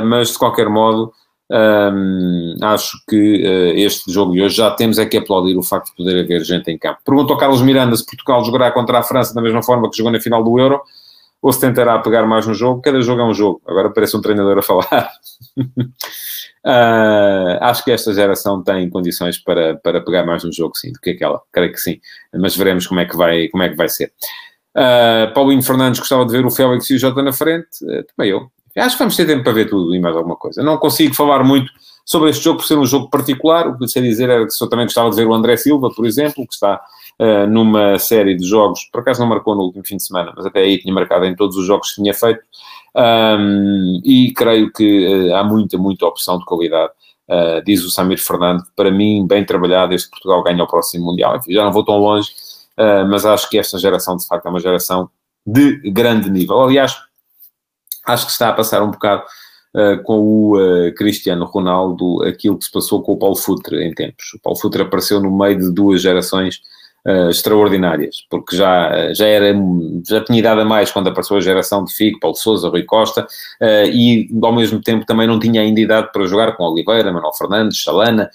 mas 0.04 0.30
de 0.32 0.38
qualquer 0.38 0.70
modo 0.70 1.12
um, 1.50 2.56
acho 2.60 2.98
que 3.08 3.16
uh, 3.16 3.78
este 3.78 4.12
jogo 4.12 4.32
de 4.32 4.42
hoje 4.42 4.56
já 4.56 4.70
temos 4.70 4.98
é 4.98 5.06
que 5.06 5.16
aplaudir 5.16 5.56
o 5.56 5.62
facto 5.62 5.88
de 5.88 5.96
poder 5.96 6.22
haver 6.22 6.44
gente 6.44 6.70
em 6.70 6.78
campo. 6.78 6.98
Pergunta 7.04 7.32
ao 7.32 7.38
Carlos 7.38 7.62
Miranda 7.62 7.96
se 7.96 8.04
Portugal 8.04 8.44
jogará 8.44 8.70
contra 8.70 8.98
a 8.98 9.02
França 9.02 9.34
da 9.34 9.40
mesma 9.40 9.62
forma 9.62 9.90
que 9.90 9.96
jogou 9.96 10.12
na 10.12 10.20
final 10.20 10.44
do 10.44 10.58
Euro. 10.58 10.80
ou 11.40 11.52
se 11.52 11.60
tentará 11.60 11.98
pegar 12.00 12.26
mais 12.26 12.46
no 12.46 12.52
jogo. 12.52 12.82
Cada 12.82 13.00
jogo 13.00 13.22
é 13.22 13.24
um 13.24 13.32
jogo. 13.32 13.62
Agora 13.66 13.90
parece 13.90 14.16
um 14.16 14.20
treinador 14.20 14.58
a 14.58 14.62
falar. 14.62 15.10
uh, 16.66 17.58
acho 17.62 17.84
que 17.84 17.92
esta 17.92 18.12
geração 18.12 18.62
tem 18.62 18.90
condições 18.90 19.38
para, 19.38 19.76
para 19.76 20.00
pegar 20.02 20.26
mais 20.26 20.44
no 20.44 20.52
jogo, 20.52 20.76
sim, 20.76 20.92
do 20.92 21.00
que 21.00 21.10
aquela. 21.10 21.40
Creio 21.52 21.72
que 21.72 21.78
sim. 21.78 22.00
Mas 22.34 22.56
veremos 22.56 22.86
como 22.86 23.00
é 23.00 23.06
que 23.06 23.16
vai, 23.16 23.48
como 23.48 23.62
é 23.62 23.68
que 23.68 23.76
vai 23.76 23.88
ser. 23.88 24.12
Uh, 24.76 25.32
Paulinho 25.32 25.62
Fernandes 25.62 25.98
gostava 25.98 26.26
de 26.26 26.32
ver 26.32 26.44
o 26.44 26.50
Félix 26.50 26.90
e 26.90 26.96
o 26.96 26.98
Jota 26.98 27.22
na 27.22 27.32
frente. 27.32 27.82
Uh, 27.82 28.04
também 28.14 28.32
eu. 28.32 28.50
Acho 28.78 28.96
que 28.96 29.00
vamos 29.00 29.16
ter 29.16 29.26
tempo 29.26 29.44
para 29.44 29.52
ver 29.52 29.68
tudo 29.68 29.94
e 29.94 30.00
mais 30.00 30.16
alguma 30.16 30.36
coisa. 30.36 30.62
Não 30.62 30.78
consigo 30.78 31.14
falar 31.14 31.44
muito 31.44 31.70
sobre 32.04 32.30
este 32.30 32.42
jogo 32.42 32.60
por 32.60 32.66
ser 32.66 32.78
um 32.78 32.86
jogo 32.86 33.10
particular. 33.10 33.68
O 33.68 33.76
que 33.76 33.84
eu 33.84 33.88
sei 33.88 34.02
dizer 34.02 34.30
era 34.30 34.46
que 34.46 34.64
eu 34.64 34.68
também 34.68 34.86
gostava 34.86 35.10
de 35.10 35.16
ver 35.16 35.26
o 35.26 35.34
André 35.34 35.58
Silva, 35.58 35.90
por 35.94 36.06
exemplo, 36.06 36.46
que 36.46 36.54
está 36.54 36.80
uh, 37.20 37.46
numa 37.46 37.98
série 37.98 38.34
de 38.34 38.46
jogos, 38.46 38.88
por 38.90 39.00
acaso 39.00 39.20
não 39.20 39.28
marcou 39.28 39.54
no 39.54 39.64
último 39.64 39.84
fim 39.84 39.96
de 39.96 40.04
semana, 40.04 40.32
mas 40.34 40.46
até 40.46 40.60
aí 40.60 40.78
tinha 40.78 40.94
marcado 40.94 41.26
em 41.26 41.36
todos 41.36 41.56
os 41.56 41.66
jogos 41.66 41.90
que 41.90 41.96
tinha 41.96 42.14
feito. 42.14 42.40
Um, 42.96 44.00
e 44.02 44.32
creio 44.32 44.72
que 44.72 45.28
uh, 45.28 45.34
há 45.36 45.44
muita, 45.44 45.76
muita 45.76 46.06
opção 46.06 46.38
de 46.38 46.46
qualidade. 46.46 46.92
Uh, 47.28 47.62
diz 47.66 47.84
o 47.84 47.90
Samir 47.90 48.18
Fernando, 48.18 48.62
para 48.74 48.90
mim, 48.90 49.26
bem 49.26 49.44
trabalhado, 49.44 49.92
este 49.92 50.08
Portugal 50.08 50.42
ganha 50.42 50.64
o 50.64 50.66
próximo 50.66 51.04
Mundial. 51.04 51.36
Enfim, 51.36 51.52
já 51.52 51.62
não 51.62 51.72
vou 51.72 51.84
tão 51.84 51.98
longe, 51.98 52.30
mas 53.10 53.26
acho 53.26 53.50
que 53.50 53.58
esta 53.58 53.76
geração, 53.76 54.16
de 54.16 54.24
facto, 54.24 54.46
é 54.46 54.48
uma 54.48 54.60
geração 54.60 55.10
de 55.44 55.90
grande 55.90 56.30
nível. 56.30 56.60
Aliás, 56.60 56.94
acho 58.08 58.26
que 58.26 58.32
está 58.32 58.48
a 58.48 58.52
passar 58.52 58.82
um 58.82 58.90
bocado 58.90 59.22
uh, 59.74 60.02
com 60.02 60.18
o 60.18 60.56
uh, 60.56 60.94
Cristiano 60.94 61.44
Ronaldo 61.44 62.22
aquilo 62.24 62.58
que 62.58 62.64
se 62.64 62.72
passou 62.72 63.02
com 63.02 63.12
o 63.12 63.18
Paulo 63.18 63.36
Futre 63.36 63.84
em 63.84 63.92
tempos. 63.92 64.32
O 64.34 64.40
Paulo 64.40 64.58
Futre 64.58 64.82
apareceu 64.82 65.20
no 65.20 65.36
meio 65.36 65.58
de 65.58 65.70
duas 65.70 66.00
gerações 66.00 66.60
uh, 67.06 67.28
extraordinárias, 67.28 68.24
porque 68.30 68.56
já, 68.56 69.12
já, 69.12 69.26
era, 69.26 69.54
já 70.08 70.24
tinha 70.24 70.38
idade 70.38 70.62
a 70.62 70.64
mais 70.64 70.90
quando 70.90 71.08
apareceu 71.08 71.36
a 71.36 71.40
geração 71.40 71.84
de 71.84 71.92
Figo, 71.92 72.18
Paulo 72.18 72.36
Sousa, 72.36 72.68
Rui 72.68 72.84
Costa, 72.84 73.26
e 73.92 74.28
ao 74.42 74.54
mesmo 74.54 74.80
tempo 74.80 75.04
também 75.04 75.26
não 75.26 75.38
tinha 75.38 75.60
ainda 75.60 75.80
idade 75.80 76.10
para 76.12 76.26
jogar 76.26 76.56
com 76.56 76.64
Oliveira, 76.64 77.12
Manuel 77.12 77.34
Fernandes, 77.34 77.82
Salana, 77.82 78.30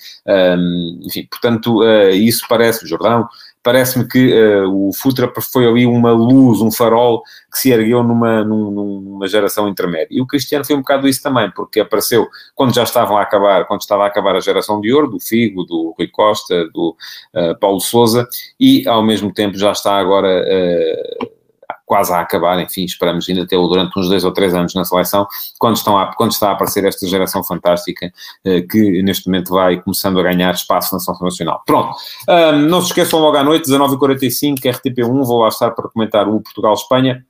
um, 0.57 0.99
enfim, 1.03 1.27
portanto, 1.29 1.81
isso 2.13 2.45
parece, 2.47 2.88
Jordão, 2.88 3.27
parece-me 3.63 4.06
que 4.08 4.34
uh, 4.34 4.89
o 4.89 4.93
Futra 4.93 5.32
foi 5.52 5.65
ali 5.65 5.86
uma 5.86 6.12
luz, 6.12 6.62
um 6.62 6.71
farol 6.71 7.23
que 7.52 7.58
se 7.58 7.71
ergueu 7.71 8.04
numa, 8.04 8.43
numa 8.43 9.28
geração 9.28 9.69
intermédia. 9.69 10.10
E 10.12 10.21
o 10.21 10.28
Cristiano 10.28 10.65
foi 10.65 10.76
um 10.76 10.80
bocado 10.80 11.08
isso 11.08 11.23
também, 11.23 11.49
porque 11.52 11.80
apareceu 11.80 12.28
quando 12.54 12.76
já 12.76 12.84
estavam 12.84 13.17
a 13.17 13.21
acabar, 13.21 13.65
quando 13.65 13.82
estava 13.82 14.04
a 14.04 14.08
acabar 14.08 14.36
a 14.36 14.41
geração 14.41 14.82
de 14.82 14.91
ouro, 14.93 15.10
do 15.10 15.19
Figo, 15.19 15.63
do 15.63 15.95
Rui 15.97 16.08
Costa, 16.10 16.67
do 16.73 16.95
uh, 17.34 17.58
Paulo 17.60 17.80
Souza, 17.80 18.28
e 18.60 18.86
ao 18.88 19.02
mesmo 19.02 19.34
tempo 19.34 19.58
já 19.58 19.71
está 19.71 19.97
agora 19.97 20.28
uh, 20.28 21.42
quase 21.85 22.13
a 22.13 22.19
acabar, 22.19 22.59
enfim, 22.59 22.85
esperamos 22.85 23.27
ainda 23.27 23.45
tê-lo 23.45 23.67
durante 23.67 23.97
uns 23.99 24.07
dois 24.07 24.23
ou 24.23 24.31
três 24.31 24.53
anos 24.53 24.73
na 24.73 24.85
seleção, 24.85 25.27
quando, 25.59 25.75
estão 25.75 25.97
a, 25.97 26.13
quando 26.15 26.31
está 26.31 26.49
a 26.49 26.51
aparecer 26.53 26.85
esta 26.85 27.05
geração 27.07 27.43
fantástica 27.43 28.11
eh, 28.45 28.61
que 28.61 29.01
neste 29.03 29.27
momento 29.27 29.53
vai 29.53 29.81
começando 29.81 30.19
a 30.19 30.23
ganhar 30.23 30.53
espaço 30.53 30.93
na 30.93 30.99
seleção 30.99 31.25
nacional. 31.25 31.61
Pronto, 31.65 31.95
um, 32.29 32.51
não 32.69 32.81
se 32.81 32.87
esqueçam 32.87 33.19
logo 33.19 33.37
à 33.37 33.43
noite, 33.43 33.69
19h45, 33.69 34.59
RTP1, 34.59 35.23
vou 35.25 35.39
lá 35.41 35.49
estar 35.49 35.71
para 35.71 35.89
comentar 35.89 36.27
o 36.27 36.39
Portugal-Espanha. 36.41 37.25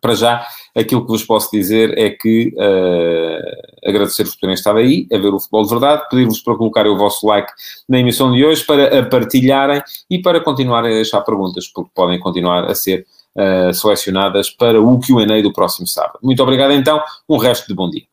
Para 0.00 0.16
já, 0.16 0.44
aquilo 0.74 1.02
que 1.02 1.12
vos 1.12 1.22
posso 1.22 1.48
dizer 1.52 1.96
é 1.96 2.10
que 2.10 2.52
uh, 2.56 3.88
agradecer-vos 3.88 4.34
por 4.34 4.40
terem 4.40 4.54
estado 4.54 4.78
aí, 4.78 5.06
a 5.12 5.16
ver 5.16 5.32
o 5.32 5.38
futebol 5.38 5.62
de 5.62 5.70
verdade, 5.70 6.08
pedir-vos 6.10 6.40
para 6.40 6.56
colocarem 6.56 6.90
o 6.90 6.98
vosso 6.98 7.24
like 7.24 7.52
na 7.88 8.00
emissão 8.00 8.32
de 8.32 8.44
hoje, 8.44 8.64
para 8.64 8.98
a 8.98 9.06
partilharem 9.06 9.80
e 10.10 10.20
para 10.20 10.40
continuarem 10.40 10.90
a 10.90 10.94
deixar 10.94 11.20
perguntas, 11.20 11.68
porque 11.68 11.90
podem 11.94 12.18
continuar 12.18 12.64
a 12.64 12.74
ser 12.74 13.06
uh, 13.36 13.72
selecionadas 13.72 14.50
para 14.50 14.80
o 14.80 14.98
Q&A 14.98 15.42
do 15.42 15.52
próximo 15.52 15.86
sábado. 15.86 16.18
Muito 16.22 16.42
obrigado 16.42 16.72
então, 16.72 17.00
um 17.28 17.36
resto 17.36 17.68
de 17.68 17.74
bom 17.74 17.90
dia. 17.90 18.04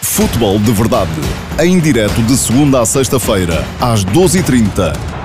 Futebol 0.00 0.58
de 0.58 0.72
Verdade, 0.72 1.10
em 1.60 1.78
direto 1.80 2.22
de 2.22 2.36
segunda 2.36 2.80
a 2.80 2.86
sexta-feira, 2.86 3.64
às 3.80 4.04
12h30 4.04 5.17